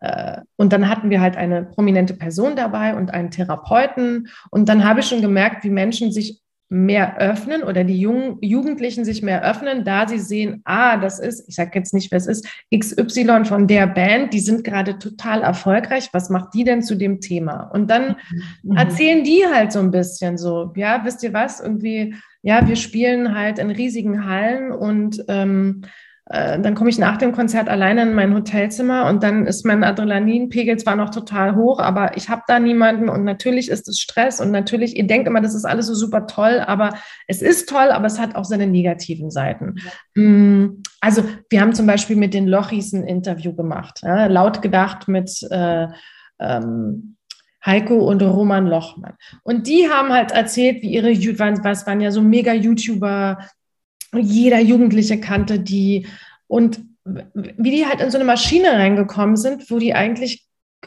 äh, 0.00 0.42
und 0.54 0.72
dann 0.72 0.88
hatten 0.88 1.10
wir 1.10 1.20
halt 1.20 1.36
eine 1.36 1.64
prominente 1.64 2.14
Person 2.14 2.54
dabei 2.54 2.94
und 2.94 3.12
einen 3.12 3.32
Therapeuten. 3.32 4.28
Und 4.50 4.68
dann 4.68 4.84
habe 4.84 5.00
ich 5.00 5.06
schon 5.06 5.22
gemerkt, 5.22 5.64
wie 5.64 5.70
Menschen 5.70 6.12
sich 6.12 6.40
mehr 6.68 7.18
öffnen 7.18 7.62
oder 7.62 7.84
die 7.84 8.00
Jungen, 8.00 8.38
Jugendlichen 8.40 9.04
sich 9.04 9.22
mehr 9.22 9.44
öffnen, 9.44 9.84
da 9.84 10.08
sie 10.08 10.18
sehen, 10.18 10.62
ah, 10.64 10.96
das 10.96 11.20
ist, 11.20 11.48
ich 11.48 11.54
sage 11.54 11.70
jetzt 11.74 11.94
nicht, 11.94 12.10
wer 12.10 12.18
es 12.18 12.26
ist, 12.26 12.46
XY 12.76 13.44
von 13.44 13.68
der 13.68 13.86
Band, 13.86 14.32
die 14.32 14.40
sind 14.40 14.64
gerade 14.64 14.98
total 14.98 15.42
erfolgreich, 15.42 16.08
was 16.12 16.28
macht 16.28 16.54
die 16.54 16.64
denn 16.64 16.82
zu 16.82 16.96
dem 16.96 17.20
Thema? 17.20 17.70
Und 17.72 17.88
dann 17.88 18.16
mhm. 18.62 18.76
erzählen 18.76 19.22
die 19.22 19.44
halt 19.46 19.70
so 19.70 19.78
ein 19.78 19.92
bisschen 19.92 20.38
so, 20.38 20.72
ja, 20.74 21.04
wisst 21.04 21.22
ihr 21.22 21.32
was, 21.32 21.60
irgendwie, 21.60 22.14
ja, 22.42 22.66
wir 22.66 22.76
spielen 22.76 23.36
halt 23.36 23.60
in 23.60 23.70
riesigen 23.70 24.28
Hallen 24.28 24.72
und 24.72 25.24
ähm, 25.28 25.82
äh, 25.84 25.88
dann 26.28 26.74
komme 26.74 26.90
ich 26.90 26.98
nach 26.98 27.18
dem 27.18 27.30
Konzert 27.30 27.68
alleine 27.68 28.02
in 28.02 28.12
mein 28.12 28.34
Hotelzimmer 28.34 29.08
und 29.08 29.22
dann 29.22 29.46
ist 29.46 29.64
mein 29.64 29.84
Adrenalinpegel 29.84 30.76
zwar 30.76 30.96
noch 30.96 31.10
total 31.10 31.54
hoch, 31.54 31.78
aber 31.78 32.16
ich 32.16 32.28
habe 32.28 32.42
da 32.48 32.58
niemanden 32.58 33.08
und 33.08 33.22
natürlich 33.22 33.70
ist 33.70 33.86
es 33.86 34.00
Stress 34.00 34.40
und 34.40 34.50
natürlich, 34.50 34.96
ihr 34.96 35.06
denkt 35.06 35.28
immer, 35.28 35.40
das 35.40 35.54
ist 35.54 35.64
alles 35.64 35.86
so 35.86 35.94
super 35.94 36.26
toll, 36.26 36.64
aber 36.66 36.94
es 37.28 37.42
ist 37.42 37.68
toll, 37.68 37.90
aber 37.92 38.06
es 38.06 38.18
hat 38.18 38.34
auch 38.34 38.44
seine 38.44 38.66
negativen 38.66 39.30
Seiten. 39.30 39.76
Ja. 40.16 40.22
Mm, 40.22 40.82
also 41.00 41.22
wir 41.48 41.60
haben 41.60 41.74
zum 41.74 41.86
Beispiel 41.86 42.16
mit 42.16 42.34
den 42.34 42.48
Lochis 42.48 42.92
ein 42.92 43.04
Interview 43.04 43.54
gemacht, 43.54 44.00
ja, 44.02 44.26
laut 44.26 44.62
gedacht 44.62 45.06
mit 45.06 45.30
äh, 45.50 45.86
ähm, 46.40 47.16
Heiko 47.64 47.98
und 47.98 48.22
Roman 48.22 48.66
Lochmann. 48.66 49.14
Und 49.42 49.66
die 49.66 49.88
haben 49.88 50.12
halt 50.12 50.30
erzählt, 50.32 50.82
wie 50.82 50.90
ihre, 50.90 51.10
was 51.10 51.86
waren 51.86 52.00
ja 52.00 52.12
so 52.12 52.22
mega 52.22 52.52
YouTuber, 52.52 53.38
jeder 54.18 54.60
Jugendliche 54.60 55.20
kannte 55.20 55.58
die 55.58 56.06
und 56.48 56.80
wie 57.04 57.70
die 57.70 57.86
halt 57.86 58.00
in 58.00 58.10
so 58.10 58.18
eine 58.18 58.24
Maschine 58.24 58.72
reingekommen 58.72 59.36
sind, 59.36 59.70
wo 59.70 59.78
die 59.78 59.94
eigentlich, 59.94 60.44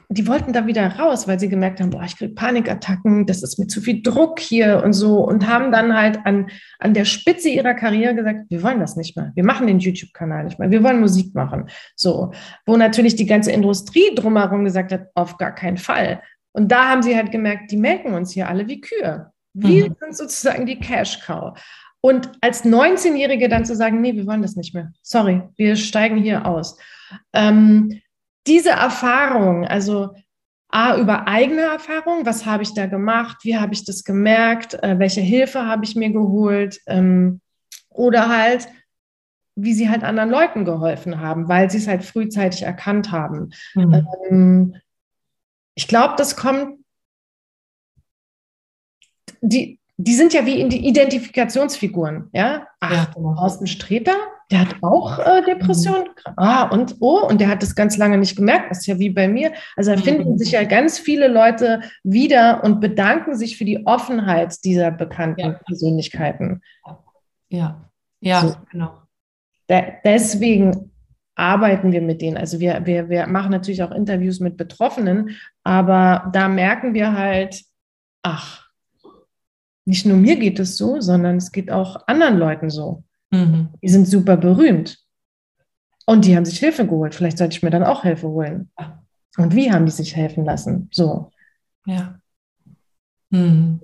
die 0.09 0.27
wollten 0.27 0.53
da 0.53 0.67
wieder 0.67 0.99
raus, 0.99 1.27
weil 1.27 1.39
sie 1.39 1.47
gemerkt 1.47 1.79
haben, 1.79 1.91
boah, 1.91 2.03
ich 2.03 2.17
kriege 2.17 2.33
Panikattacken, 2.33 3.25
das 3.25 3.41
ist 3.41 3.57
mir 3.57 3.67
zu 3.67 3.79
viel 3.79 4.01
Druck 4.01 4.39
hier 4.39 4.81
und 4.83 4.93
so 4.93 5.19
und 5.25 5.47
haben 5.47 5.71
dann 5.71 5.95
halt 5.95 6.19
an, 6.25 6.47
an 6.79 6.93
der 6.93 7.05
Spitze 7.05 7.49
ihrer 7.49 7.73
Karriere 7.73 8.15
gesagt, 8.15 8.45
wir 8.49 8.63
wollen 8.63 8.79
das 8.79 8.97
nicht 8.97 9.15
mehr, 9.15 9.31
wir 9.35 9.45
machen 9.45 9.67
den 9.67 9.79
YouTube-Kanal 9.79 10.45
nicht 10.45 10.59
mehr, 10.59 10.71
wir 10.71 10.83
wollen 10.83 10.99
Musik 10.99 11.33
machen. 11.35 11.69
So, 11.95 12.31
wo 12.65 12.75
natürlich 12.75 13.15
die 13.15 13.25
ganze 13.25 13.51
Industrie 13.51 14.13
drumherum 14.13 14.65
gesagt 14.65 14.91
hat, 14.91 15.07
auf 15.15 15.37
gar 15.37 15.55
keinen 15.55 15.77
Fall. 15.77 16.21
Und 16.51 16.71
da 16.71 16.89
haben 16.89 17.01
sie 17.01 17.15
halt 17.15 17.31
gemerkt, 17.31 17.71
die 17.71 17.77
melken 17.77 18.13
uns 18.13 18.31
hier 18.31 18.49
alle 18.49 18.67
wie 18.67 18.81
Kühe. 18.81 19.31
Wir 19.53 19.89
mhm. 19.89 19.95
sind 19.99 20.17
sozusagen 20.17 20.65
die 20.65 20.79
Cash-Cow. 20.79 21.57
Und 22.01 22.31
als 22.41 22.63
19-Jährige 22.63 23.49
dann 23.49 23.65
zu 23.65 23.75
sagen, 23.75 24.01
nee, 24.01 24.15
wir 24.15 24.25
wollen 24.25 24.41
das 24.41 24.55
nicht 24.55 24.73
mehr. 24.73 24.91
Sorry, 25.01 25.41
wir 25.57 25.75
steigen 25.75 26.17
hier 26.17 26.45
aus. 26.45 26.77
Ähm, 27.33 28.01
diese 28.47 28.71
Erfahrung, 28.71 29.65
also 29.65 30.15
A, 30.71 30.97
über 30.97 31.27
eigene 31.27 31.61
Erfahrung, 31.61 32.25
was 32.25 32.45
habe 32.45 32.63
ich 32.63 32.73
da 32.73 32.85
gemacht, 32.85 33.39
wie 33.41 33.57
habe 33.57 33.73
ich 33.73 33.85
das 33.85 34.03
gemerkt, 34.03 34.75
äh, 34.83 34.99
welche 34.99 35.21
Hilfe 35.21 35.65
habe 35.65 35.83
ich 35.83 35.95
mir 35.95 36.11
geholt 36.11 36.79
ähm, 36.85 37.41
oder 37.89 38.29
halt, 38.29 38.67
wie 39.55 39.73
sie 39.73 39.89
halt 39.89 40.03
anderen 40.03 40.29
Leuten 40.29 40.65
geholfen 40.65 41.19
haben, 41.19 41.49
weil 41.49 41.69
sie 41.71 41.79
es 41.79 41.87
halt 41.87 42.03
frühzeitig 42.03 42.61
erkannt 42.61 43.11
haben. 43.11 43.49
Mhm. 43.73 44.07
Ähm, 44.29 44.75
ich 45.73 45.87
glaube, 45.87 46.13
das 46.17 46.35
kommt, 46.35 46.79
die, 49.41 49.78
die 50.01 50.15
sind 50.15 50.33
ja 50.33 50.45
wie 50.45 50.61
Identifikationsfiguren, 50.61 52.29
ja. 52.31 52.65
Ach, 52.79 52.91
ja, 52.91 53.11
genau. 53.13 53.35
Thorsten 53.35 53.67
Sträter, 53.67 54.15
der 54.49 54.61
hat 54.61 54.75
auch 54.81 55.19
äh, 55.19 55.41
Depressionen. 55.45 56.03
Mhm. 56.03 56.33
Ah, 56.37 56.63
und 56.69 56.95
oh, 57.01 57.27
und 57.27 57.41
der 57.41 57.49
hat 57.49 57.61
das 57.61 57.75
ganz 57.75 57.97
lange 57.97 58.17
nicht 58.17 58.37
gemerkt. 58.37 58.71
Das 58.71 58.79
ist 58.79 58.85
ja 58.85 58.97
wie 58.97 59.09
bei 59.09 59.27
mir. 59.27 59.51
Also 59.75 59.91
da 59.91 59.97
mhm. 59.97 60.03
finden 60.03 60.37
sich 60.37 60.51
ja 60.51 60.63
ganz 60.63 60.99
viele 60.99 61.27
Leute 61.27 61.81
wieder 62.03 62.63
und 62.63 62.79
bedanken 62.79 63.35
sich 63.35 63.57
für 63.57 63.65
die 63.65 63.85
Offenheit 63.85 64.63
dieser 64.63 64.89
bekannten 64.89 65.41
ja. 65.41 65.59
Persönlichkeiten. 65.65 66.61
Ja, 67.49 67.91
ja, 68.21 68.39
so. 68.39 68.55
genau. 68.71 69.01
Da, 69.67 69.83
deswegen 70.05 70.91
arbeiten 71.35 71.91
wir 71.91 72.01
mit 72.01 72.21
denen. 72.21 72.37
Also 72.37 72.61
wir, 72.61 72.85
wir, 72.85 73.09
wir 73.09 73.27
machen 73.27 73.51
natürlich 73.51 73.83
auch 73.83 73.91
Interviews 73.91 74.39
mit 74.39 74.55
Betroffenen, 74.55 75.35
aber 75.65 76.31
da 76.31 76.47
merken 76.47 76.93
wir 76.93 77.17
halt, 77.17 77.63
ach, 78.23 78.68
nicht 79.85 80.05
nur 80.05 80.17
mir 80.17 80.37
geht 80.37 80.59
es 80.59 80.77
so, 80.77 81.01
sondern 81.01 81.37
es 81.37 81.51
geht 81.51 81.71
auch 81.71 82.07
anderen 82.07 82.37
Leuten 82.37 82.69
so. 82.69 83.03
Mhm. 83.31 83.69
Die 83.81 83.89
sind 83.89 84.07
super 84.07 84.37
berühmt. 84.37 84.99
Und 86.05 86.25
die 86.25 86.35
haben 86.35 86.45
sich 86.45 86.59
Hilfe 86.59 86.87
geholt. 86.87 87.13
Vielleicht 87.13 87.37
sollte 87.37 87.55
ich 87.55 87.63
mir 87.63 87.69
dann 87.69 87.83
auch 87.83 88.03
Hilfe 88.03 88.27
holen. 88.27 88.71
Und 89.37 89.55
wie 89.55 89.71
haben 89.71 89.85
die 89.85 89.91
sich 89.91 90.15
helfen 90.15 90.43
lassen? 90.43 90.89
So. 90.91 91.31
Ja. 91.85 92.19
Mhm. 93.29 93.81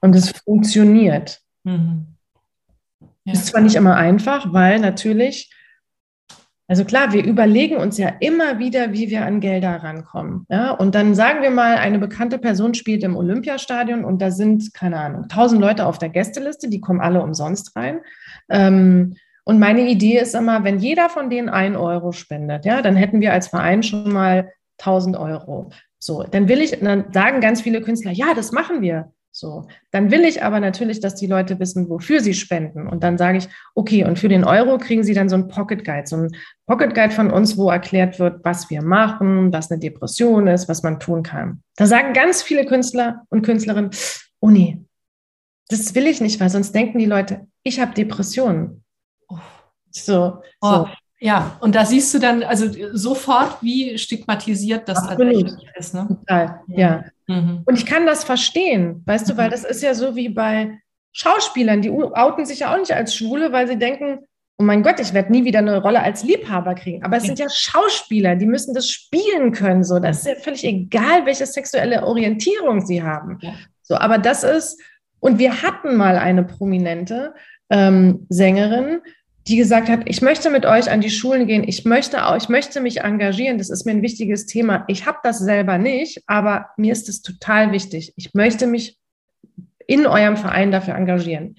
Und 0.00 0.14
es 0.14 0.30
funktioniert. 0.30 1.40
Mhm. 1.64 2.16
Ja. 3.24 3.32
Ist 3.32 3.46
zwar 3.46 3.60
nicht 3.60 3.74
immer 3.74 3.96
einfach, 3.96 4.52
weil 4.52 4.78
natürlich 4.78 5.52
also 6.68 6.84
klar, 6.84 7.12
wir 7.12 7.24
überlegen 7.24 7.76
uns 7.76 7.96
ja 7.96 8.10
immer 8.20 8.58
wieder, 8.58 8.92
wie 8.92 9.08
wir 9.08 9.24
an 9.24 9.40
Gelder 9.40 9.82
rankommen. 9.84 10.46
Ja? 10.48 10.72
Und 10.72 10.96
dann 10.96 11.14
sagen 11.14 11.42
wir 11.42 11.50
mal, 11.50 11.76
eine 11.76 11.98
bekannte 11.98 12.38
Person 12.38 12.74
spielt 12.74 13.04
im 13.04 13.16
Olympiastadion 13.16 14.04
und 14.04 14.20
da 14.20 14.32
sind, 14.32 14.74
keine 14.74 14.98
Ahnung, 14.98 15.28
tausend 15.28 15.60
Leute 15.60 15.86
auf 15.86 15.98
der 15.98 16.08
Gästeliste, 16.08 16.68
die 16.68 16.80
kommen 16.80 17.00
alle 17.00 17.22
umsonst 17.22 17.76
rein. 17.76 18.00
Ähm, 18.50 19.14
und 19.44 19.60
meine 19.60 19.88
Idee 19.88 20.18
ist 20.18 20.34
immer, 20.34 20.64
wenn 20.64 20.80
jeder 20.80 21.08
von 21.08 21.30
denen 21.30 21.48
ein 21.48 21.76
Euro 21.76 22.10
spendet, 22.10 22.64
ja, 22.64 22.82
dann 22.82 22.96
hätten 22.96 23.20
wir 23.20 23.32
als 23.32 23.46
Verein 23.46 23.84
schon 23.84 24.12
mal 24.12 24.50
1000 24.78 25.16
Euro. 25.16 25.70
So, 26.00 26.24
dann 26.24 26.48
will 26.48 26.60
ich, 26.60 26.80
dann 26.80 27.12
sagen 27.12 27.40
ganz 27.40 27.60
viele 27.60 27.80
Künstler, 27.80 28.10
ja, 28.10 28.34
das 28.34 28.50
machen 28.50 28.82
wir. 28.82 29.12
So, 29.38 29.68
dann 29.90 30.10
will 30.10 30.24
ich 30.24 30.42
aber 30.42 30.60
natürlich, 30.60 31.00
dass 31.00 31.14
die 31.14 31.26
Leute 31.26 31.58
wissen, 31.60 31.90
wofür 31.90 32.20
sie 32.20 32.32
spenden. 32.32 32.88
Und 32.88 33.02
dann 33.02 33.18
sage 33.18 33.36
ich, 33.36 33.48
okay, 33.74 34.02
und 34.02 34.18
für 34.18 34.30
den 34.30 34.44
Euro 34.44 34.78
kriegen 34.78 35.04
sie 35.04 35.12
dann 35.12 35.28
so 35.28 35.36
ein 35.36 35.48
Pocket 35.48 35.84
Guide, 35.84 36.06
so 36.06 36.16
ein 36.16 36.34
Pocket 36.64 36.94
Guide 36.94 37.12
von 37.12 37.30
uns, 37.30 37.58
wo 37.58 37.68
erklärt 37.68 38.18
wird, 38.18 38.42
was 38.46 38.70
wir 38.70 38.80
machen, 38.80 39.52
was 39.52 39.70
eine 39.70 39.78
Depression 39.78 40.46
ist, 40.46 40.70
was 40.70 40.82
man 40.82 40.98
tun 40.98 41.22
kann. 41.22 41.62
Da 41.76 41.84
sagen 41.84 42.14
ganz 42.14 42.42
viele 42.42 42.64
Künstler 42.64 43.26
und 43.28 43.42
Künstlerinnen, 43.42 43.90
oh 44.40 44.48
nee, 44.48 44.82
das 45.68 45.94
will 45.94 46.06
ich 46.06 46.22
nicht, 46.22 46.40
weil 46.40 46.48
sonst 46.48 46.74
denken 46.74 46.98
die 46.98 47.04
Leute, 47.04 47.46
ich 47.62 47.78
habe 47.78 47.92
Depressionen. 47.92 48.84
So, 49.90 50.40
oh, 50.62 50.70
so. 50.70 50.88
Ja, 51.18 51.58
und 51.60 51.74
da 51.74 51.84
siehst 51.84 52.14
du 52.14 52.18
dann 52.20 52.42
also 52.42 52.68
sofort, 52.96 53.62
wie 53.62 53.98
stigmatisiert 53.98 54.88
das 54.88 54.96
Absolut. 54.96 55.42
tatsächlich 55.42 55.70
ist. 55.76 55.92
Ne? 55.92 56.06
Total, 56.08 56.60
ja. 56.68 57.04
Mhm. 57.26 57.62
Und 57.64 57.78
ich 57.78 57.86
kann 57.86 58.06
das 58.06 58.24
verstehen, 58.24 59.02
weißt 59.06 59.28
du, 59.28 59.36
weil 59.36 59.48
mhm. 59.48 59.52
das 59.52 59.64
ist 59.64 59.82
ja 59.82 59.94
so 59.94 60.16
wie 60.16 60.28
bei 60.28 60.78
Schauspielern, 61.12 61.82
die 61.82 61.90
outen 61.90 62.44
sich 62.44 62.60
ja 62.60 62.74
auch 62.74 62.78
nicht 62.78 62.92
als 62.92 63.14
Schwule, 63.14 63.52
weil 63.52 63.66
sie 63.66 63.78
denken, 63.78 64.20
oh 64.58 64.62
mein 64.62 64.82
Gott, 64.82 65.00
ich 65.00 65.12
werde 65.12 65.32
nie 65.32 65.44
wieder 65.44 65.58
eine 65.58 65.80
Rolle 65.80 66.02
als 66.02 66.22
Liebhaber 66.22 66.74
kriegen. 66.74 67.02
Aber 67.04 67.16
es 67.16 67.24
sind 67.24 67.38
ja 67.38 67.46
Schauspieler, 67.48 68.36
die 68.36 68.46
müssen 68.46 68.74
das 68.74 68.88
spielen 68.88 69.52
können. 69.52 69.84
So, 69.84 69.98
das 69.98 70.18
ist 70.18 70.26
ja 70.26 70.34
völlig 70.34 70.64
egal, 70.64 71.26
welche 71.26 71.46
sexuelle 71.46 72.04
Orientierung 72.04 72.84
sie 72.84 73.02
haben. 73.02 73.38
So, 73.82 73.96
aber 73.96 74.18
das 74.18 74.44
ist, 74.44 74.80
und 75.20 75.38
wir 75.38 75.62
hatten 75.62 75.96
mal 75.96 76.16
eine 76.16 76.44
prominente 76.44 77.34
ähm, 77.70 78.26
Sängerin, 78.28 79.00
die 79.48 79.56
gesagt 79.56 79.88
hat, 79.88 80.00
ich 80.06 80.22
möchte 80.22 80.50
mit 80.50 80.66
euch 80.66 80.90
an 80.90 81.00
die 81.00 81.10
Schulen 81.10 81.46
gehen, 81.46 81.64
ich 81.66 81.84
möchte 81.84 82.26
auch, 82.26 82.36
ich 82.36 82.48
möchte 82.48 82.80
mich 82.80 83.00
engagieren, 83.02 83.58
das 83.58 83.70
ist 83.70 83.86
mir 83.86 83.92
ein 83.92 84.02
wichtiges 84.02 84.46
Thema. 84.46 84.84
Ich 84.88 85.06
habe 85.06 85.18
das 85.22 85.38
selber 85.38 85.78
nicht, 85.78 86.22
aber 86.26 86.70
mir 86.76 86.92
ist 86.92 87.08
es 87.08 87.22
total 87.22 87.70
wichtig. 87.70 88.12
Ich 88.16 88.34
möchte 88.34 88.66
mich 88.66 88.98
in 89.86 90.06
eurem 90.06 90.36
Verein 90.36 90.72
dafür 90.72 90.94
engagieren. 90.96 91.56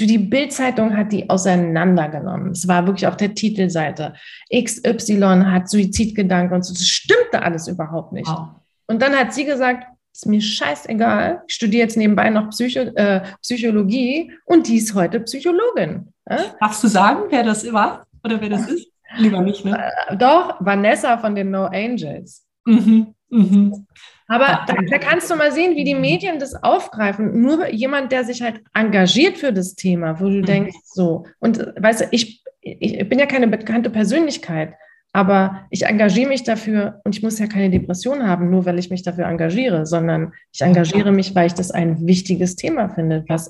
Die 0.00 0.18
Bildzeitung 0.18 0.96
hat 0.96 1.12
die 1.12 1.28
auseinandergenommen. 1.28 2.52
Es 2.52 2.68
war 2.68 2.86
wirklich 2.86 3.06
auf 3.06 3.16
der 3.16 3.34
Titelseite. 3.34 4.14
XY 4.52 5.44
hat 5.46 5.68
Suizidgedanken 5.68 6.56
und 6.56 6.62
so. 6.62 6.72
Das 6.72 6.86
stimmte 6.86 7.42
alles 7.42 7.66
überhaupt 7.66 8.12
nicht. 8.12 8.28
Wow. 8.28 8.48
Und 8.86 9.02
dann 9.02 9.14
hat 9.14 9.34
sie 9.34 9.44
gesagt, 9.44 9.86
ist 10.12 10.26
mir 10.26 10.40
scheißegal. 10.40 11.42
Ich 11.46 11.54
studiere 11.54 11.82
jetzt 11.82 11.96
nebenbei 11.96 12.30
noch 12.30 12.50
Psycho, 12.50 12.80
äh, 12.80 13.22
Psychologie 13.42 14.32
und 14.44 14.66
die 14.66 14.76
ist 14.76 14.94
heute 14.94 15.20
Psychologin. 15.20 16.12
Ja? 16.28 16.38
Darfst 16.60 16.82
du 16.82 16.88
sagen, 16.88 17.24
wer 17.30 17.42
das 17.42 17.70
war 17.72 18.06
oder 18.24 18.40
wer 18.40 18.48
das 18.48 18.68
ist? 18.68 18.88
Lieber 19.16 19.40
nicht, 19.40 19.64
ne? 19.64 19.78
Äh, 20.08 20.16
doch, 20.16 20.56
Vanessa 20.60 21.18
von 21.18 21.34
den 21.34 21.50
No 21.50 21.64
Angels. 21.64 22.46
Mhm, 22.66 23.14
mhm. 23.30 23.86
Aber 24.26 24.64
da, 24.66 24.74
da, 24.74 24.98
kannst 24.98 25.30
du 25.30 25.36
mal 25.36 25.52
sehen, 25.52 25.74
wie 25.74 25.84
die 25.84 25.94
Medien 25.94 26.38
das 26.38 26.54
aufgreifen. 26.62 27.40
Nur 27.40 27.70
jemand, 27.70 28.12
der 28.12 28.24
sich 28.24 28.42
halt 28.42 28.60
engagiert 28.74 29.38
für 29.38 29.52
das 29.52 29.74
Thema, 29.74 30.20
wo 30.20 30.24
du 30.24 30.40
mhm. 30.40 30.44
denkst, 30.44 30.76
so. 30.84 31.24
Und 31.38 31.58
weißt 31.58 32.02
du, 32.02 32.04
ich, 32.10 32.44
ich 32.60 33.08
bin 33.08 33.18
ja 33.18 33.24
keine 33.26 33.48
bekannte 33.48 33.88
Persönlichkeit, 33.88 34.74
aber 35.12 35.66
ich 35.70 35.86
engagiere 35.86 36.28
mich 36.28 36.44
dafür 36.44 37.00
und 37.04 37.16
ich 37.16 37.22
muss 37.22 37.38
ja 37.38 37.46
keine 37.46 37.70
Depression 37.70 38.26
haben, 38.26 38.50
nur 38.50 38.66
weil 38.66 38.78
ich 38.78 38.90
mich 38.90 39.02
dafür 39.02 39.26
engagiere, 39.26 39.86
sondern 39.86 40.32
ich 40.52 40.60
engagiere 40.60 41.10
mich, 41.10 41.34
weil 41.34 41.46
ich 41.46 41.54
das 41.54 41.70
ein 41.70 42.06
wichtiges 42.06 42.56
Thema 42.56 42.90
finde, 42.90 43.24
was 43.28 43.48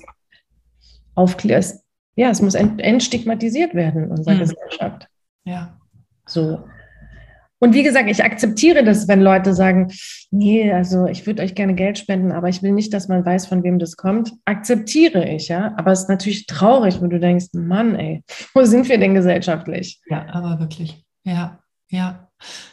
aufklärt. 1.15 1.73
Ja, 2.15 2.29
es 2.29 2.41
muss 2.41 2.55
entstigmatisiert 2.55 3.73
werden 3.73 4.05
in 4.05 4.11
unserer 4.11 4.35
mhm. 4.35 4.39
Gesellschaft. 4.39 5.07
Ja. 5.45 5.77
So. 6.25 6.63
Und 7.61 7.73
wie 7.73 7.83
gesagt, 7.83 8.09
ich 8.09 8.23
akzeptiere 8.23 8.85
das, 8.85 9.07
wenn 9.09 9.21
Leute 9.21 9.53
sagen, 9.53 9.91
nee, 10.31 10.71
also 10.71 11.07
ich 11.07 11.27
würde 11.27 11.43
euch 11.43 11.55
gerne 11.55 11.75
Geld 11.75 11.97
spenden, 11.97 12.31
aber 12.31 12.47
ich 12.47 12.63
will 12.63 12.71
nicht, 12.71 12.93
dass 12.93 13.09
man 13.09 13.25
weiß, 13.25 13.47
von 13.47 13.63
wem 13.63 13.79
das 13.79 13.97
kommt. 13.97 14.31
Akzeptiere 14.45 15.27
ich, 15.27 15.49
ja. 15.49 15.73
Aber 15.77 15.91
es 15.91 16.01
ist 16.01 16.09
natürlich 16.09 16.45
traurig, 16.45 17.01
wenn 17.01 17.09
du 17.09 17.19
denkst, 17.19 17.47
Mann, 17.53 17.95
ey, 17.95 18.23
wo 18.53 18.63
sind 18.63 18.87
wir 18.87 18.97
denn 18.97 19.13
gesellschaftlich? 19.13 19.99
Ja, 20.09 20.25
aber 20.31 20.59
wirklich. 20.59 21.03
Ja, 21.23 21.59
ja. 21.89 22.29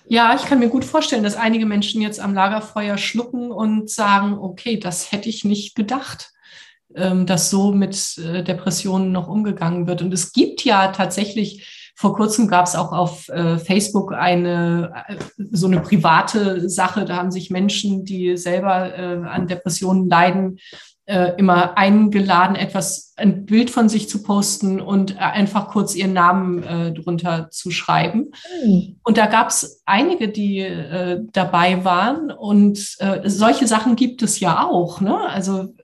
Ja, 0.07 0.37
ich 0.37 0.45
kann 0.45 0.61
mir 0.61 0.69
gut 0.69 0.85
vorstellen, 0.85 1.25
dass 1.25 1.35
einige 1.35 1.67
Menschen 1.67 2.01
jetzt 2.01 2.21
am 2.21 2.35
Lagerfeuer 2.35 2.97
schlucken 2.99 3.51
und 3.51 3.91
sagen, 3.91 4.35
okay, 4.35 4.79
das 4.79 5.11
hätte 5.11 5.29
ich 5.29 5.45
nicht 5.45 5.75
gedacht, 5.75 6.31
dass 7.27 7.51
so 7.51 7.73
mit 7.73 8.19
äh, 8.19 8.43
Depressionen 8.43 9.13
noch 9.13 9.29
umgegangen 9.29 9.87
wird. 9.87 10.03
Und 10.03 10.13
es 10.13 10.33
gibt 10.33 10.65
ja 10.65 10.89
tatsächlich 10.89 11.93
vor 11.99 12.15
kurzem 12.15 12.47
gab 12.47 12.67
es 12.67 12.77
auch 12.77 12.93
auf 12.93 13.29
äh, 13.31 13.59
Facebook 13.59 14.13
eine 14.13 15.05
äh, 15.09 15.17
so 15.39 15.67
eine 15.67 15.81
private 15.81 16.69
Sache. 16.69 17.05
Da 17.05 17.17
haben 17.17 17.31
sich 17.31 17.51
Menschen, 17.51 18.05
die 18.05 18.37
selber 18.37 19.27
an 19.29 19.47
Depressionen 19.47 20.09
leiden, 20.09 20.59
äh, 21.07 21.33
immer 21.39 21.77
eingeladen, 21.79 22.57
etwas, 22.57 23.15
ein 23.17 23.47
Bild 23.47 23.71
von 23.71 23.89
sich 23.89 24.09
zu 24.09 24.23
posten 24.23 24.81
und 24.81 25.13
äh, 25.13 25.19
einfach 25.19 25.69
kurz 25.69 25.95
ihren 25.95 26.13
Namen 26.13 26.63
äh, 26.63 26.93
drunter 26.93 27.49
zu 27.51 27.71
schreiben. 27.71 28.33
Mhm. 28.65 28.99
Und 29.03 29.17
da 29.17 29.27
gab 29.27 29.49
es 29.49 29.83
einige, 29.87 30.29
die 30.29 30.61
äh, 30.61 31.21
dabei 31.33 31.85
waren. 31.85 32.31
Und 32.31 32.97
äh, 32.99 33.29
solche 33.29 33.67
Sachen 33.67 33.97
gibt 33.97 34.23
es 34.23 34.41
ja 34.41 34.67
auch. 34.67 35.01
Ne? 35.01 35.19
Also 35.19 35.75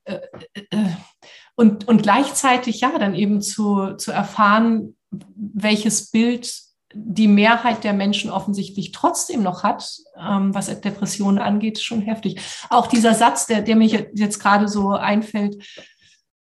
und, 1.55 1.87
und 1.87 2.03
gleichzeitig 2.03 2.81
ja 2.81 2.99
dann 2.99 3.15
eben 3.15 3.41
zu, 3.41 3.95
zu 3.97 4.11
erfahren, 4.11 4.97
welches 5.37 6.11
Bild 6.11 6.53
die 6.95 7.29
Mehrheit 7.29 7.85
der 7.85 7.93
Menschen 7.93 8.31
offensichtlich 8.31 8.93
trotzdem 8.93 9.43
noch 9.43 9.63
hat, 9.63 9.89
ähm, 10.19 10.55
was 10.55 10.67
Depressionen 10.81 11.39
angeht, 11.39 11.81
schon 11.81 12.01
heftig. 12.01 12.41
Auch 12.71 12.87
dieser 12.87 13.15
Satz, 13.15 13.47
der, 13.47 13.63
der 13.63 13.77
mir 13.77 14.09
jetzt 14.15 14.39
gerade 14.39 14.69
so 14.69 14.91
einfällt, 14.91 15.63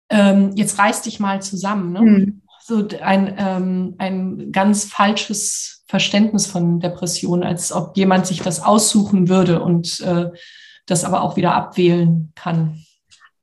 ähm, 0.10 0.52
jetzt 0.56 0.80
reiß 0.80 1.04
dich 1.04 1.20
mal 1.20 1.41
zusammen. 1.41 1.93
Ne? 1.93 2.02
Mhm. 2.02 2.41
So 2.62 2.88
ein, 3.02 3.36
ähm, 3.38 3.95
ein 3.97 4.52
ganz 4.52 4.86
falsches 4.86 5.84
Verständnis 5.88 6.45
von 6.45 6.80
Depressionen, 6.80 7.43
als 7.43 7.72
ob 7.72 7.97
jemand 7.97 8.28
sich 8.28 8.41
das 8.41 8.62
aussuchen 8.62 9.28
würde 9.28 9.62
und 9.62 10.00
äh, 10.02 10.30
das 10.86 11.04
aber 11.04 11.22
auch 11.22 11.36
wieder 11.36 11.56
abwählen 11.56 12.32
kann. 12.36 12.84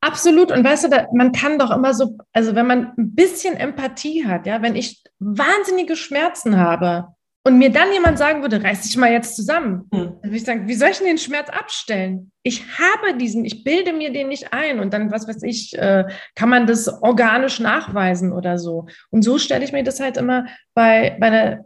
Absolut. 0.06 0.52
Und 0.52 0.62
weißt 0.62 0.84
du, 0.84 0.88
da, 0.88 1.08
man 1.12 1.32
kann 1.32 1.58
doch 1.58 1.72
immer 1.72 1.92
so, 1.92 2.16
also 2.32 2.54
wenn 2.54 2.68
man 2.68 2.92
ein 2.96 3.16
bisschen 3.16 3.56
Empathie 3.56 4.24
hat, 4.24 4.46
ja, 4.46 4.62
wenn 4.62 4.76
ich 4.76 5.02
wahnsinnige 5.18 5.96
Schmerzen 5.96 6.58
habe 6.58 7.08
und 7.42 7.58
mir 7.58 7.72
dann 7.72 7.92
jemand 7.92 8.16
sagen 8.16 8.40
würde, 8.42 8.62
reiß 8.62 8.82
dich 8.82 8.96
mal 8.96 9.10
jetzt 9.10 9.34
zusammen, 9.34 9.88
hm. 9.92 10.18
dann 10.22 10.22
würde 10.22 10.36
ich 10.36 10.44
sagen, 10.44 10.68
wie 10.68 10.74
soll 10.74 10.90
ich 10.90 10.98
denn 10.98 11.08
den 11.08 11.18
Schmerz 11.18 11.48
abstellen? 11.48 12.30
Ich 12.44 12.62
habe 12.78 13.16
diesen, 13.16 13.44
ich 13.44 13.64
bilde 13.64 13.92
mir 13.92 14.12
den 14.12 14.28
nicht 14.28 14.52
ein 14.52 14.78
und 14.78 14.94
dann, 14.94 15.10
was 15.10 15.26
weiß 15.26 15.42
ich, 15.42 15.76
äh, 15.76 16.04
kann 16.36 16.50
man 16.50 16.68
das 16.68 16.86
organisch 17.02 17.58
nachweisen 17.58 18.32
oder 18.32 18.58
so. 18.58 18.86
Und 19.10 19.22
so 19.22 19.38
stelle 19.38 19.64
ich 19.64 19.72
mir 19.72 19.82
das 19.82 19.98
halt 19.98 20.18
immer 20.18 20.46
bei, 20.72 21.16
bei, 21.18 21.30
der, 21.30 21.64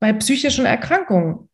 bei 0.00 0.14
psychischen 0.14 0.64
Erkrankungen 0.64 1.50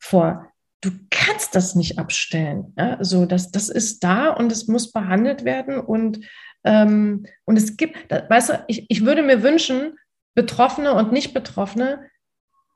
vor 0.00 0.49
du 0.80 0.90
kannst 1.10 1.54
das 1.54 1.74
nicht 1.74 1.98
abstellen. 1.98 2.72
Ja? 2.76 2.98
So, 3.02 3.26
das, 3.26 3.50
das 3.50 3.68
ist 3.68 4.02
da 4.02 4.30
und 4.30 4.50
es 4.50 4.66
muss 4.68 4.92
behandelt 4.92 5.44
werden. 5.44 5.78
Und, 5.78 6.20
ähm, 6.64 7.26
und 7.44 7.56
es 7.56 7.76
gibt, 7.76 8.10
weißt 8.10 8.48
du, 8.50 8.64
ich, 8.68 8.86
ich 8.88 9.04
würde 9.04 9.22
mir 9.22 9.42
wünschen, 9.42 9.98
Betroffene 10.34 10.94
und 10.94 11.12
Nicht-Betroffene, 11.12 12.08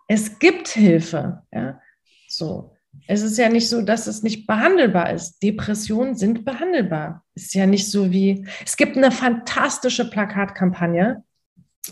es 0.09 0.39
gibt 0.39 0.69
Hilfe. 0.69 1.43
Ja? 1.53 1.81
So. 2.29 2.71
Es 3.09 3.23
ist 3.23 3.39
ja 3.39 3.49
nicht 3.49 3.69
so, 3.69 3.83
dass 3.83 4.07
es 4.07 4.23
nicht 4.23 4.47
behandelbar 4.47 5.13
ist. 5.13 5.43
Depressionen 5.43 6.15
sind 6.15 6.45
behandelbar. 6.45 7.25
Ist 7.35 7.53
ja 7.53 7.67
nicht 7.67 7.91
so 7.91 8.13
wie, 8.13 8.47
es 8.65 8.77
gibt 8.77 8.97
eine 8.97 9.11
fantastische 9.11 10.09
Plakatkampagne 10.09 11.25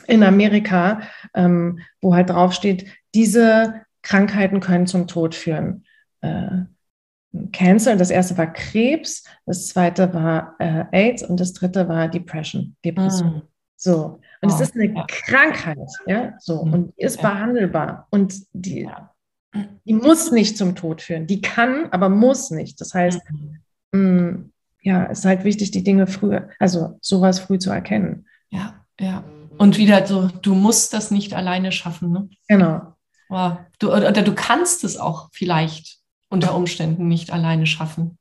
in 0.07 0.23
Amerika, 0.23 1.03
ähm, 1.35 1.81
wo 2.01 2.15
halt 2.15 2.31
draufsteht, 2.31 2.87
diese 3.17 3.83
Krankheiten 4.03 4.61
können 4.61 4.87
zum 4.87 5.09
Tod 5.09 5.35
führen 5.35 5.85
äh, 6.23 6.65
Cancer. 7.53 7.97
Das 7.97 8.11
erste 8.11 8.37
war 8.37 8.53
Krebs, 8.53 9.25
das 9.47 9.69
zweite 9.69 10.13
war 10.13 10.55
äh, 10.59 10.85
AIDS 10.93 11.23
und 11.23 11.39
das 11.41 11.53
dritte 11.53 11.89
war 11.89 12.09
Depression, 12.09 12.77
Depression. 12.85 13.29
Mm. 13.29 13.43
So. 13.77 14.21
Und 14.41 14.51
oh, 14.51 14.55
es 14.55 14.61
ist 14.61 14.75
eine 14.75 14.93
ja. 14.93 15.07
Krankheit, 15.09 15.79
ja, 16.07 16.35
so. 16.39 16.65
Mm. 16.65 16.73
Und 16.73 16.95
die 16.97 17.03
ist 17.03 17.23
ja. 17.23 17.31
behandelbar. 17.31 18.07
Und 18.11 18.35
die, 18.53 18.89
die 19.85 19.95
muss 19.95 20.31
nicht 20.31 20.57
zum 20.57 20.77
Tod 20.77 21.03
führen. 21.03 21.27
Die 21.27 21.41
kann, 21.41 21.89
aber 21.91 22.09
muss 22.09 22.51
nicht. 22.51 22.81
Das 22.81 22.95
heißt, 22.95 23.21
mm. 23.93 23.99
mh, 23.99 24.45
ja, 24.83 25.07
es 25.07 25.21
ist 25.21 25.25
halt 25.25 25.45
wichtig, 25.45 25.71
die 25.71 25.85
Dinge 25.85 26.07
früher, 26.07 26.49
also 26.59 26.99
sowas 27.01 27.39
früh 27.39 27.59
zu 27.59 27.71
erkennen. 27.71 28.27
Ja, 28.51 28.85
ja. 29.01 29.25
Und 29.59 29.79
wieder 29.79 30.07
so, 30.07 30.29
du 30.29 30.55
musst 30.55 30.93
das 30.93 31.11
nicht 31.11 31.35
alleine 31.35 31.73
schaffen, 31.73 32.11
ne? 32.11 32.29
Genau. 32.49 32.95
Wow. 33.29 33.59
Du, 33.79 33.93
oder, 33.93 34.09
oder 34.09 34.23
du 34.23 34.35
kannst 34.35 34.83
es 34.85 34.97
auch 34.97 35.29
vielleicht 35.33 36.02
unter 36.33 36.55
Umständen 36.55 37.09
nicht 37.09 37.33
alleine 37.33 37.67
schaffen. 37.67 38.19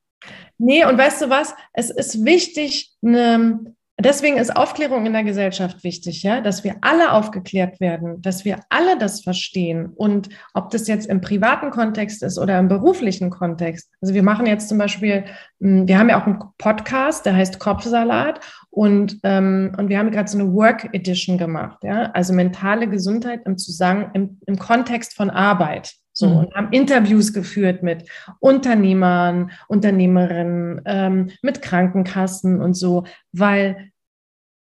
Nee, 0.58 0.86
und 0.86 0.98
weißt 0.98 1.24
du 1.24 1.30
was? 1.30 1.56
Es 1.74 1.90
ist 1.90 2.24
wichtig, 2.24 2.94
eine, 3.04 3.74
deswegen 4.00 4.38
ist 4.38 4.56
Aufklärung 4.56 5.08
in 5.08 5.14
der 5.14 5.24
Gesellschaft 5.24 5.84
wichtig, 5.84 6.22
ja, 6.22 6.40
dass 6.42 6.64
wir 6.64 6.76
alle 6.82 7.14
aufgeklärt 7.14 7.80
werden, 7.80 8.22
dass 8.22 8.46
wir 8.46 8.60
alle 8.70 8.98
das 8.98 9.22
verstehen. 9.22 9.92
Und 9.96 10.30
ob 10.54 10.70
das 10.70 10.88
jetzt 10.88 11.08
im 11.08 11.22
privaten 11.22 11.72
Kontext 11.72 12.22
ist 12.22 12.38
oder 12.38 12.60
im 12.60 12.68
beruflichen 12.68 13.32
Kontext. 13.32 13.90
Also 14.02 14.14
wir 14.14 14.22
machen 14.22 14.46
jetzt 14.46 14.70
zum 14.70 14.78
Beispiel, 14.78 15.26
hm, 15.60 15.88
wir 15.88 15.98
haben 15.98 16.10
ja 16.10 16.22
auch 16.22 16.28
einen 16.28 16.44
Podcast, 16.60 17.26
der 17.26 17.36
heißt 17.36 17.58
Kopfsalat. 17.58 18.40
Und, 18.70 19.20
ähm, 19.24 19.74
und 19.78 19.90
wir 19.90 19.98
haben 19.98 20.12
gerade 20.12 20.30
so 20.30 20.38
eine 20.38 20.54
Work 20.54 20.94
Edition 20.94 21.38
gemacht, 21.38 21.84
ja, 21.84 22.12
also 22.12 22.34
mentale 22.34 22.88
Gesundheit 22.88 23.42
im 23.46 23.58
Zusammen, 23.58 24.12
im, 24.14 24.40
im 24.46 24.58
Kontext 24.58 25.14
von 25.16 25.30
Arbeit. 25.30 25.96
So, 26.14 26.28
mhm. 26.28 26.38
und 26.38 26.54
haben 26.54 26.72
Interviews 26.72 27.34
geführt 27.34 27.84
mit 27.84 28.10
Unternehmern, 28.40 29.52
Unternehmerinnen, 29.68 30.82
ähm, 30.86 31.32
mit 31.42 31.62
Krankenkassen 31.62 32.62
und 32.62 32.74
so, 32.74 33.06
weil 33.32 33.92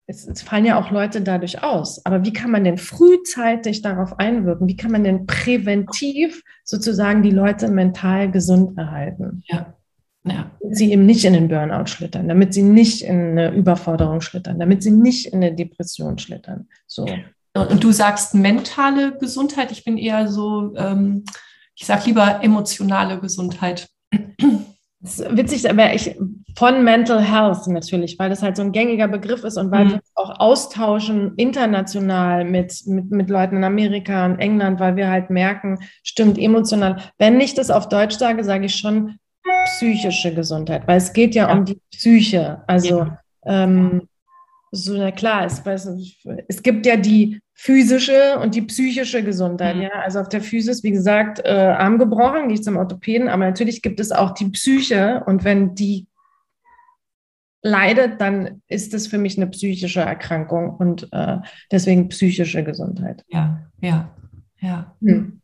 es, 0.06 0.26
es, 0.26 0.42
fallen 0.42 0.64
ja 0.64 0.78
auch 0.78 0.90
Leute 0.90 1.20
dadurch 1.20 1.62
aus. 1.62 2.04
Aber 2.06 2.24
wie 2.24 2.32
kann 2.32 2.50
man 2.50 2.64
denn 2.64 2.78
frühzeitig 2.78 3.82
darauf 3.82 4.18
einwirken? 4.18 4.66
Wie 4.66 4.76
kann 4.76 4.90
man 4.90 5.04
denn 5.04 5.26
präventiv 5.26 6.42
sozusagen 6.64 7.22
die 7.22 7.30
Leute 7.30 7.68
mental 7.68 8.30
gesund 8.30 8.76
erhalten? 8.78 9.42
Ja. 9.46 9.74
Ja. 10.24 10.50
Damit 10.60 10.76
sie 10.76 10.92
eben 10.92 11.06
nicht 11.06 11.24
in 11.24 11.32
den 11.32 11.48
Burnout 11.48 11.86
schlittern, 11.86 12.28
damit 12.28 12.52
sie 12.52 12.62
nicht 12.62 13.02
in 13.02 13.30
eine 13.30 13.54
Überforderung 13.54 14.20
schlittern, 14.20 14.58
damit 14.58 14.82
sie 14.82 14.90
nicht 14.90 15.26
in 15.26 15.42
eine 15.42 15.54
Depression 15.54 16.18
schlittern. 16.18 16.68
So. 16.86 17.06
Und 17.54 17.82
du 17.82 17.92
sagst 17.92 18.34
mentale 18.34 19.16
Gesundheit. 19.18 19.72
Ich 19.72 19.84
bin 19.84 19.98
eher 19.98 20.28
so, 20.28 20.74
ähm, 20.76 21.24
ich 21.74 21.86
sage 21.86 22.02
lieber 22.06 22.42
emotionale 22.42 23.18
Gesundheit. 23.18 23.88
Das 25.00 25.20
ist 25.20 25.36
witzig, 25.36 25.70
aber 25.70 25.94
ich 25.94 26.16
von 26.56 26.82
Mental 26.82 27.22
Health 27.22 27.68
natürlich, 27.68 28.18
weil 28.18 28.30
das 28.30 28.42
halt 28.42 28.56
so 28.56 28.62
ein 28.62 28.72
gängiger 28.72 29.06
Begriff 29.06 29.44
ist 29.44 29.56
und 29.56 29.70
weil 29.70 29.84
mhm. 29.84 29.90
wir 29.90 30.00
auch 30.16 30.40
austauschen 30.40 31.34
international 31.36 32.44
mit, 32.44 32.82
mit, 32.86 33.08
mit 33.12 33.30
Leuten 33.30 33.58
in 33.58 33.64
Amerika 33.64 34.26
und 34.26 34.40
England, 34.40 34.80
weil 34.80 34.96
wir 34.96 35.08
halt 35.08 35.30
merken, 35.30 35.78
stimmt, 36.02 36.36
emotional. 36.36 37.00
Wenn 37.16 37.40
ich 37.40 37.54
das 37.54 37.70
auf 37.70 37.88
Deutsch 37.88 38.16
sage, 38.16 38.42
sage 38.42 38.66
ich 38.66 38.74
schon 38.74 39.18
psychische 39.66 40.34
Gesundheit, 40.34 40.88
weil 40.88 40.98
es 40.98 41.12
geht 41.12 41.36
ja, 41.36 41.48
ja. 41.48 41.54
um 41.54 41.64
die 41.64 41.80
Psyche. 41.92 42.64
Also 42.66 42.98
ja. 42.98 43.18
ähm, 43.46 44.08
so, 44.70 44.96
na 44.96 45.10
klar, 45.10 45.44
es, 45.46 45.62
es 46.48 46.62
gibt 46.62 46.86
ja 46.86 46.96
die 46.96 47.40
physische 47.54 48.38
und 48.38 48.54
die 48.54 48.62
psychische 48.62 49.22
Gesundheit. 49.24 49.76
Mhm. 49.76 49.82
Ja, 49.82 49.90
also 50.02 50.20
auf 50.20 50.28
der 50.28 50.40
Physis, 50.40 50.82
wie 50.82 50.90
gesagt, 50.90 51.40
äh, 51.44 51.74
Arm 51.76 51.98
gebrochen, 51.98 52.46
nicht 52.46 52.64
zum 52.64 52.76
Orthopäden, 52.76 53.28
aber 53.28 53.44
natürlich 53.46 53.82
gibt 53.82 53.98
es 54.00 54.12
auch 54.12 54.32
die 54.32 54.50
Psyche 54.50 55.22
und 55.26 55.44
wenn 55.44 55.74
die 55.74 56.06
leidet, 57.62 58.20
dann 58.20 58.62
ist 58.68 58.94
es 58.94 59.08
für 59.08 59.18
mich 59.18 59.36
eine 59.36 59.48
psychische 59.48 60.00
Erkrankung 60.00 60.76
und 60.76 61.08
äh, 61.12 61.38
deswegen 61.70 62.08
psychische 62.08 62.62
Gesundheit. 62.62 63.24
Ja, 63.28 63.66
ja, 63.80 64.10
ja. 64.60 64.94
Hm. 65.00 65.40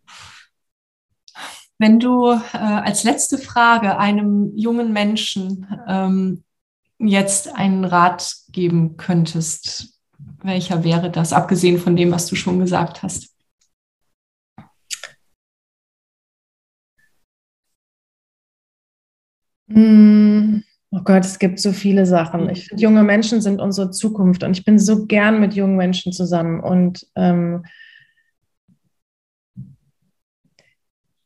Wenn 1.79 1.99
du 1.99 2.31
äh, 2.31 2.57
als 2.57 3.03
letzte 3.03 3.39
Frage 3.39 3.99
einem 3.99 4.57
jungen 4.57 4.93
Menschen 4.93 5.67
ähm, 5.89 6.45
jetzt 6.99 7.53
einen 7.55 7.85
Rat 7.85 8.37
geben 8.55 8.97
könntest, 8.97 10.01
welcher 10.43 10.85
wäre 10.85 11.11
das, 11.11 11.35
abgesehen 11.35 11.79
von 11.79 11.97
dem, 11.97 12.11
was 12.13 12.27
du 12.27 12.37
schon 12.37 12.59
gesagt 12.61 13.03
hast? 13.03 13.35
Hm, 19.69 20.63
oh 20.91 21.01
Gott, 21.05 21.25
es 21.25 21.39
gibt 21.39 21.59
so 21.59 21.73
viele 21.73 22.07
Sachen. 22.07 22.49
Ich 22.51 22.69
finde, 22.69 22.83
junge 22.83 23.03
Menschen 23.03 23.41
sind 23.41 23.61
unsere 23.61 23.91
Zukunft 23.91 24.45
und 24.45 24.57
ich 24.57 24.65
bin 24.65 24.79
so 24.79 25.07
gern 25.07 25.41
mit 25.41 25.55
jungen 25.55 25.77
Menschen 25.77 26.13
zusammen. 26.13 26.61
Und 26.61 27.07
ähm, 27.17 27.65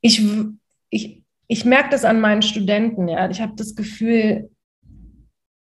ich, 0.01 0.25
ich, 0.91 1.23
ich 1.49 1.65
merke 1.65 1.91
das 1.91 2.05
an 2.05 2.21
meinen 2.21 2.43
Studenten, 2.43 3.09
ja. 3.09 3.29
Ich 3.29 3.41
habe 3.41 3.55
das 3.57 3.75
Gefühl, 3.75 4.51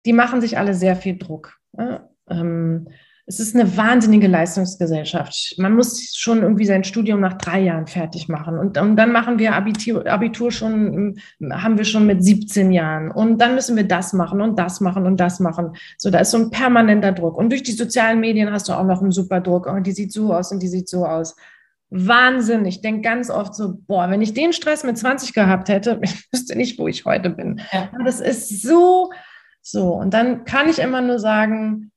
die 0.05 0.13
machen 0.13 0.41
sich 0.41 0.59
alle 0.59 0.75
sehr 0.75 0.97
viel 0.97 1.19
Druck. 1.19 1.59
Ja? 1.77 2.09
Ähm, 2.29 2.89
es 3.27 3.41
ist 3.41 3.55
eine 3.55 3.75
wahnsinnige 3.77 4.27
Leistungsgesellschaft. 4.27 5.55
Man 5.57 5.75
muss 5.75 6.15
schon 6.15 6.43
irgendwie 6.43 6.67
sein 6.67 6.85
Studium 6.85 7.21
nach 7.21 7.39
drei 7.39 7.61
Jahren 7.61 7.87
fertig 7.87 8.29
machen. 8.29 8.59
Und, 8.59 8.77
und 8.77 8.97
dann 8.97 9.13
machen 9.13 9.39
wir 9.39 9.55
Abitur, 9.55 10.07
Abitur 10.07 10.53
schon, 10.53 11.17
haben 11.51 11.79
wir 11.79 11.87
schon 11.87 12.07
mit 12.07 12.23
17 12.23 12.71
Jahren. 12.71 13.11
Und 13.11 13.39
dann 13.39 13.55
müssen 13.55 13.77
wir 13.77 13.89
das 13.89 14.13
machen 14.13 14.43
und 14.43 14.59
das 14.59 14.83
machen 14.83 15.07
und 15.07 15.19
das 15.19 15.41
machen. 15.41 15.75
So, 15.97 16.11
da 16.11 16.19
ist 16.19 16.33
so 16.33 16.39
ein 16.39 16.51
permanenter 16.51 17.13
Druck. 17.13 17.39
Und 17.39 17.49
durch 17.49 17.63
die 17.63 17.73
sozialen 17.73 18.21
Medien 18.21 18.53
hast 18.53 18.69
du 18.69 18.75
auch 18.75 18.85
noch 18.85 19.01
einen 19.01 19.13
super 19.13 19.41
Druck. 19.41 19.67
Oh, 19.73 19.81
die 19.81 19.93
sieht 19.93 20.13
so 20.13 20.35
aus 20.35 20.53
und 20.53 20.63
die 20.63 20.69
sieht 20.69 20.91
so 20.91 21.07
aus. 21.07 21.35
Wahnsinn. 21.89 22.67
Ich 22.67 22.83
denke 22.83 23.03
ganz 23.03 23.31
oft 23.31 23.55
so, 23.55 23.79
boah, 23.87 24.11
wenn 24.11 24.21
ich 24.21 24.35
den 24.35 24.53
Stress 24.53 24.85
mit 24.85 24.99
20 24.99 25.33
gehabt 25.33 25.71
hätte, 25.71 25.99
ich 26.03 26.29
wüsste 26.31 26.59
nicht, 26.59 26.79
wo 26.79 26.89
ich 26.89 27.07
heute 27.07 27.31
bin. 27.31 27.63
Ja. 27.73 27.89
Das 28.05 28.21
ist 28.21 28.61
so, 28.61 29.11
so. 29.65 29.95
Und 29.95 30.13
dann 30.13 30.45
kann 30.45 30.69
ich 30.69 30.79
immer 30.79 31.01
nur 31.01 31.19
sagen, 31.19 31.91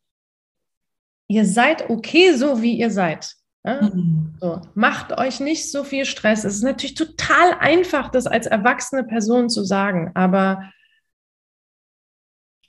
ihr 1.28 1.46
seid 1.46 1.90
okay 1.90 2.34
so, 2.34 2.62
wie 2.62 2.80
ihr 2.80 2.90
seid. 2.90 3.36
Ja? 3.66 3.82
Mhm. 3.82 4.36
So, 4.40 4.62
macht 4.74 5.18
euch 5.18 5.42
nicht 5.42 5.70
so 5.70 5.84
viel 5.84 6.06
Stress. 6.06 6.46
Es 6.46 6.56
ist 6.56 6.64
natürlich 6.64 6.96
total 6.96 7.54
einfach, 7.60 8.10
das 8.10 8.26
als 8.26 8.48
erwachsene 8.48 9.04
Person 9.04 9.50
zu 9.50 9.64
sagen, 9.66 10.12
aber 10.16 10.72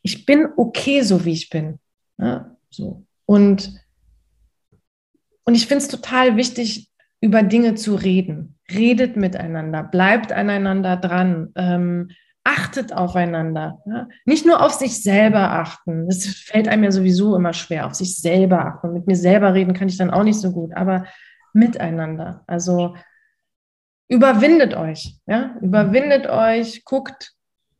ich 0.02 0.26
bin 0.26 0.48
okay 0.56 1.02
so, 1.02 1.24
wie 1.24 1.32
ich 1.32 1.48
bin. 1.48 1.78
Ja? 2.18 2.56
So. 2.70 3.06
Und, 3.24 3.72
und 5.44 5.54
ich 5.54 5.66
finde 5.68 5.84
es 5.84 5.88
total 5.88 6.36
wichtig, 6.36 6.90
über 7.20 7.42
Dinge 7.44 7.76
zu 7.76 7.94
reden. 7.94 8.58
Redet 8.70 9.16
miteinander, 9.16 9.84
bleibt 9.84 10.32
aneinander 10.32 10.96
dran. 10.96 11.52
Ähm, 11.54 12.10
achtet 12.48 12.94
aufeinander. 12.94 13.82
Ja? 13.84 14.08
Nicht 14.24 14.46
nur 14.46 14.62
auf 14.64 14.72
sich 14.72 15.02
selber 15.02 15.50
achten. 15.50 16.06
Das 16.08 16.26
fällt 16.26 16.66
einem 16.66 16.84
ja 16.84 16.90
sowieso 16.90 17.36
immer 17.36 17.52
schwer, 17.52 17.86
auf 17.86 17.94
sich 17.94 18.16
selber 18.16 18.64
achten. 18.64 18.94
Mit 18.94 19.06
mir 19.06 19.16
selber 19.16 19.52
reden 19.52 19.74
kann 19.74 19.88
ich 19.88 19.98
dann 19.98 20.10
auch 20.10 20.22
nicht 20.22 20.40
so 20.40 20.52
gut, 20.52 20.74
aber 20.74 21.04
miteinander. 21.52 22.42
Also 22.46 22.96
überwindet 24.08 24.74
euch. 24.74 25.18
Ja? 25.26 25.56
Überwindet 25.60 26.26
euch, 26.26 26.84
guckt, 26.84 27.34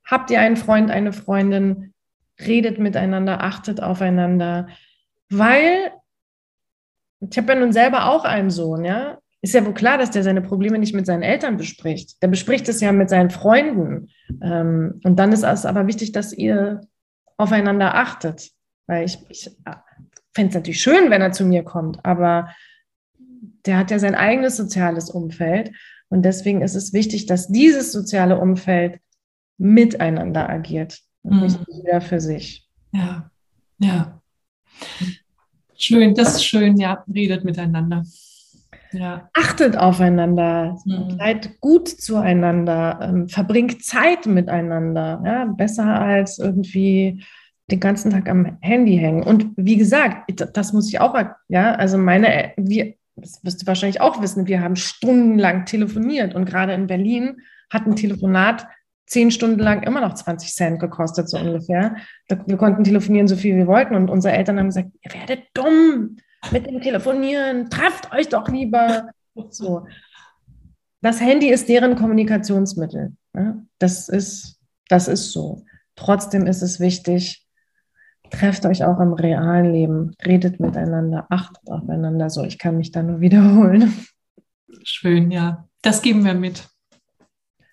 habt 0.04 0.30
ihr 0.30 0.40
einen 0.40 0.56
Freund, 0.56 0.90
eine 0.90 1.14
Freundin, 1.14 1.94
redet 2.38 2.78
miteinander, 2.78 3.42
achtet 3.42 3.82
aufeinander. 3.82 4.68
Weil 5.30 5.92
ich 7.20 7.38
habe 7.38 7.54
ja 7.54 7.58
nun 7.58 7.72
selber 7.72 8.10
auch 8.10 8.24
einen 8.24 8.50
Sohn, 8.50 8.84
ja 8.84 9.18
ist 9.40 9.54
ja 9.54 9.64
wohl 9.64 9.74
klar, 9.74 9.98
dass 9.98 10.10
der 10.10 10.22
seine 10.22 10.42
Probleme 10.42 10.78
nicht 10.78 10.94
mit 10.94 11.06
seinen 11.06 11.22
Eltern 11.22 11.56
bespricht. 11.56 12.20
Der 12.22 12.28
bespricht 12.28 12.68
es 12.68 12.80
ja 12.80 12.92
mit 12.92 13.08
seinen 13.08 13.30
Freunden. 13.30 14.08
Ähm, 14.42 15.00
und 15.04 15.16
dann 15.18 15.32
ist 15.32 15.44
es 15.44 15.64
aber 15.64 15.86
wichtig, 15.86 16.12
dass 16.12 16.32
ihr 16.32 16.80
aufeinander 17.36 17.94
achtet. 17.94 18.50
Weil 18.86 19.04
ich, 19.04 19.18
ich 19.28 19.46
äh, 19.64 19.76
fände 20.34 20.50
es 20.50 20.54
natürlich 20.54 20.82
schön, 20.82 21.10
wenn 21.10 21.22
er 21.22 21.32
zu 21.32 21.44
mir 21.44 21.62
kommt, 21.62 22.04
aber 22.04 22.48
der 23.64 23.76
hat 23.76 23.90
ja 23.90 23.98
sein 23.98 24.14
eigenes 24.14 24.56
soziales 24.56 25.10
Umfeld. 25.10 25.70
Und 26.08 26.22
deswegen 26.22 26.62
ist 26.62 26.74
es 26.74 26.92
wichtig, 26.92 27.26
dass 27.26 27.48
dieses 27.48 27.92
soziale 27.92 28.40
Umfeld 28.40 28.98
miteinander 29.58 30.48
agiert 30.48 31.00
und 31.22 31.36
mhm. 31.36 31.42
nicht 31.42 31.60
jeder 31.68 32.00
für 32.00 32.20
sich. 32.20 32.68
Ja, 32.92 33.30
ja. 33.78 34.20
Schön, 35.76 36.14
das 36.14 36.36
ist 36.36 36.44
schön, 36.44 36.76
ja, 36.76 37.04
redet 37.12 37.44
miteinander. 37.44 38.04
Ja. 38.92 39.28
Achtet 39.34 39.76
aufeinander, 39.76 40.78
mhm. 40.84 41.16
seid 41.18 41.60
gut 41.60 41.88
zueinander, 41.88 42.98
ähm, 43.02 43.28
verbringt 43.28 43.84
Zeit 43.84 44.26
miteinander. 44.26 45.22
Ja? 45.24 45.44
Besser 45.44 46.00
als 46.00 46.38
irgendwie 46.38 47.22
den 47.70 47.80
ganzen 47.80 48.10
Tag 48.10 48.28
am 48.28 48.58
Handy 48.60 48.96
hängen. 48.96 49.22
Und 49.22 49.52
wie 49.56 49.76
gesagt, 49.76 50.32
das 50.54 50.72
muss 50.72 50.88
ich 50.88 51.00
auch, 51.00 51.14
ja, 51.48 51.74
also 51.74 51.98
meine, 51.98 52.52
wir, 52.56 52.94
das 53.16 53.40
wirst 53.44 53.62
du 53.62 53.66
wahrscheinlich 53.66 54.00
auch 54.00 54.22
wissen, 54.22 54.46
wir 54.46 54.62
haben 54.62 54.76
stundenlang 54.76 55.66
telefoniert 55.66 56.34
und 56.34 56.46
gerade 56.46 56.72
in 56.72 56.86
Berlin 56.86 57.42
hat 57.70 57.86
ein 57.86 57.96
Telefonat 57.96 58.66
zehn 59.06 59.30
Stunden 59.30 59.60
lang 59.60 59.82
immer 59.82 60.00
noch 60.00 60.14
20 60.14 60.54
Cent 60.54 60.80
gekostet, 60.80 61.28
so 61.28 61.38
ungefähr. 61.38 61.96
Wir 62.28 62.56
konnten 62.56 62.84
telefonieren, 62.84 63.28
so 63.28 63.36
viel 63.36 63.56
wir 63.56 63.66
wollten 63.66 63.94
und 63.94 64.10
unsere 64.10 64.34
Eltern 64.34 64.58
haben 64.58 64.68
gesagt, 64.68 64.88
ihr 65.02 65.12
werdet 65.12 65.44
dumm, 65.54 66.16
mit 66.50 66.66
dem 66.66 66.80
Telefonieren, 66.80 67.70
trefft 67.70 68.12
euch 68.12 68.28
doch 68.28 68.48
lieber. 68.48 69.10
So. 69.50 69.86
Das 71.00 71.20
Handy 71.20 71.48
ist 71.48 71.68
deren 71.68 71.96
Kommunikationsmittel. 71.96 73.16
Das 73.78 74.08
ist, 74.08 74.58
das 74.88 75.08
ist 75.08 75.32
so. 75.32 75.64
Trotzdem 75.94 76.46
ist 76.46 76.62
es 76.62 76.80
wichtig, 76.80 77.46
trefft 78.30 78.66
euch 78.66 78.84
auch 78.84 79.00
im 79.00 79.12
realen 79.12 79.72
Leben, 79.72 80.14
redet 80.24 80.60
miteinander, 80.60 81.26
achtet 81.30 81.68
aufeinander. 81.68 82.30
So, 82.30 82.44
ich 82.44 82.58
kann 82.58 82.76
mich 82.76 82.92
da 82.92 83.02
nur 83.02 83.20
wiederholen. 83.20 83.94
Schön, 84.82 85.30
ja. 85.30 85.68
Das 85.82 86.02
geben 86.02 86.24
wir 86.24 86.34
mit. 86.34 86.68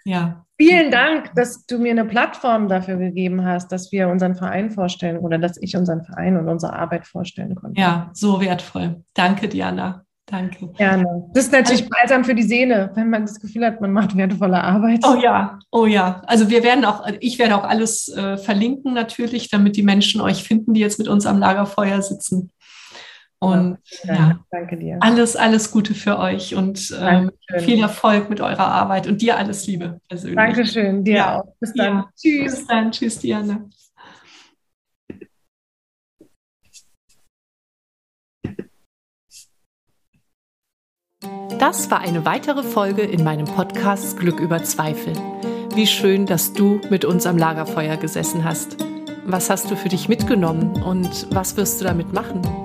Ja. 0.05 0.45
Vielen 0.57 0.89
Dank, 0.89 1.33
dass 1.35 1.65
du 1.65 1.79
mir 1.79 1.91
eine 1.91 2.05
Plattform 2.05 2.69
dafür 2.69 2.95
gegeben 2.95 3.43
hast, 3.43 3.71
dass 3.71 3.91
wir 3.91 4.07
unseren 4.07 4.35
Verein 4.35 4.71
vorstellen 4.71 5.17
oder 5.17 5.37
dass 5.37 5.57
ich 5.61 5.75
unseren 5.75 6.03
Verein 6.03 6.37
und 6.37 6.47
unsere 6.47 6.73
Arbeit 6.73 7.05
vorstellen 7.05 7.55
konnte. 7.55 7.81
Ja, 7.81 8.09
so 8.13 8.39
wertvoll. 8.39 9.03
Danke, 9.13 9.49
Diana. 9.49 10.05
Danke. 10.27 10.69
Gerne. 10.69 11.29
Das 11.33 11.45
ist 11.45 11.51
natürlich 11.51 11.87
balsam 11.87 12.23
für 12.23 12.33
die 12.33 12.43
Seele, 12.43 12.89
wenn 12.95 13.11
man 13.11 13.23
das 13.27 13.39
Gefühl 13.39 13.63
hat, 13.63 13.79
man 13.79 13.93
macht 13.93 14.17
wertvolle 14.17 14.63
Arbeit. 14.63 15.05
Oh 15.05 15.15
ja, 15.21 15.59
oh 15.71 15.85
ja. 15.85 16.23
Also 16.25 16.49
wir 16.49 16.63
werden 16.63 16.83
auch, 16.83 17.05
ich 17.19 17.37
werde 17.37 17.55
auch 17.55 17.63
alles 17.63 18.07
äh, 18.07 18.37
verlinken 18.37 18.93
natürlich, 18.93 19.49
damit 19.49 19.75
die 19.75 19.83
Menschen 19.83 20.21
euch 20.21 20.43
finden, 20.43 20.73
die 20.73 20.79
jetzt 20.79 20.97
mit 20.97 21.07
uns 21.07 21.27
am 21.27 21.37
Lagerfeuer 21.37 22.01
sitzen. 22.01 22.49
Und 23.45 23.77
ja, 24.03 24.13
ja, 24.13 24.39
danke 24.51 24.77
dir. 24.77 24.97
Alles, 25.01 25.35
alles 25.35 25.71
Gute 25.71 25.93
für 25.93 26.19
euch 26.19 26.55
und 26.55 26.95
ähm, 26.99 27.31
viel 27.59 27.81
Erfolg 27.81 28.29
mit 28.29 28.41
eurer 28.41 28.67
Arbeit 28.67 29.07
und 29.07 29.21
dir 29.21 29.37
alles 29.37 29.67
Liebe 29.67 29.99
persönlich. 30.09 30.37
Dankeschön, 30.37 31.03
dir 31.03 31.15
ja. 31.15 31.39
auch. 31.39 31.45
Bis 31.59 31.73
dann. 31.73 31.93
Ja. 31.93 32.09
Tschüss. 32.15 32.55
Bis 32.55 32.67
dann. 32.67 32.91
Tschüss, 32.91 33.19
Diana. 33.19 33.65
Das 41.59 41.89
war 41.89 42.01
eine 42.01 42.25
weitere 42.25 42.63
Folge 42.63 43.01
in 43.01 43.23
meinem 43.23 43.45
Podcast 43.45 44.19
Glück 44.19 44.39
über 44.39 44.63
Zweifel. 44.63 45.13
Wie 45.73 45.87
schön, 45.87 46.25
dass 46.25 46.53
du 46.53 46.79
mit 46.89 47.05
uns 47.05 47.25
am 47.25 47.37
Lagerfeuer 47.37 47.97
gesessen 47.97 48.43
hast. 48.43 48.77
Was 49.25 49.49
hast 49.49 49.71
du 49.71 49.75
für 49.75 49.89
dich 49.89 50.07
mitgenommen 50.07 50.81
und 50.83 51.27
was 51.31 51.57
wirst 51.57 51.81
du 51.81 51.85
damit 51.85 52.13
machen? 52.13 52.64